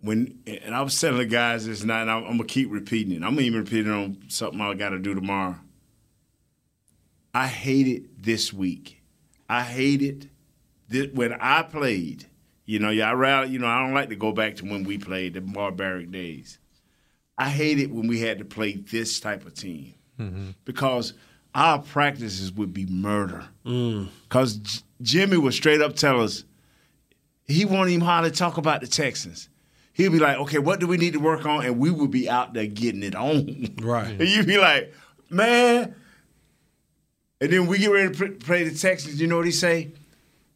When 0.00 0.40
and 0.46 0.74
I 0.74 0.82
was 0.82 1.00
telling 1.00 1.18
the 1.18 1.26
guys 1.26 1.64
this 1.66 1.84
night, 1.84 2.02
and 2.02 2.10
I'm, 2.10 2.24
I'm 2.24 2.30
gonna 2.36 2.44
keep 2.44 2.70
repeating 2.72 3.12
it. 3.12 3.16
I'm 3.22 3.34
gonna 3.34 3.42
even 3.42 3.60
repeat 3.60 3.86
it 3.86 3.90
on 3.92 4.18
something 4.28 4.60
I 4.60 4.74
got 4.74 4.90
to 4.90 4.98
do 4.98 5.14
tomorrow. 5.14 5.56
I 7.34 7.46
hate 7.46 7.86
it 7.86 8.22
this 8.22 8.52
week. 8.52 9.00
I 9.48 9.62
hate 9.62 10.02
it 10.02 10.28
that 10.88 11.14
when 11.14 11.32
I 11.34 11.62
played. 11.62 12.26
You 12.64 12.78
know, 12.78 12.90
yeah, 12.90 13.10
I 13.10 13.14
rather 13.14 13.46
you 13.46 13.58
know 13.58 13.66
I 13.66 13.80
don't 13.80 13.94
like 13.94 14.08
to 14.10 14.16
go 14.16 14.32
back 14.32 14.56
to 14.56 14.64
when 14.64 14.84
we 14.84 14.98
played 14.98 15.34
the 15.34 15.40
barbaric 15.40 16.10
days. 16.10 16.58
I 17.38 17.48
hate 17.48 17.78
it 17.78 17.90
when 17.90 18.06
we 18.06 18.20
had 18.20 18.38
to 18.38 18.44
play 18.44 18.72
this 18.74 19.18
type 19.20 19.44
of 19.46 19.54
team 19.54 19.94
because 20.64 21.14
our 21.54 21.80
practices 21.80 22.52
would 22.52 22.72
be 22.72 22.86
murder. 22.86 23.44
Because 23.64 24.56
J- 24.58 24.80
Jimmy 25.00 25.36
would 25.38 25.54
straight 25.54 25.80
up 25.80 25.96
tell 25.96 26.20
us 26.20 26.44
he 27.46 27.64
won't 27.64 27.90
even 27.90 28.00
hardly 28.00 28.30
talk 28.30 28.56
about 28.56 28.80
the 28.80 28.86
Texans. 28.86 29.48
He'll 29.92 30.12
be 30.12 30.18
like, 30.18 30.38
"Okay, 30.38 30.58
what 30.58 30.80
do 30.80 30.86
we 30.86 30.96
need 30.96 31.12
to 31.12 31.20
work 31.20 31.44
on?" 31.44 31.64
And 31.64 31.78
we 31.78 31.90
will 31.90 32.08
be 32.08 32.28
out 32.28 32.54
there 32.54 32.66
getting 32.66 33.02
it 33.02 33.14
on. 33.14 33.74
Right. 33.82 34.08
And 34.18 34.28
you'd 34.28 34.46
be 34.46 34.58
like, 34.58 34.92
"Man." 35.28 35.94
And 37.40 37.52
then 37.52 37.66
we 37.66 37.78
get 37.78 37.88
ready 37.88 38.14
to 38.14 38.30
play 38.32 38.62
the 38.68 38.76
Texans. 38.76 39.20
You 39.20 39.26
know 39.26 39.36
what 39.36 39.46
he 39.46 39.52
say? 39.52 39.90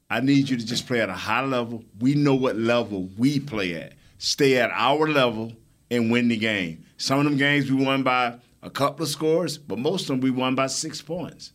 I 0.09 0.21
need 0.21 0.49
you 0.49 0.57
to 0.57 0.65
just 0.65 0.87
play 0.87 1.01
at 1.01 1.09
a 1.09 1.15
high 1.15 1.45
level. 1.45 1.85
We 1.99 2.15
know 2.15 2.35
what 2.37 2.57
level 2.57 3.09
we 3.19 3.41
play 3.41 3.75
at. 3.75 3.95
Stay 4.19 4.57
at 4.59 4.71
our 4.73 5.09
level 5.09 5.53
and 5.91 6.13
win 6.13 6.29
the 6.29 6.37
game. 6.37 6.85
Some 6.97 7.19
of 7.19 7.25
them 7.25 7.37
games 7.37 7.71
we 7.71 7.85
won 7.85 8.05
by 8.05 8.39
a 8.63 8.71
couple 8.71 9.03
of 9.03 9.09
scores, 9.09 9.59
but 9.59 9.79
most 9.79 10.03
of 10.03 10.09
them 10.09 10.21
we 10.21 10.31
won 10.31 10.55
by 10.55 10.69
six 10.69 11.03
points. 11.03 11.53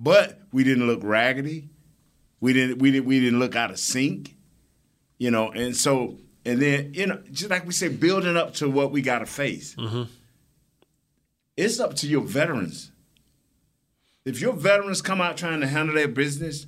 But 0.00 0.40
we 0.52 0.64
didn't 0.64 0.86
look 0.86 1.00
raggedy. 1.02 1.68
We 2.40 2.52
didn't 2.52 2.78
we 2.78 2.90
didn't 2.90 3.06
we 3.06 3.20
didn't 3.20 3.38
look 3.38 3.56
out 3.56 3.70
of 3.70 3.78
sync. 3.78 4.36
You 5.18 5.30
know, 5.30 5.50
and 5.50 5.76
so 5.76 6.18
and 6.44 6.62
then, 6.62 6.94
you 6.94 7.06
know, 7.06 7.20
just 7.30 7.50
like 7.50 7.66
we 7.66 7.72
say, 7.72 7.88
building 7.88 8.36
up 8.36 8.54
to 8.54 8.70
what 8.70 8.90
we 8.90 9.02
gotta 9.02 9.26
face. 9.26 9.74
Mm-hmm. 9.74 10.04
It's 11.56 11.80
up 11.80 11.94
to 11.96 12.08
your 12.08 12.22
veterans. 12.22 12.92
If 14.24 14.40
your 14.40 14.52
veterans 14.52 15.02
come 15.02 15.20
out 15.20 15.36
trying 15.36 15.60
to 15.60 15.66
handle 15.66 15.94
their 15.94 16.08
business 16.08 16.66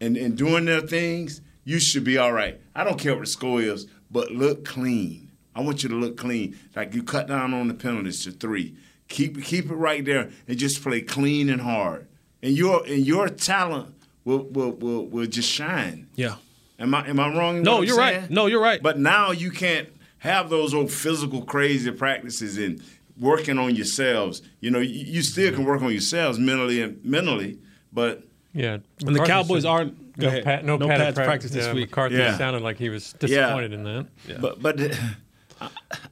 and, 0.00 0.16
and 0.16 0.38
doing 0.38 0.66
their 0.66 0.80
things, 0.80 1.40
you 1.64 1.80
should 1.80 2.04
be 2.04 2.16
all 2.16 2.32
right. 2.32 2.60
I 2.74 2.84
don't 2.84 2.98
care 2.98 3.14
what 3.14 3.22
the 3.22 3.26
score 3.26 3.60
is, 3.60 3.86
but 4.10 4.30
look 4.30 4.64
clean. 4.64 5.32
I 5.54 5.60
want 5.60 5.82
you 5.82 5.88
to 5.88 5.94
look 5.94 6.16
clean. 6.16 6.58
Like 6.74 6.94
you 6.94 7.02
cut 7.02 7.28
down 7.28 7.54
on 7.54 7.68
the 7.68 7.74
penalties 7.74 8.24
to 8.24 8.30
three. 8.32 8.76
Keep 9.08 9.42
keep 9.44 9.70
it 9.70 9.74
right 9.74 10.04
there 10.04 10.30
and 10.48 10.58
just 10.58 10.82
play 10.82 11.00
clean 11.00 11.50
and 11.50 11.60
hard. 11.60 12.08
And 12.42 12.56
your 12.56 12.84
and 12.86 13.06
your 13.06 13.28
talent 13.28 13.94
will 14.24 14.44
will 14.44 14.72
will, 14.72 15.06
will 15.06 15.26
just 15.26 15.50
shine. 15.50 16.08
Yeah. 16.16 16.36
Am 16.78 16.94
I 16.94 17.08
am 17.08 17.20
I 17.20 17.28
wrong? 17.36 17.58
in 17.58 17.62
No, 17.62 17.78
what 17.78 17.86
you're 17.86 17.96
right. 17.96 18.28
No, 18.30 18.46
you're 18.46 18.60
right. 18.62 18.82
But 18.82 18.98
now 18.98 19.30
you 19.30 19.50
can't 19.50 19.88
have 20.18 20.50
those 20.50 20.74
old 20.74 20.90
physical 20.90 21.42
crazy 21.42 21.90
practices 21.90 22.58
and 22.58 22.82
working 23.20 23.58
on 23.58 23.76
yourselves. 23.76 24.42
You 24.60 24.70
know, 24.70 24.80
you, 24.80 25.04
you 25.04 25.22
still 25.22 25.52
can 25.52 25.64
work 25.64 25.82
on 25.82 25.92
yourselves 25.92 26.38
mentally 26.38 26.80
and 26.82 27.02
mentally, 27.04 27.58
but 27.92 28.24
Yeah. 28.52 28.78
And 29.06 29.14
the 29.14 29.24
Cowboys 29.24 29.64
aren't- 29.64 30.16
go 30.18 30.22
no, 30.22 30.28
ahead. 30.28 30.44
pat- 30.44 30.64
no, 30.64 30.76
No 30.76 30.86
padded 30.86 31.04
pads 31.06 31.14
prac- 31.16 31.26
practice 31.26 31.50
this 31.52 31.66
yeah, 31.66 31.72
week. 31.74 31.90
McCarthy 31.90 32.16
Yeah. 32.16 32.36
sounded 32.38 32.62
like 32.62 32.78
he 32.78 32.88
was 32.88 33.14
Yeah. 33.20 33.26
disappointed 33.26 33.72
in 33.72 33.84
that. 33.84 34.06
Yeah. 34.28 34.36
But 34.40 34.60
but 34.62 34.78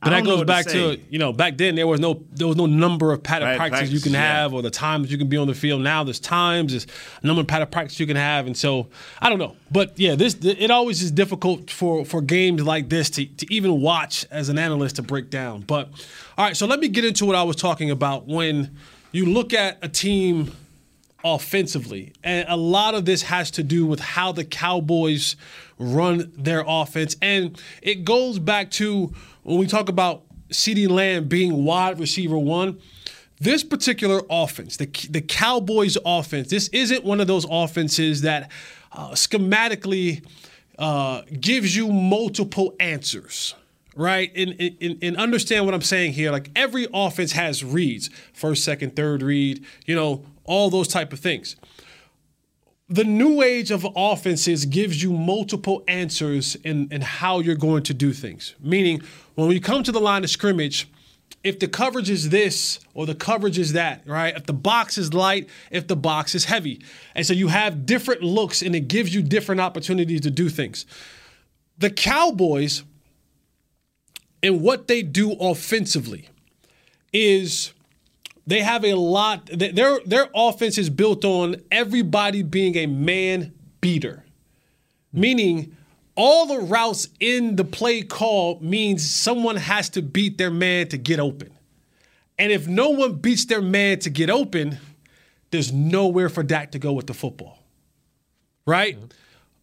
But 0.00 0.10
that 0.10 0.24
goes 0.24 0.44
back 0.44 0.66
to 0.66 0.98
you 1.10 1.18
know 1.18 1.32
back 1.32 1.56
then 1.56 1.74
there 1.74 1.86
was 1.86 2.00
no 2.00 2.22
there 2.32 2.46
was 2.46 2.56
no 2.56 2.66
number 2.66 3.12
of 3.12 3.22
padded 3.22 3.46
Padded 3.46 3.58
practices 3.58 3.92
you 3.92 4.00
can 4.00 4.12
yeah. 4.12 4.20
have 4.20 4.54
or 4.54 4.62
the 4.62 4.70
times 4.70 5.10
you 5.10 5.18
can 5.18 5.28
be 5.28 5.36
on 5.36 5.46
the 5.46 5.54
field. 5.54 5.82
Now 5.82 6.04
there's 6.04 6.20
times, 6.20 6.72
there's 6.72 6.86
a 7.22 7.26
number 7.26 7.40
of 7.40 7.46
padded 7.46 7.70
practices 7.70 8.00
you 8.00 8.06
can 8.06 8.16
have, 8.16 8.46
and 8.46 8.56
so 8.56 8.88
I 9.20 9.28
don't 9.28 9.38
know. 9.38 9.56
But 9.70 9.98
yeah, 9.98 10.14
this 10.14 10.34
it 10.42 10.70
always 10.70 11.02
is 11.02 11.10
difficult 11.10 11.70
for 11.70 12.04
for 12.04 12.20
games 12.20 12.62
like 12.62 12.88
this 12.88 13.10
to 13.10 13.26
to 13.26 13.54
even 13.54 13.80
watch 13.80 14.26
as 14.30 14.48
an 14.48 14.58
analyst 14.58 14.96
to 14.96 15.02
break 15.02 15.30
down. 15.30 15.62
But 15.62 15.88
all 16.36 16.44
right, 16.44 16.56
so 16.56 16.66
let 16.66 16.80
me 16.80 16.88
get 16.88 17.04
into 17.04 17.26
what 17.26 17.36
I 17.36 17.42
was 17.42 17.56
talking 17.56 17.90
about 17.90 18.26
when 18.26 18.76
you 19.12 19.26
look 19.26 19.52
at 19.52 19.78
a 19.82 19.88
team 19.88 20.52
offensively. 21.24 22.12
And 22.24 22.46
a 22.48 22.56
lot 22.56 22.94
of 22.94 23.04
this 23.04 23.22
has 23.22 23.50
to 23.52 23.62
do 23.62 23.86
with 23.86 24.00
how 24.00 24.32
the 24.32 24.44
Cowboys 24.44 25.36
run 25.78 26.32
their 26.36 26.64
offense. 26.66 27.16
And 27.22 27.60
it 27.82 28.04
goes 28.04 28.38
back 28.38 28.70
to 28.72 29.12
when 29.42 29.58
we 29.58 29.66
talk 29.66 29.88
about 29.88 30.24
CeeDee 30.50 30.88
Lamb 30.88 31.28
being 31.28 31.64
wide 31.64 31.98
receiver 31.98 32.38
one. 32.38 32.78
This 33.40 33.64
particular 33.64 34.22
offense, 34.30 34.76
the, 34.76 34.86
the 35.10 35.20
Cowboys 35.20 35.98
offense, 36.04 36.48
this 36.48 36.68
isn't 36.68 37.02
one 37.02 37.20
of 37.20 37.26
those 37.26 37.44
offenses 37.50 38.20
that 38.20 38.52
uh, 38.92 39.10
schematically 39.10 40.24
uh, 40.78 41.22
gives 41.40 41.74
you 41.74 41.88
multiple 41.88 42.74
answers 42.78 43.54
right? 43.94 44.32
And, 44.34 44.54
and, 44.80 44.98
and 45.02 45.16
understand 45.16 45.64
what 45.66 45.74
I'm 45.74 45.82
saying 45.82 46.12
here. 46.12 46.30
Like 46.30 46.50
every 46.56 46.86
offense 46.92 47.32
has 47.32 47.64
reads, 47.64 48.08
first, 48.32 48.64
second, 48.64 48.96
third 48.96 49.22
read, 49.22 49.64
you 49.86 49.94
know, 49.94 50.24
all 50.44 50.70
those 50.70 50.88
type 50.88 51.12
of 51.12 51.20
things. 51.20 51.56
The 52.92 53.04
new 53.04 53.40
age 53.40 53.70
of 53.70 53.86
offenses 53.96 54.66
gives 54.66 55.02
you 55.02 55.14
multiple 55.14 55.82
answers 55.88 56.56
in, 56.56 56.88
in 56.90 57.00
how 57.00 57.38
you're 57.38 57.54
going 57.54 57.84
to 57.84 57.94
do 57.94 58.12
things. 58.12 58.54
Meaning, 58.60 59.00
when 59.34 59.48
we 59.48 59.60
come 59.60 59.82
to 59.82 59.92
the 59.92 59.98
line 59.98 60.24
of 60.24 60.28
scrimmage, 60.28 60.90
if 61.42 61.58
the 61.58 61.68
coverage 61.68 62.10
is 62.10 62.28
this 62.28 62.80
or 62.92 63.06
the 63.06 63.14
coverage 63.14 63.58
is 63.58 63.72
that, 63.72 64.06
right? 64.06 64.36
If 64.36 64.44
the 64.44 64.52
box 64.52 64.98
is 64.98 65.14
light, 65.14 65.48
if 65.70 65.86
the 65.86 65.96
box 65.96 66.34
is 66.34 66.44
heavy. 66.44 66.82
And 67.14 67.24
so 67.24 67.32
you 67.32 67.48
have 67.48 67.86
different 67.86 68.22
looks 68.22 68.60
and 68.60 68.76
it 68.76 68.88
gives 68.88 69.14
you 69.14 69.22
different 69.22 69.62
opportunities 69.62 70.20
to 70.20 70.30
do 70.30 70.50
things. 70.50 70.84
The 71.78 71.88
Cowboys 71.88 72.82
and 74.42 74.60
what 74.60 74.86
they 74.86 75.02
do 75.02 75.32
offensively 75.32 76.28
is 77.10 77.72
they 78.46 78.60
have 78.60 78.84
a 78.84 78.94
lot 78.94 79.46
their 79.46 80.00
their 80.04 80.28
offense 80.34 80.78
is 80.78 80.90
built 80.90 81.24
on 81.24 81.56
everybody 81.70 82.42
being 82.42 82.76
a 82.76 82.86
man 82.86 83.52
beater. 83.80 84.24
Meaning 85.12 85.76
all 86.14 86.46
the 86.46 86.58
routes 86.58 87.08
in 87.20 87.56
the 87.56 87.64
play 87.64 88.02
call 88.02 88.58
means 88.60 89.08
someone 89.08 89.56
has 89.56 89.88
to 89.90 90.02
beat 90.02 90.38
their 90.38 90.50
man 90.50 90.88
to 90.88 90.98
get 90.98 91.20
open. 91.20 91.50
And 92.38 92.50
if 92.50 92.66
no 92.66 92.90
one 92.90 93.14
beats 93.16 93.44
their 93.44 93.62
man 93.62 93.98
to 94.00 94.10
get 94.10 94.30
open 94.30 94.78
there's 95.52 95.70
nowhere 95.70 96.30
for 96.30 96.42
Dak 96.42 96.72
to 96.72 96.78
go 96.78 96.92
with 96.94 97.06
the 97.06 97.14
football. 97.14 97.62
Right? 98.66 98.96
Mm-hmm. 98.96 99.06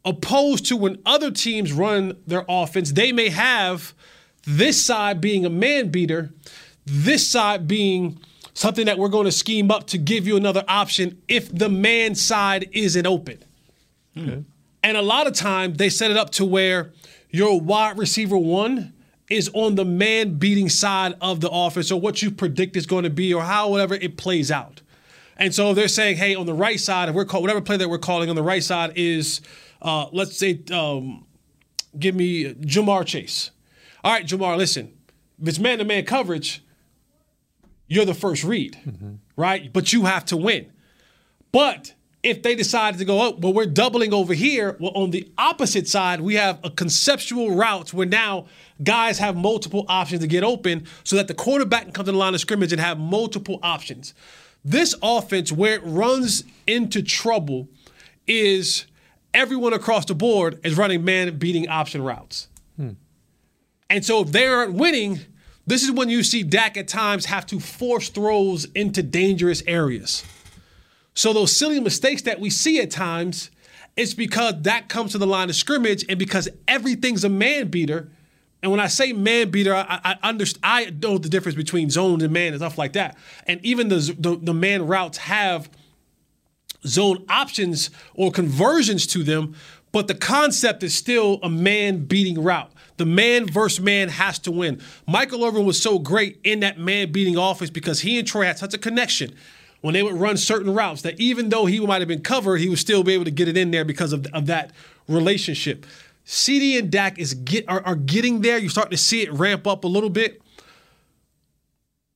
Opposed 0.06 0.68
to 0.68 0.78
when 0.78 1.02
other 1.06 1.32
teams 1.32 1.74
run 1.74 2.16
their 2.26 2.46
offense 2.48 2.94
they 2.94 3.12
may 3.12 3.30
have 3.30 3.94
this 4.44 4.84
side 4.84 5.20
being 5.20 5.46
a 5.46 5.50
man 5.50 5.90
beater, 5.90 6.32
this 6.86 7.28
side 7.28 7.68
being 7.68 8.20
something 8.60 8.88
that 8.88 8.98
we're 8.98 9.08
going 9.08 9.24
to 9.24 9.32
scheme 9.32 9.72
up 9.72 9.88
to 9.88 9.98
give 9.98 10.28
you 10.28 10.36
another 10.36 10.66
option 10.68 11.22
if 11.30 11.50
the 11.56 11.70
man 11.70 12.14
side 12.14 12.68
isn't 12.74 13.08
open. 13.08 13.42
And 14.84 14.98
a 14.98 15.02
lot 15.02 15.28
of 15.28 15.34
times 15.34 15.78
they 15.78 15.88
set 15.90 16.12
it 16.12 16.18
up 16.18 16.32
to 16.32 16.44
where 16.44 16.92
your 17.30 17.62
wide 17.62 17.98
receiver 17.98 18.38
one 18.38 18.94
is 19.30 19.50
on 19.54 19.76
the 19.76 19.86
man 19.86 20.38
beating 20.40 20.68
side 20.68 21.16
of 21.22 21.40
the 21.40 21.50
offense 21.50 21.90
or 21.90 22.02
what 22.02 22.22
you 22.22 22.32
predict 22.32 22.76
is 22.76 22.86
going 22.86 23.06
to 23.06 23.10
be 23.10 23.34
or 23.34 23.44
however 23.44 23.94
it 23.94 24.18
plays 24.18 24.52
out. 24.52 24.82
And 25.38 25.56
so 25.56 25.74
they're 25.74 25.88
saying, 25.88 26.18
hey, 26.18 26.36
on 26.36 26.46
the 26.46 26.54
right 26.54 26.80
side, 26.80 27.08
if 27.08 27.16
we're 27.16 27.24
call, 27.24 27.42
whatever 27.42 27.62
play 27.62 27.78
that 27.78 27.88
we're 27.88 27.98
calling 27.98 28.30
on 28.30 28.36
the 28.36 28.44
right 28.44 28.64
side 28.64 28.92
is, 28.98 29.40
uh, 29.82 30.08
let's 30.12 30.38
say, 30.38 30.60
um, 30.74 31.26
give 31.98 32.14
me 32.14 32.54
Ja'Marr 32.56 33.06
Chase. 33.06 33.52
All 34.04 34.12
right, 34.12 34.26
Ja'Marr, 34.26 34.58
listen, 34.58 34.98
if 35.42 35.48
it's 35.48 35.60
man 35.60 35.78
to 35.78 35.86
man 35.86 36.04
coverage, 36.04 36.62
you're 37.90 38.06
the 38.06 38.14
first 38.14 38.44
read, 38.46 38.78
mm-hmm. 38.88 39.16
right? 39.36 39.74
But 39.74 39.92
you 39.92 40.06
have 40.06 40.24
to 40.26 40.38
win. 40.38 40.72
But 41.52 41.94
if 42.22 42.44
they 42.44 42.56
decide 42.56 42.98
to 43.00 43.06
go 43.06 43.28
up, 43.28 43.40
well, 43.40 43.52
we're 43.52 43.66
doubling 43.66 44.14
over 44.14 44.34
here. 44.34 44.78
Well, 44.80 44.92
on 44.94 45.12
the 45.12 45.30
opposite 45.38 45.88
side, 45.88 46.22
we 46.22 46.36
have 46.36 46.60
a 46.64 46.70
conceptual 46.70 47.56
route 47.56 47.94
where 47.94 48.08
now 48.08 48.46
guys 48.84 49.18
have 49.20 49.36
multiple 49.36 49.86
options 49.90 50.22
to 50.22 50.28
get 50.28 50.44
open 50.44 50.86
so 51.04 51.16
that 51.16 51.28
the 51.28 51.34
quarterback 51.34 51.84
can 51.84 51.92
come 51.92 52.06
to 52.06 52.12
the 52.12 52.18
line 52.18 52.34
of 52.34 52.40
scrimmage 52.40 52.72
and 52.72 52.80
have 52.80 53.00
multiple 53.00 53.60
options. 53.64 54.14
This 54.64 54.94
offense, 55.02 55.52
where 55.52 55.74
it 55.76 55.82
runs 55.84 56.44
into 56.68 57.02
trouble, 57.02 57.70
is 58.28 58.86
everyone 59.34 59.74
across 59.74 60.06
the 60.06 60.16
board 60.16 60.60
is 60.64 60.78
running 60.78 61.04
man 61.04 61.38
beating 61.38 61.70
option 61.70 62.02
routes. 62.04 62.50
Hmm. 62.76 62.92
And 63.90 64.06
so 64.06 64.22
if 64.22 64.32
they 64.32 64.46
aren't 64.46 64.74
winning, 64.74 65.22
this 65.70 65.84
is 65.84 65.92
when 65.92 66.10
you 66.10 66.24
see 66.24 66.44
Dak 66.44 66.78
at 66.78 66.88
times 66.88 67.26
have 67.26 67.46
to 67.48 67.60
force 67.60 68.10
throws 68.10 68.66
into 68.76 69.04
dangerous 69.04 69.62
areas. 69.68 70.24
So 71.14 71.34
those 71.34 71.56
silly 71.56 71.80
mistakes 71.80 72.22
that 72.24 72.40
we 72.40 72.50
see 72.50 72.80
at 72.80 72.92
times, 72.92 73.52
it's 73.96 74.14
because 74.14 74.54
Dak 74.56 74.88
comes 74.88 75.12
to 75.12 75.18
the 75.18 75.28
line 75.28 75.50
of 75.50 75.56
scrimmage 75.56 76.06
and 76.08 76.18
because 76.18 76.48
everything's 76.68 77.24
a 77.24 77.30
man 77.30 77.68
beater, 77.68 78.10
And 78.62 78.72
when 78.72 78.80
I 78.80 78.88
say 78.88 79.14
man 79.14 79.52
beater, 79.52 79.74
I, 79.74 80.00
I 80.04 80.28
understand. 80.28 80.62
I 80.64 80.90
know 80.90 81.18
the 81.18 81.30
difference 81.30 81.56
between 81.56 81.90
zones 81.90 82.24
and 82.24 82.34
man 82.34 82.50
and 82.54 82.58
stuff 82.58 82.78
like 82.78 82.94
that. 82.94 83.18
And 83.48 83.64
even 83.64 83.88
the, 83.88 84.16
the 84.18 84.38
the 84.38 84.54
man 84.54 84.86
routes 84.86 85.18
have 85.20 85.70
zone 86.86 87.26
options 87.30 87.90
or 88.14 88.32
conversions 88.32 89.08
to 89.08 89.24
them, 89.24 89.56
but 89.92 90.08
the 90.08 90.16
concept 90.16 90.84
is 90.84 90.94
still 90.94 91.40
a 91.42 91.50
man 91.50 92.06
beating 92.06 92.42
route. 92.44 92.72
The 93.00 93.06
man 93.06 93.48
versus 93.48 93.80
man 93.80 94.10
has 94.10 94.40
to 94.40 94.52
win. 94.52 94.82
Michael 95.08 95.46
Irvin 95.46 95.66
was 95.66 95.82
so 95.82 96.00
great 96.00 96.38
in 96.44 96.60
that 96.60 96.78
man 96.78 97.14
beating 97.14 97.38
offense 97.38 97.70
because 97.70 98.02
he 98.02 98.20
and 98.20 98.28
Troy 98.28 98.44
had 98.44 98.60
such 98.60 98.74
a 98.74 98.78
connection 98.78 99.34
when 99.80 99.94
they 99.94 100.04
would 100.04 100.16
run 100.16 100.36
certain 100.36 100.74
routes 100.74 101.02
that 101.04 101.18
even 101.18 101.48
though 101.48 101.66
he 101.66 101.80
might 101.80 102.02
have 102.02 102.10
been 102.10 102.22
covered, 102.22 102.58
he 102.58 102.68
would 102.68 102.78
still 102.78 103.02
be 103.02 103.14
able 103.14 103.24
to 103.24 103.32
get 103.32 103.48
it 103.48 103.56
in 103.56 103.72
there 103.72 103.86
because 103.86 104.12
of, 104.12 104.28
of 104.34 104.48
that 104.48 104.74
relationship. 105.08 105.86
CeeDee 106.26 106.78
and 106.78 106.92
Dak 106.92 107.18
is 107.18 107.36
get 107.36 107.64
are, 107.70 107.82
are 107.86 107.96
getting 107.96 108.42
there. 108.42 108.58
You're 108.58 108.70
starting 108.70 108.92
to 108.92 108.98
see 108.98 109.22
it 109.22 109.32
ramp 109.32 109.66
up 109.66 109.86
a 109.86 109.88
little 109.88 110.10
bit. 110.10 110.42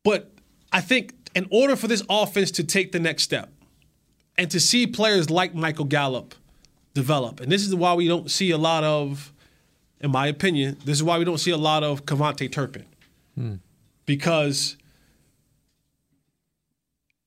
But 0.03 0.33
I 0.73 0.81
think 0.81 1.13
in 1.33 1.47
order 1.49 1.77
for 1.77 1.87
this 1.87 2.03
offense 2.09 2.51
to 2.51 2.63
take 2.65 2.91
the 2.91 2.99
next 2.99 3.23
step 3.23 3.53
and 4.37 4.51
to 4.51 4.59
see 4.59 4.85
players 4.85 5.29
like 5.29 5.55
Michael 5.55 5.85
Gallup 5.85 6.35
develop, 6.93 7.39
and 7.39 7.49
this 7.49 7.65
is 7.65 7.73
why 7.73 7.93
we 7.93 8.09
don't 8.09 8.29
see 8.29 8.51
a 8.51 8.57
lot 8.57 8.83
of, 8.83 9.32
in 10.03 10.11
my 10.11 10.27
opinion, 10.27 10.77
this 10.83 10.97
is 10.97 11.03
why 11.03 11.17
we 11.17 11.23
don't 11.23 11.37
see 11.37 11.51
a 11.51 11.57
lot 11.57 11.81
of 11.81 12.05
KaVontae 12.05 12.51
Turpin. 12.51 12.85
Hmm. 13.35 13.55
Because 14.05 14.75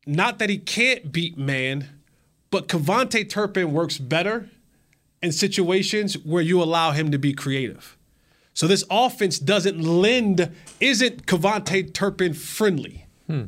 not 0.06 0.38
that 0.38 0.50
he 0.50 0.58
can't 0.58 1.10
beat 1.10 1.38
man, 1.38 1.88
but 2.50 2.68
KaVontae 2.68 3.30
Turpin 3.30 3.72
works 3.72 3.96
better 3.96 4.50
in 5.22 5.32
situations 5.32 6.18
where 6.18 6.42
you 6.42 6.62
allow 6.62 6.92
him 6.92 7.10
to 7.10 7.18
be 7.18 7.32
creative. 7.32 7.96
So 8.52 8.66
this 8.66 8.84
offense 8.90 9.38
doesn't 9.38 9.80
lend, 9.80 10.54
isn't 10.78 11.26
KaVontae 11.26 11.94
Turpin 11.94 12.34
friendly. 12.34 13.06
Hmm. 13.26 13.44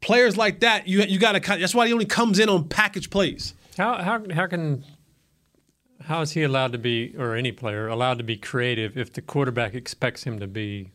Players 0.00 0.36
like 0.36 0.60
that, 0.60 0.88
you 0.88 1.02
you 1.02 1.18
got 1.18 1.32
to. 1.32 1.40
That's 1.40 1.74
why 1.74 1.86
he 1.86 1.92
only 1.92 2.06
comes 2.06 2.38
in 2.38 2.48
on 2.48 2.68
package 2.68 3.10
plays. 3.10 3.52
How 3.76 4.02
how 4.02 4.24
how 4.32 4.46
can 4.46 4.82
how 6.02 6.20
is 6.22 6.32
he 6.32 6.42
allowed 6.42 6.72
to 6.72 6.78
be, 6.78 7.14
or 7.18 7.34
any 7.34 7.52
player 7.52 7.86
allowed 7.88 8.18
to 8.18 8.24
be 8.24 8.36
creative 8.36 8.96
if 8.96 9.12
the 9.12 9.22
quarterback 9.22 9.74
expects 9.74 10.24
him 10.24 10.38
to 10.40 10.46
be 10.46 10.90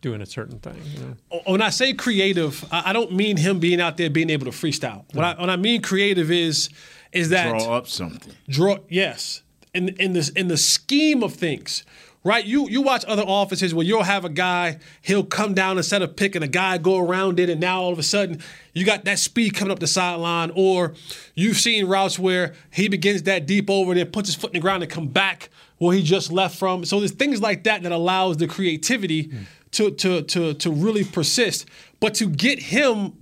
doing 0.00 0.20
a 0.20 0.26
certain 0.26 0.58
thing? 0.58 0.80
You 0.84 1.16
know? 1.30 1.42
when 1.46 1.62
I 1.62 1.70
say 1.70 1.92
creative, 1.92 2.64
I 2.70 2.90
I 2.90 2.92
don't 2.92 3.12
mean 3.12 3.36
him 3.36 3.58
being 3.60 3.80
out 3.80 3.96
there 3.96 4.10
being 4.10 4.30
able 4.30 4.46
to 4.46 4.52
freestyle. 4.52 5.04
What 5.14 5.24
I, 5.24 5.40
when 5.40 5.50
I 5.50 5.56
mean 5.56 5.82
creative 5.82 6.30
is 6.30 6.68
is 7.12 7.30
that 7.30 7.48
Draw 7.48 7.76
up 7.76 7.86
something. 7.88 8.34
draw 8.48 8.78
yes 8.88 9.42
in 9.72 9.90
in 10.00 10.12
this 10.12 10.28
in 10.30 10.48
the 10.48 10.56
scheme 10.56 11.22
of 11.22 11.34
things 11.34 11.84
right? 12.26 12.44
You 12.44 12.68
you 12.68 12.82
watch 12.82 13.04
other 13.06 13.22
offenses 13.24 13.72
where 13.72 13.86
you'll 13.86 14.02
have 14.02 14.24
a 14.24 14.28
guy 14.28 14.80
he'll 15.00 15.24
come 15.24 15.54
down 15.54 15.76
and 15.76 15.86
set 15.86 16.02
a 16.02 16.08
pick 16.08 16.34
and 16.34 16.42
a 16.42 16.48
guy 16.48 16.76
go 16.76 16.98
around 16.98 17.38
it 17.38 17.48
and 17.48 17.60
now 17.60 17.80
all 17.80 17.92
of 17.92 18.00
a 18.00 18.02
sudden 18.02 18.42
you 18.74 18.84
got 18.84 19.04
that 19.04 19.20
speed 19.20 19.54
coming 19.54 19.70
up 19.70 19.78
the 19.78 19.86
sideline 19.86 20.50
or 20.56 20.92
you've 21.36 21.56
seen 21.56 21.86
routes 21.86 22.18
where 22.18 22.54
he 22.72 22.88
begins 22.88 23.22
that 23.22 23.46
deep 23.46 23.70
over 23.70 23.92
and 23.92 24.00
then 24.00 24.10
puts 24.10 24.28
his 24.28 24.34
foot 24.34 24.50
in 24.50 24.54
the 24.54 24.60
ground 24.60 24.82
and 24.82 24.90
come 24.90 25.06
back 25.06 25.50
where 25.78 25.94
he 25.94 26.02
just 26.02 26.32
left 26.32 26.58
from. 26.58 26.84
So 26.84 26.98
there's 26.98 27.12
things 27.12 27.40
like 27.40 27.62
that 27.64 27.84
that 27.84 27.92
allows 27.92 28.38
the 28.38 28.48
creativity 28.48 29.28
hmm. 29.28 29.42
to 29.72 29.92
to 29.92 30.22
to 30.22 30.54
to 30.54 30.70
really 30.72 31.04
persist. 31.04 31.66
But 32.00 32.14
to 32.14 32.28
get 32.28 32.58
him 32.58 33.12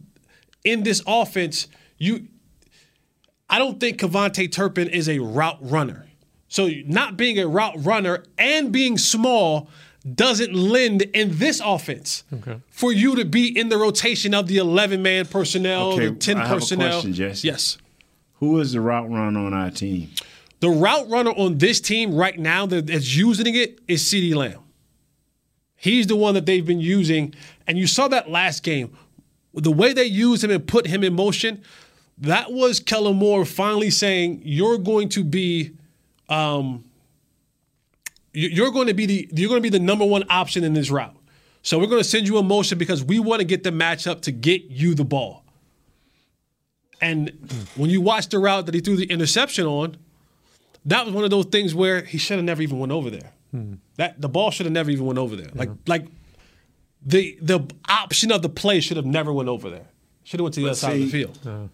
in 0.64 0.82
this 0.82 1.02
offense 1.06 1.68
you 1.98 2.28
I 3.50 3.58
don't 3.58 3.78
think 3.78 4.00
KaVontae 4.00 4.50
Turpin 4.50 4.88
is 4.88 5.10
a 5.10 5.18
route 5.18 5.58
runner. 5.60 6.06
So 6.54 6.70
not 6.86 7.16
being 7.16 7.36
a 7.40 7.48
route 7.48 7.74
runner 7.84 8.22
and 8.38 8.70
being 8.70 8.96
small 8.96 9.68
doesn't 10.14 10.54
lend 10.54 11.02
in 11.02 11.36
this 11.38 11.60
offense 11.64 12.22
Okay. 12.32 12.60
for 12.70 12.92
you 12.92 13.16
to 13.16 13.24
be 13.24 13.48
in 13.58 13.70
the 13.70 13.76
rotation 13.76 14.34
of 14.34 14.46
the 14.46 14.58
11 14.58 15.02
man 15.02 15.26
personnel, 15.26 15.94
Okay, 15.94 16.10
the 16.10 16.14
10 16.14 16.36
I 16.36 16.40
have 16.46 16.50
a 16.50 16.54
personnel. 16.60 16.90
question, 16.92 17.12
Jesse. 17.12 17.48
Yes. 17.48 17.76
Who 18.34 18.60
is 18.60 18.70
the 18.70 18.80
route 18.80 19.10
runner 19.10 19.40
on 19.40 19.52
our 19.52 19.72
team? 19.72 20.10
The 20.60 20.68
route 20.70 21.10
runner 21.10 21.32
on 21.32 21.58
this 21.58 21.80
team 21.80 22.14
right 22.14 22.38
now 22.38 22.66
that- 22.66 22.86
that's 22.86 23.16
using 23.16 23.52
it 23.56 23.80
is 23.88 24.04
CeeDee 24.04 24.36
Lamb. 24.36 24.60
He's 25.74 26.06
the 26.06 26.14
one 26.14 26.34
that 26.34 26.46
they've 26.46 26.64
been 26.64 26.80
using. 26.80 27.34
And 27.66 27.76
you 27.78 27.88
saw 27.88 28.06
that 28.08 28.30
last 28.30 28.62
game. 28.62 28.96
The 29.54 29.72
way 29.72 29.92
they 29.92 30.04
used 30.06 30.44
him 30.44 30.52
and 30.52 30.64
put 30.64 30.86
him 30.86 31.02
in 31.02 31.14
motion, 31.14 31.62
that 32.16 32.52
was 32.52 32.78
Kellen 32.78 33.16
Moore 33.16 33.44
finally 33.44 33.90
saying, 33.90 34.40
You're 34.44 34.78
going 34.78 35.08
to 35.10 35.24
be 35.24 35.72
um, 36.28 36.84
you- 38.32 38.48
you're 38.48 38.70
going 38.70 38.88
to 38.88 38.94
be 38.94 39.06
the 39.06 39.28
you're 39.32 39.48
going 39.48 39.62
to 39.62 39.68
be 39.70 39.76
the 39.76 39.82
number 39.84 40.04
one 40.04 40.24
option 40.30 40.64
in 40.64 40.72
this 40.74 40.90
route. 40.90 41.16
So 41.62 41.78
we're 41.78 41.86
going 41.86 42.02
to 42.02 42.08
send 42.08 42.26
you 42.28 42.36
a 42.38 42.42
motion 42.42 42.76
because 42.78 43.02
we 43.02 43.18
want 43.18 43.40
to 43.40 43.44
get 43.44 43.62
the 43.62 43.70
matchup 43.70 44.20
to 44.22 44.32
get 44.32 44.64
you 44.70 44.94
the 44.94 45.04
ball. 45.04 45.44
And 47.00 47.32
when 47.76 47.90
you 47.90 48.00
watch 48.00 48.28
the 48.28 48.38
route 48.38 48.66
that 48.66 48.74
he 48.74 48.80
threw 48.80 48.96
the 48.96 49.06
interception 49.06 49.66
on, 49.66 49.96
that 50.86 51.04
was 51.06 51.14
one 51.14 51.24
of 51.24 51.30
those 51.30 51.46
things 51.46 51.74
where 51.74 52.02
he 52.02 52.18
should 52.18 52.36
have 52.36 52.44
never 52.44 52.62
even 52.62 52.78
went 52.78 52.92
over 52.92 53.10
there. 53.10 53.32
That 53.96 54.20
the 54.20 54.28
ball 54.28 54.50
should 54.50 54.66
have 54.66 54.72
never 54.72 54.90
even 54.90 55.06
went 55.06 55.18
over 55.18 55.36
there. 55.36 55.48
Like 55.54 55.70
like 55.86 56.06
the 57.06 57.38
the 57.40 57.60
option 57.88 58.32
of 58.32 58.42
the 58.42 58.48
play 58.48 58.80
should 58.80 58.96
have 58.96 59.06
never 59.06 59.32
went 59.32 59.48
over 59.48 59.70
there. 59.70 59.86
Should 60.24 60.40
have 60.40 60.44
went 60.44 60.54
to 60.54 60.60
the 60.60 60.66
But 60.66 60.70
other 60.70 60.76
side 60.80 60.92
of 60.94 60.98
the 60.98 61.04
see- 61.06 61.10
field. 61.12 61.70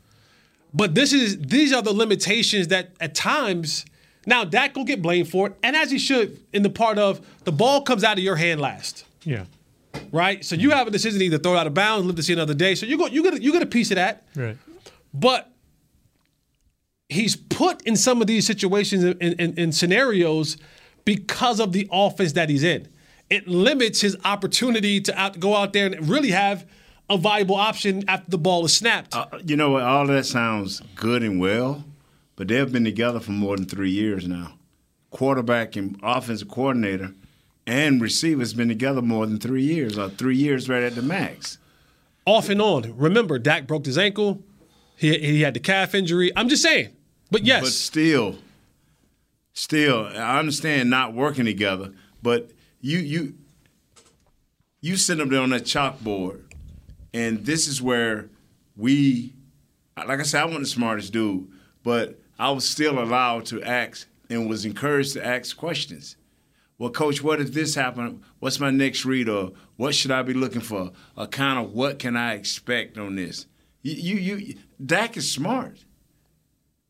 But 0.74 0.94
this 0.94 1.12
is 1.14 1.38
these 1.38 1.72
are 1.72 1.80
the 1.82 1.92
limitations 1.94 2.68
that 2.68 2.90
at 3.00 3.14
times 3.14 3.86
now 4.30 4.44
Dak 4.44 4.74
will 4.76 4.84
get 4.84 5.02
blamed 5.02 5.28
for 5.28 5.48
it, 5.48 5.56
and 5.62 5.76
as 5.76 5.90
he 5.90 5.98
should 5.98 6.40
in 6.52 6.62
the 6.62 6.70
part 6.70 6.98
of 6.98 7.20
the 7.44 7.52
ball 7.52 7.82
comes 7.82 8.04
out 8.04 8.16
of 8.16 8.24
your 8.24 8.36
hand 8.36 8.60
last. 8.60 9.04
Yeah. 9.24 9.44
Right? 10.12 10.44
So 10.44 10.54
you 10.54 10.70
have 10.70 10.86
a 10.86 10.90
decision 10.90 11.18
to 11.18 11.24
either 11.26 11.38
throw 11.38 11.54
it 11.54 11.58
out 11.58 11.66
of 11.66 11.74
bounds, 11.74 12.06
live 12.06 12.16
to 12.16 12.22
see 12.22 12.32
another 12.32 12.54
day. 12.54 12.74
So 12.74 12.86
you 12.86 12.96
go 12.96 13.06
you 13.06 13.22
get 13.22 13.34
a, 13.34 13.42
you 13.42 13.52
get 13.52 13.62
a 13.62 13.66
piece 13.66 13.90
of 13.90 13.96
that. 13.96 14.26
Right. 14.34 14.56
But 15.12 15.52
he's 17.08 17.36
put 17.36 17.82
in 17.82 17.96
some 17.96 18.20
of 18.20 18.26
these 18.26 18.46
situations 18.46 19.04
and 19.04 19.20
in, 19.20 19.32
in, 19.34 19.58
in 19.58 19.72
scenarios 19.72 20.56
because 21.04 21.60
of 21.60 21.72
the 21.72 21.88
offense 21.90 22.32
that 22.32 22.48
he's 22.48 22.62
in. 22.62 22.88
It 23.28 23.46
limits 23.48 24.00
his 24.00 24.16
opportunity 24.24 25.00
to 25.00 25.20
out, 25.20 25.38
go 25.40 25.56
out 25.56 25.72
there 25.72 25.86
and 25.86 26.08
really 26.08 26.30
have 26.30 26.66
a 27.08 27.16
viable 27.16 27.56
option 27.56 28.04
after 28.08 28.30
the 28.30 28.38
ball 28.38 28.64
is 28.64 28.76
snapped. 28.76 29.14
Uh, 29.14 29.26
you 29.44 29.56
know 29.56 29.70
what? 29.70 29.82
All 29.82 30.06
that 30.06 30.24
sounds 30.26 30.80
good 30.94 31.22
and 31.22 31.40
well, 31.40 31.84
but 32.40 32.48
they've 32.48 32.72
been 32.72 32.84
together 32.84 33.20
for 33.20 33.32
more 33.32 33.54
than 33.54 33.66
three 33.66 33.90
years 33.90 34.26
now. 34.26 34.54
Quarterback 35.10 35.76
and 35.76 36.00
offensive 36.02 36.48
coordinator 36.48 37.12
and 37.66 38.00
receivers 38.00 38.54
been 38.54 38.68
together 38.68 39.02
more 39.02 39.26
than 39.26 39.38
three 39.38 39.62
years, 39.62 39.98
or 39.98 40.08
three 40.08 40.38
years 40.38 40.66
right 40.66 40.82
at 40.82 40.94
the 40.94 41.02
max. 41.02 41.58
Off 42.24 42.48
and 42.48 42.62
on. 42.62 42.96
Remember, 42.96 43.38
Dak 43.38 43.66
broke 43.66 43.84
his 43.84 43.98
ankle. 43.98 44.42
He, 44.96 45.18
he 45.18 45.40
had 45.42 45.52
the 45.52 45.60
calf 45.60 45.94
injury. 45.94 46.32
I'm 46.34 46.48
just 46.48 46.62
saying. 46.62 46.96
But 47.30 47.44
yes. 47.44 47.60
But 47.60 47.72
still, 47.72 48.38
still, 49.52 50.06
I 50.06 50.38
understand 50.38 50.88
not 50.88 51.12
working 51.12 51.44
together, 51.44 51.92
but 52.22 52.52
you 52.80 53.00
you 53.00 53.34
you 54.80 54.96
sit 54.96 55.20
up 55.20 55.28
there 55.28 55.42
on 55.42 55.50
that 55.50 55.64
chalkboard, 55.64 56.40
and 57.12 57.44
this 57.44 57.68
is 57.68 57.82
where 57.82 58.30
we, 58.78 59.34
like 59.94 60.20
I 60.20 60.22
said, 60.22 60.40
I 60.40 60.44
wasn't 60.46 60.62
the 60.62 60.70
smartest 60.70 61.12
dude, 61.12 61.46
but 61.82 62.19
I 62.40 62.50
was 62.52 62.68
still 62.68 62.98
allowed 62.98 63.44
to 63.46 63.62
ask 63.62 64.08
and 64.30 64.48
was 64.48 64.64
encouraged 64.64 65.12
to 65.12 65.24
ask 65.24 65.54
questions. 65.54 66.16
Well, 66.78 66.88
coach, 66.88 67.22
what 67.22 67.38
if 67.38 67.52
this 67.52 67.74
happened? 67.74 68.22
What's 68.38 68.58
my 68.58 68.70
next 68.70 69.04
read, 69.04 69.28
or 69.28 69.52
what 69.76 69.94
should 69.94 70.10
I 70.10 70.22
be 70.22 70.32
looking 70.32 70.62
for? 70.62 70.92
Or 71.18 71.26
kind 71.26 71.62
of 71.62 71.74
what 71.74 71.98
can 71.98 72.16
I 72.16 72.32
expect 72.32 72.96
on 72.96 73.16
this? 73.16 73.44
You, 73.82 74.16
you, 74.16 74.36
you 74.36 74.54
Dak 74.84 75.18
is 75.18 75.30
smart 75.30 75.84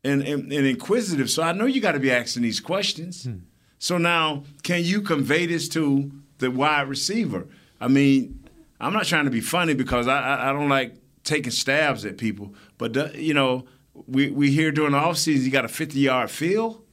and, 0.05 0.21
and, 0.21 0.53
and 0.53 0.65
inquisitive. 0.65 1.29
So 1.29 1.43
I 1.43 1.51
know 1.51 1.65
you 1.65 1.81
got 1.81 1.91
to 1.91 1.99
be 1.99 2.11
asking 2.11 2.43
these 2.43 2.61
questions. 2.61 3.25
Hmm. 3.25 3.39
So 3.77 3.97
now, 3.97 4.45
can 4.63 4.85
you 4.85 5.01
convey 5.01 5.47
this 5.47 5.67
to 5.69 6.11
the 6.37 6.49
wide 6.49 6.87
receiver? 6.87 7.47
I 7.81 7.89
mean, 7.89 8.47
I'm 8.79 8.93
not 8.93 9.03
trying 9.03 9.25
to 9.25 9.31
be 9.31 9.41
funny 9.41 9.73
because 9.73 10.07
I, 10.07 10.17
I, 10.17 10.49
I 10.49 10.53
don't 10.53 10.69
like 10.69 10.95
taking 11.25 11.51
stabs 11.51 12.05
at 12.05 12.17
people, 12.17 12.55
but 12.77 12.93
the, 12.93 13.11
you 13.15 13.33
know, 13.33 13.65
we 13.93 14.29
we 14.29 14.51
hear 14.51 14.71
during 14.71 14.91
the 14.91 14.99
offseason 14.99 15.43
he 15.43 15.49
got 15.49 15.65
a 15.65 15.69
50 15.69 15.99
yard 15.99 16.31
field 16.31 16.83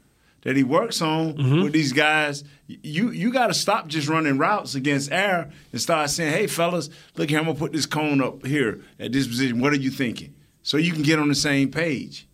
that 0.42 0.56
he 0.56 0.62
works 0.62 1.02
on 1.02 1.34
mm-hmm. 1.34 1.62
with 1.62 1.72
these 1.72 1.92
guys. 1.92 2.44
You 2.66 3.10
you 3.10 3.32
got 3.32 3.48
to 3.48 3.54
stop 3.54 3.88
just 3.88 4.08
running 4.08 4.38
routes 4.38 4.74
against 4.74 5.10
air 5.10 5.50
and 5.72 5.80
start 5.80 6.10
saying, 6.10 6.32
"Hey, 6.32 6.46
fellas, 6.46 6.90
look 7.16 7.30
here, 7.30 7.38
I'm 7.38 7.46
gonna 7.46 7.58
put 7.58 7.72
this 7.72 7.86
cone 7.86 8.22
up 8.22 8.46
here 8.46 8.80
at 8.98 9.12
this 9.12 9.26
position. 9.26 9.60
What 9.60 9.72
are 9.72 9.76
you 9.76 9.90
thinking?" 9.90 10.34
So 10.62 10.76
you 10.76 10.92
can 10.92 11.02
get 11.02 11.18
on 11.18 11.28
the 11.28 11.34
same 11.34 11.70
page. 11.70 12.28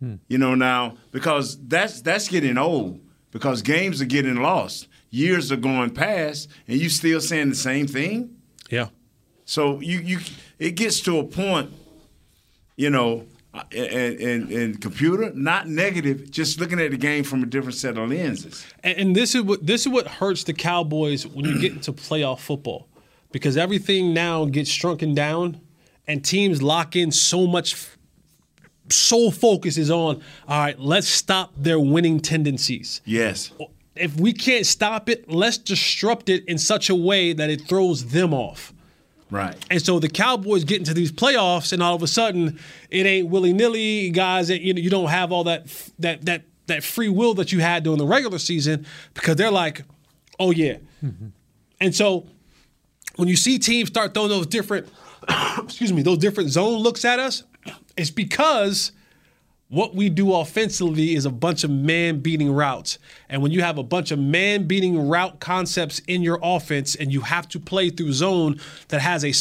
Hmm. 0.00 0.16
You 0.28 0.38
know 0.38 0.54
now 0.54 0.96
because 1.12 1.58
that's 1.66 2.02
that's 2.02 2.28
getting 2.28 2.58
old 2.58 3.00
because 3.30 3.62
games 3.62 4.00
are 4.00 4.06
getting 4.06 4.36
lost. 4.36 4.88
Years 5.10 5.52
are 5.52 5.56
going 5.56 5.90
past, 5.90 6.48
and 6.66 6.80
you 6.80 6.88
still 6.88 7.20
saying 7.20 7.50
the 7.50 7.54
same 7.54 7.86
thing. 7.86 8.36
Yeah. 8.70 8.88
So 9.44 9.80
you 9.80 9.98
you 9.98 10.18
it 10.58 10.72
gets 10.72 11.00
to 11.02 11.18
a 11.18 11.24
point, 11.24 11.72
you 12.76 12.90
know, 12.90 13.26
Uh, 13.54 13.62
and, 13.70 14.20
and, 14.20 14.50
and 14.50 14.80
computer, 14.80 15.30
not 15.32 15.68
negative, 15.68 16.28
just 16.28 16.58
looking 16.58 16.80
at 16.80 16.90
the 16.90 16.96
game 16.96 17.22
from 17.22 17.40
a 17.40 17.46
different 17.46 17.76
set 17.76 17.96
of 17.96 18.08
lenses. 18.08 18.66
And, 18.82 18.98
and 18.98 19.16
this 19.16 19.36
is 19.36 19.42
what 19.42 19.64
this 19.64 19.82
is 19.82 19.88
what 19.88 20.08
hurts 20.08 20.42
the 20.42 20.52
Cowboys 20.52 21.24
when 21.24 21.44
you 21.44 21.60
get 21.60 21.72
into 21.72 21.92
playoff 21.92 22.40
football, 22.40 22.88
because 23.30 23.56
everything 23.56 24.12
now 24.12 24.44
gets 24.46 24.68
shrunken 24.68 25.14
down, 25.14 25.60
and 26.08 26.24
teams 26.24 26.62
lock 26.62 26.96
in 26.96 27.12
so 27.12 27.46
much. 27.46 27.76
Sole 28.90 29.30
focus 29.30 29.78
is 29.78 29.88
on 29.88 30.20
all 30.48 30.58
right. 30.58 30.78
Let's 30.78 31.06
stop 31.06 31.52
their 31.56 31.78
winning 31.78 32.18
tendencies. 32.18 33.02
Yes. 33.04 33.52
If 33.94 34.18
we 34.18 34.32
can't 34.32 34.66
stop 34.66 35.08
it, 35.08 35.30
let's 35.30 35.58
disrupt 35.58 36.28
it 36.28 36.44
in 36.46 36.58
such 36.58 36.90
a 36.90 36.94
way 36.96 37.32
that 37.32 37.50
it 37.50 37.68
throws 37.68 38.06
them 38.06 38.34
off. 38.34 38.73
Right. 39.30 39.56
And 39.70 39.80
so 39.82 39.98
the 39.98 40.08
Cowboys 40.08 40.64
get 40.64 40.78
into 40.78 40.94
these 40.94 41.10
playoffs, 41.10 41.72
and 41.72 41.82
all 41.82 41.94
of 41.94 42.02
a 42.02 42.06
sudden, 42.06 42.60
it 42.90 43.06
ain't 43.06 43.28
willy 43.28 43.52
nilly, 43.52 44.10
guys. 44.10 44.48
That 44.48 44.60
you 44.60 44.74
know, 44.74 44.80
you 44.80 44.90
don't 44.90 45.08
have 45.08 45.32
all 45.32 45.44
that 45.44 45.66
that 45.98 46.24
that 46.26 46.42
that 46.66 46.84
free 46.84 47.08
will 47.08 47.34
that 47.34 47.52
you 47.52 47.60
had 47.60 47.84
during 47.84 47.98
the 47.98 48.06
regular 48.06 48.38
season 48.38 48.86
because 49.14 49.36
they're 49.36 49.50
like, 49.50 49.82
oh 50.38 50.50
yeah. 50.50 50.76
Mm-hmm. 51.04 51.28
And 51.80 51.94
so 51.94 52.26
when 53.16 53.28
you 53.28 53.36
see 53.36 53.58
teams 53.58 53.88
start 53.88 54.14
throwing 54.14 54.30
those 54.30 54.46
different, 54.46 54.88
excuse 55.58 55.92
me, 55.92 56.02
those 56.02 56.18
different 56.18 56.50
zone 56.50 56.78
looks 56.78 57.04
at 57.04 57.18
us, 57.18 57.44
it's 57.96 58.10
because 58.10 58.92
what 59.74 59.94
we 59.94 60.08
do 60.08 60.32
offensively 60.34 61.14
is 61.14 61.26
a 61.26 61.30
bunch 61.30 61.64
of 61.64 61.70
man 61.70 62.20
beating 62.20 62.52
routes. 62.52 62.98
And 63.28 63.42
when 63.42 63.50
you 63.52 63.62
have 63.62 63.76
a 63.76 63.82
bunch 63.82 64.10
of 64.10 64.18
man 64.18 64.66
beating 64.66 65.08
route 65.08 65.40
concepts 65.40 65.98
in 66.00 66.22
your 66.22 66.38
offense 66.42 66.94
and 66.94 67.12
you 67.12 67.22
have 67.22 67.48
to 67.48 67.60
play 67.60 67.90
through 67.90 68.12
zone 68.12 68.60
that 68.88 69.00
has 69.00 69.24
a 69.24 69.32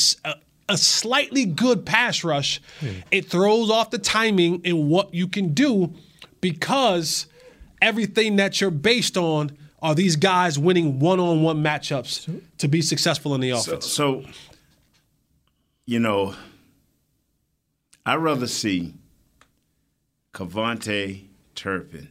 a 0.69 0.77
slightly 0.77 1.45
good 1.45 1.85
pass 1.85 2.23
rush, 2.23 2.61
hmm. 2.79 2.87
it 3.11 3.25
throws 3.25 3.69
off 3.69 3.89
the 3.91 3.97
timing 3.97 4.61
in 4.63 4.87
what 4.87 5.13
you 5.13 5.27
can 5.27 5.53
do 5.53 5.93
because 6.39 7.27
everything 7.81 8.37
that 8.37 8.61
you're 8.61 8.71
based 8.71 9.17
on 9.17 9.51
are 9.81 9.93
these 9.93 10.15
guys 10.15 10.57
winning 10.57 10.99
one 10.99 11.19
on 11.19 11.43
one 11.43 11.61
matchups 11.61 12.41
to 12.57 12.67
be 12.69 12.81
successful 12.81 13.35
in 13.35 13.41
the 13.41 13.51
So, 13.57 13.71
offense. 13.73 13.85
so, 13.91 14.23
you 15.85 15.99
know, 15.99 16.33
I'd 18.05 18.15
rather 18.15 18.47
see 18.47 18.93
KaVontae 20.33 21.25
Turpin 21.55 22.09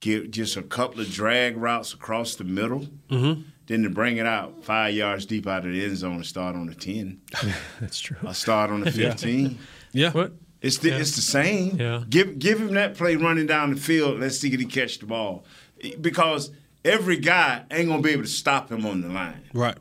get 0.00 0.30
just 0.30 0.56
a 0.56 0.62
couple 0.62 1.00
of 1.00 1.10
drag 1.10 1.56
routes 1.56 1.92
across 1.92 2.34
the 2.36 2.44
middle, 2.44 2.86
Mhm. 3.10 3.44
then 3.66 3.82
to 3.82 3.90
bring 3.90 4.16
it 4.18 4.26
out 4.26 4.64
five 4.64 4.94
yards 4.94 5.26
deep 5.26 5.46
out 5.46 5.66
of 5.66 5.72
the 5.72 5.84
end 5.84 5.96
zone 5.96 6.16
and 6.16 6.26
start 6.26 6.54
on 6.54 6.66
the 6.66 6.74
10. 6.74 7.20
That's 7.80 7.98
true. 7.98 8.16
Or 8.24 8.32
start 8.34 8.70
on 8.70 8.80
the 8.80 8.92
15. 8.92 9.58
Yeah. 9.92 10.12
What? 10.12 10.34
It's 10.60 10.78
the, 10.78 10.90
it's 10.90 11.14
the 11.16 11.22
same. 11.22 11.76
Yeah. 11.78 12.02
Give 12.08 12.38
give 12.38 12.60
him 12.60 12.74
that 12.74 12.96
play 12.96 13.14
running 13.16 13.46
down 13.46 13.70
the 13.74 13.80
field. 13.80 14.18
Let's 14.20 14.38
see 14.38 14.52
if 14.52 14.58
he 14.60 14.66
catch 14.66 14.98
the 14.98 15.06
ball. 15.06 15.44
Because 16.00 16.50
every 16.84 17.16
guy 17.16 17.64
ain't 17.70 17.88
gonna 17.88 18.02
be 18.02 18.10
able 18.10 18.24
to 18.24 18.28
stop 18.28 18.70
him 18.70 18.84
on 18.84 19.00
the 19.00 19.08
line. 19.08 19.42
Right. 19.54 19.78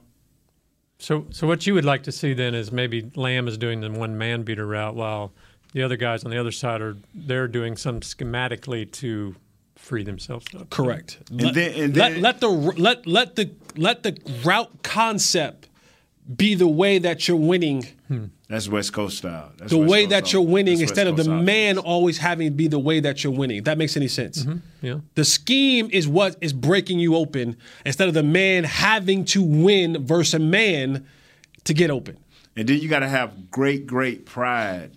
So, 0.99 1.27
so 1.31 1.45
what 1.47 1.65
you 1.67 1.73
would 1.75 1.85
like 1.85 2.03
to 2.03 2.11
see 2.11 2.33
then 2.33 2.53
is 2.55 2.71
maybe 2.71 3.09
Lamb 3.15 3.47
is 3.47 3.57
doing 3.57 3.81
the 3.81 3.91
one 3.91 4.17
man 4.19 4.43
beater 4.43 4.65
route 4.67 4.95
while 4.95 5.33
the 5.73 5.83
other 5.83 5.95
guys 5.97 6.23
on 6.23 6.31
the 6.31 6.37
other 6.37 6.51
side 6.51 6.81
are 6.81 6.97
they're 7.13 7.47
doing 7.47 7.75
some 7.77 7.99
schematically 8.01 8.89
to 8.93 9.35
free 9.75 10.03
themselves 10.03 10.45
up. 10.55 10.69
Correct. 10.69 11.19
And 11.29 11.41
let, 11.41 11.53
then- 11.53 11.73
and 11.83 11.93
then- 11.93 12.21
let 12.21 12.39
the 12.39 12.49
let 12.49 13.05
let 13.05 13.35
the 13.35 13.51
let 13.75 14.03
the 14.03 14.17
route 14.43 14.83
concept 14.83 15.69
be 16.35 16.55
the 16.55 16.67
way 16.67 16.97
that 16.99 17.27
you're 17.27 17.37
winning. 17.37 17.83
Hmm. 18.09 18.25
That's 18.49 18.67
West 18.67 18.91
Coast 18.93 19.17
style. 19.17 19.51
That's 19.57 19.71
the 19.71 19.77
West 19.77 19.89
way 19.89 19.99
Coast 20.03 20.09
that 20.09 20.33
you're 20.33 20.41
winning 20.41 20.79
That's 20.79 20.89
instead 20.91 21.07
of 21.07 21.15
the 21.17 21.23
Coast 21.23 21.43
man 21.45 21.77
always 21.77 22.17
having 22.17 22.47
to 22.47 22.53
be 22.53 22.67
the 22.67 22.79
way 22.79 22.99
that 22.99 23.23
you're 23.23 23.31
winning. 23.33 23.57
If 23.57 23.63
that 23.65 23.77
makes 23.77 23.95
any 23.95 24.07
sense. 24.07 24.43
Mm-hmm. 24.43 24.85
Yeah. 24.85 24.99
The 25.15 25.23
scheme 25.25 25.89
is 25.91 26.07
what 26.07 26.35
is 26.41 26.51
breaking 26.53 26.99
you 26.99 27.15
open 27.15 27.55
instead 27.85 28.07
of 28.09 28.13
the 28.13 28.23
man 28.23 28.63
having 28.65 29.23
to 29.25 29.41
win 29.43 30.05
versus 30.05 30.33
a 30.33 30.39
man 30.39 31.05
to 31.65 31.73
get 31.73 31.89
open. 31.91 32.17
And 32.57 32.67
then 32.67 32.79
you 32.79 32.89
got 32.89 32.99
to 32.99 33.07
have 33.09 33.49
great, 33.51 33.85
great 33.87 34.25
pride 34.25 34.91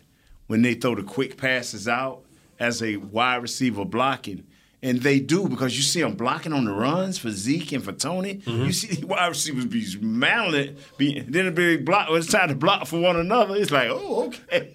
when 0.50 0.62
they 0.62 0.74
throw 0.74 0.96
the 0.96 1.02
quick 1.04 1.36
passes 1.36 1.86
out 1.86 2.24
as 2.58 2.82
a 2.82 2.96
wide 2.96 3.36
receiver 3.36 3.84
blocking. 3.84 4.44
And 4.82 5.02
they 5.02 5.20
do 5.20 5.46
because 5.46 5.76
you 5.76 5.82
see 5.82 6.00
them 6.00 6.14
blocking 6.14 6.54
on 6.54 6.64
the 6.64 6.72
runs 6.72 7.18
for 7.18 7.30
Zeke 7.30 7.72
and 7.72 7.84
for 7.84 7.92
Tony. 7.92 8.36
Mm-hmm. 8.36 8.64
You 8.64 8.72
see 8.72 8.94
the 9.00 9.06
wide 9.06 9.26
receivers 9.28 9.66
be 9.66 9.84
mailing, 10.00 10.76
be 10.96 11.20
then 11.20 11.46
it 11.48 11.54
be 11.54 11.76
block. 11.76 12.08
When 12.08 12.18
it's 12.18 12.32
time 12.32 12.48
to 12.48 12.54
block 12.54 12.86
for 12.86 12.98
one 12.98 13.16
another, 13.16 13.56
it's 13.56 13.70
like, 13.70 13.88
oh, 13.90 14.28
okay. 14.28 14.70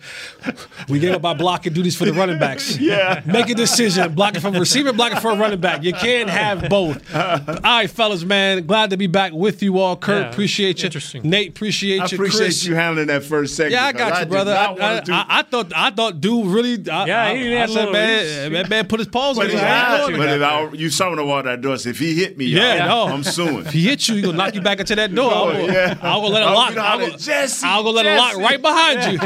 We 0.90 1.00
gave 1.00 1.16
up 1.16 1.24
by 1.24 1.34
blocking 1.34 1.74
duties 1.74 1.96
for 1.98 2.06
the 2.06 2.14
running 2.14 2.38
backs. 2.38 2.78
Yeah. 2.86 3.24
Make 3.26 3.50
a 3.50 3.56
decision. 3.56 4.14
Blocking 4.14 4.42
for 4.42 4.50
a 4.50 4.60
receiver, 4.60 4.94
blocking 4.94 5.20
for 5.20 5.32
a 5.32 5.36
running 5.38 5.60
back. 5.60 5.82
You 5.82 5.94
can't 5.94 6.30
have 6.30 6.70
both. 6.70 7.04
all 7.16 7.40
right, 7.64 7.90
fellas, 7.90 8.24
man. 8.24 8.68
Glad 8.68 8.92
to 8.92 8.98
be 8.98 9.08
back 9.08 9.32
with 9.34 9.64
you 9.64 9.80
all. 9.80 9.98
Kurt, 9.98 10.22
Yeah, 10.26 10.30
appreciate 10.32 10.82
you. 10.84 10.86
interesting. 10.86 11.24
Nate, 11.28 11.50
appreciate 11.50 12.00
I 12.02 12.06
you. 12.06 12.16
appreciate 12.16 12.40
Chris. 12.46 12.64
you 12.66 12.76
handling 12.76 13.08
that 13.08 13.24
first 13.24 13.56
segment. 13.56 13.74
Yeah, 13.74 13.86
I 13.86 13.92
got 13.94 14.14
you, 14.14 14.20
did 14.26 14.30
brother. 14.30 14.54
I, 14.54 14.66
I, 14.98 15.00
do- 15.02 15.14
I, 15.14 15.26
I 15.30 15.42
thought 15.42 15.72
I 15.76 15.90
thought 15.90 16.22
dude 16.22 16.46
really. 16.46 16.74
I, 16.92 17.06
Yeah, 17.08 17.24
I, 17.24 17.36
he 17.36 17.56
I 17.56 17.60
had 17.62 17.70
a 17.70 17.74
said, 17.74 17.78
little- 17.80 17.94
man, 17.94 18.52
that 18.54 18.70
man 18.70 18.88
put 18.88 19.00
his 19.00 19.08
paws 19.08 19.38
on 19.40 19.46
But 19.46 19.52
his 19.52 19.56
it's 19.56 19.64
hand. 19.64 19.95
Not- 19.98 20.18
but 20.18 20.30
it 20.30 20.42
all- 20.42 20.76
you 20.76 20.90
saw 20.90 21.14
the 21.16 21.24
water 21.26 21.50
that 21.50 21.62
door. 21.62 21.78
So 21.78 21.90
if 21.90 22.00
he 22.00 22.14
hit 22.16 22.38
me, 22.38 22.46
Yeah, 22.46 22.86
y'all, 22.88 23.08
no. 23.08 23.14
I'm 23.14 23.24
suing. 23.24 23.66
If 23.66 23.72
he 23.74 23.82
hit 23.84 24.08
you, 24.08 24.16
he 24.16 24.22
gonna 24.22 24.38
knock 24.38 24.56
you 24.56 24.62
back 24.62 24.80
into 24.80 24.96
that 24.96 25.14
door. 25.14 25.32
Oh, 25.36 25.50
I'll, 25.50 25.52
go, 25.68 25.74
Yeah. 25.74 25.98
I'll 26.02 26.22
go 26.22 26.28
let 26.28 26.42
it 26.44 26.46
lock. 26.46 26.78
I'll 26.78 26.84
hollering, 26.84 27.10
go, 27.12 27.18
Jesse, 27.18 27.66
go 27.68 27.92
let 27.92 28.06
it 28.06 28.18
lock 28.18 28.38
right 28.38 28.62
behind 28.62 29.14
you. 29.14 29.20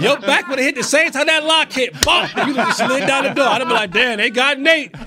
Your 0.04 0.18
back 0.20 0.48
would 0.48 0.58
have 0.58 0.66
hit 0.66 0.74
the 0.76 0.82
same 0.82 1.10
time 1.10 1.26
that 1.26 1.44
lock 1.44 1.72
hit. 1.72 1.92
Bump! 2.02 2.30
You 2.46 2.54
just 2.54 2.78
slid 2.78 3.06
down 3.06 3.24
the 3.24 3.30
door. 3.34 3.46
I'd 3.46 3.58
been 3.58 3.68
like, 3.70 3.90
damn, 3.92 4.18
they 4.18 4.30
got 4.30 4.58
Nate. 4.58 4.90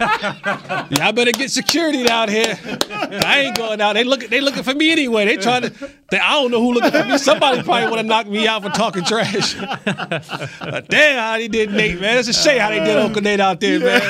Yeah, 0.91 1.07
I 1.07 1.11
better 1.11 1.31
get 1.31 1.51
security 1.51 2.03
down 2.03 2.29
here. 2.29 2.57
I 2.91 3.43
ain't 3.45 3.55
going 3.57 3.79
out. 3.81 3.93
They 3.93 4.03
look. 4.03 4.21
They 4.27 4.41
looking 4.41 4.63
for 4.63 4.73
me 4.73 4.91
anyway. 4.91 5.25
They 5.25 5.37
trying 5.37 5.63
to. 5.63 5.71
They, 6.09 6.17
I 6.19 6.31
don't 6.41 6.49
know 6.51 6.59
who 6.61 6.73
looking 6.73 6.91
for 6.91 7.03
me. 7.05 7.17
Somebody 7.17 7.61
probably 7.63 7.83
want 7.89 7.97
to 7.97 8.03
knock 8.03 8.27
me 8.27 8.47
out 8.47 8.63
for 8.63 8.69
talking 8.69 9.03
trash. 9.03 9.53
Damn, 9.53 11.19
how 11.19 11.37
they 11.37 11.47
did 11.47 11.71
Nate, 11.71 11.99
man. 12.01 12.17
It's 12.17 12.27
a 12.27 12.33
shame 12.33 12.59
how 12.59 12.69
they 12.69 12.79
did 12.79 12.97
Uncle 12.97 13.21
Nate 13.21 13.39
out 13.39 13.59
there, 13.59 13.79
man. 13.79 14.01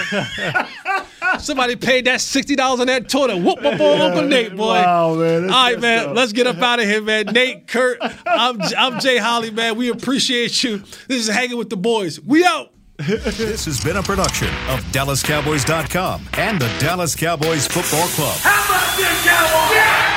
Somebody 1.39 1.75
paid 1.75 2.05
that 2.05 2.21
sixty 2.21 2.55
dollars 2.55 2.79
on 2.79 2.87
that 2.87 3.07
tour 3.09 3.27
to 3.27 3.37
whoop 3.37 3.59
up 3.59 3.79
on 3.79 4.01
Uncle 4.01 4.23
Nate, 4.23 4.55
boy. 4.55 4.67
Wow, 4.81 5.15
man, 5.15 5.35
All 5.35 5.41
that's 5.41 5.51
right, 5.53 5.71
messed 5.79 5.81
man. 5.81 6.09
up. 6.09 6.15
Let's 6.15 6.33
get 6.33 6.47
up 6.47 6.57
out 6.57 6.79
of 6.79 6.85
here, 6.85 7.01
man. 7.01 7.25
Nate, 7.27 7.67
Kurt, 7.67 7.99
I'm 8.25 8.59
I'm 8.77 8.99
Jay 8.99 9.17
Holley, 9.17 9.51
man. 9.51 9.75
We 9.75 9.89
appreciate 9.89 10.63
you. 10.63 10.79
This 11.07 11.27
is 11.27 11.27
hanging 11.27 11.57
with 11.57 11.69
the 11.69 11.77
boys. 11.77 12.19
We 12.19 12.43
out. 12.45 12.71
this 12.97 13.63
has 13.65 13.81
been 13.81 13.95
a 13.95 14.03
production 14.03 14.49
of 14.67 14.81
DallasCowboys.com 14.91 16.29
and 16.33 16.59
the 16.59 16.67
Dallas 16.79 17.15
Cowboys 17.15 17.65
Football 17.67 18.07
Club. 18.09 18.35
How 18.39 18.65
about 18.65 18.97
this, 18.97 19.25
Cowboys? 19.25 19.75
Yeah! 19.75 20.08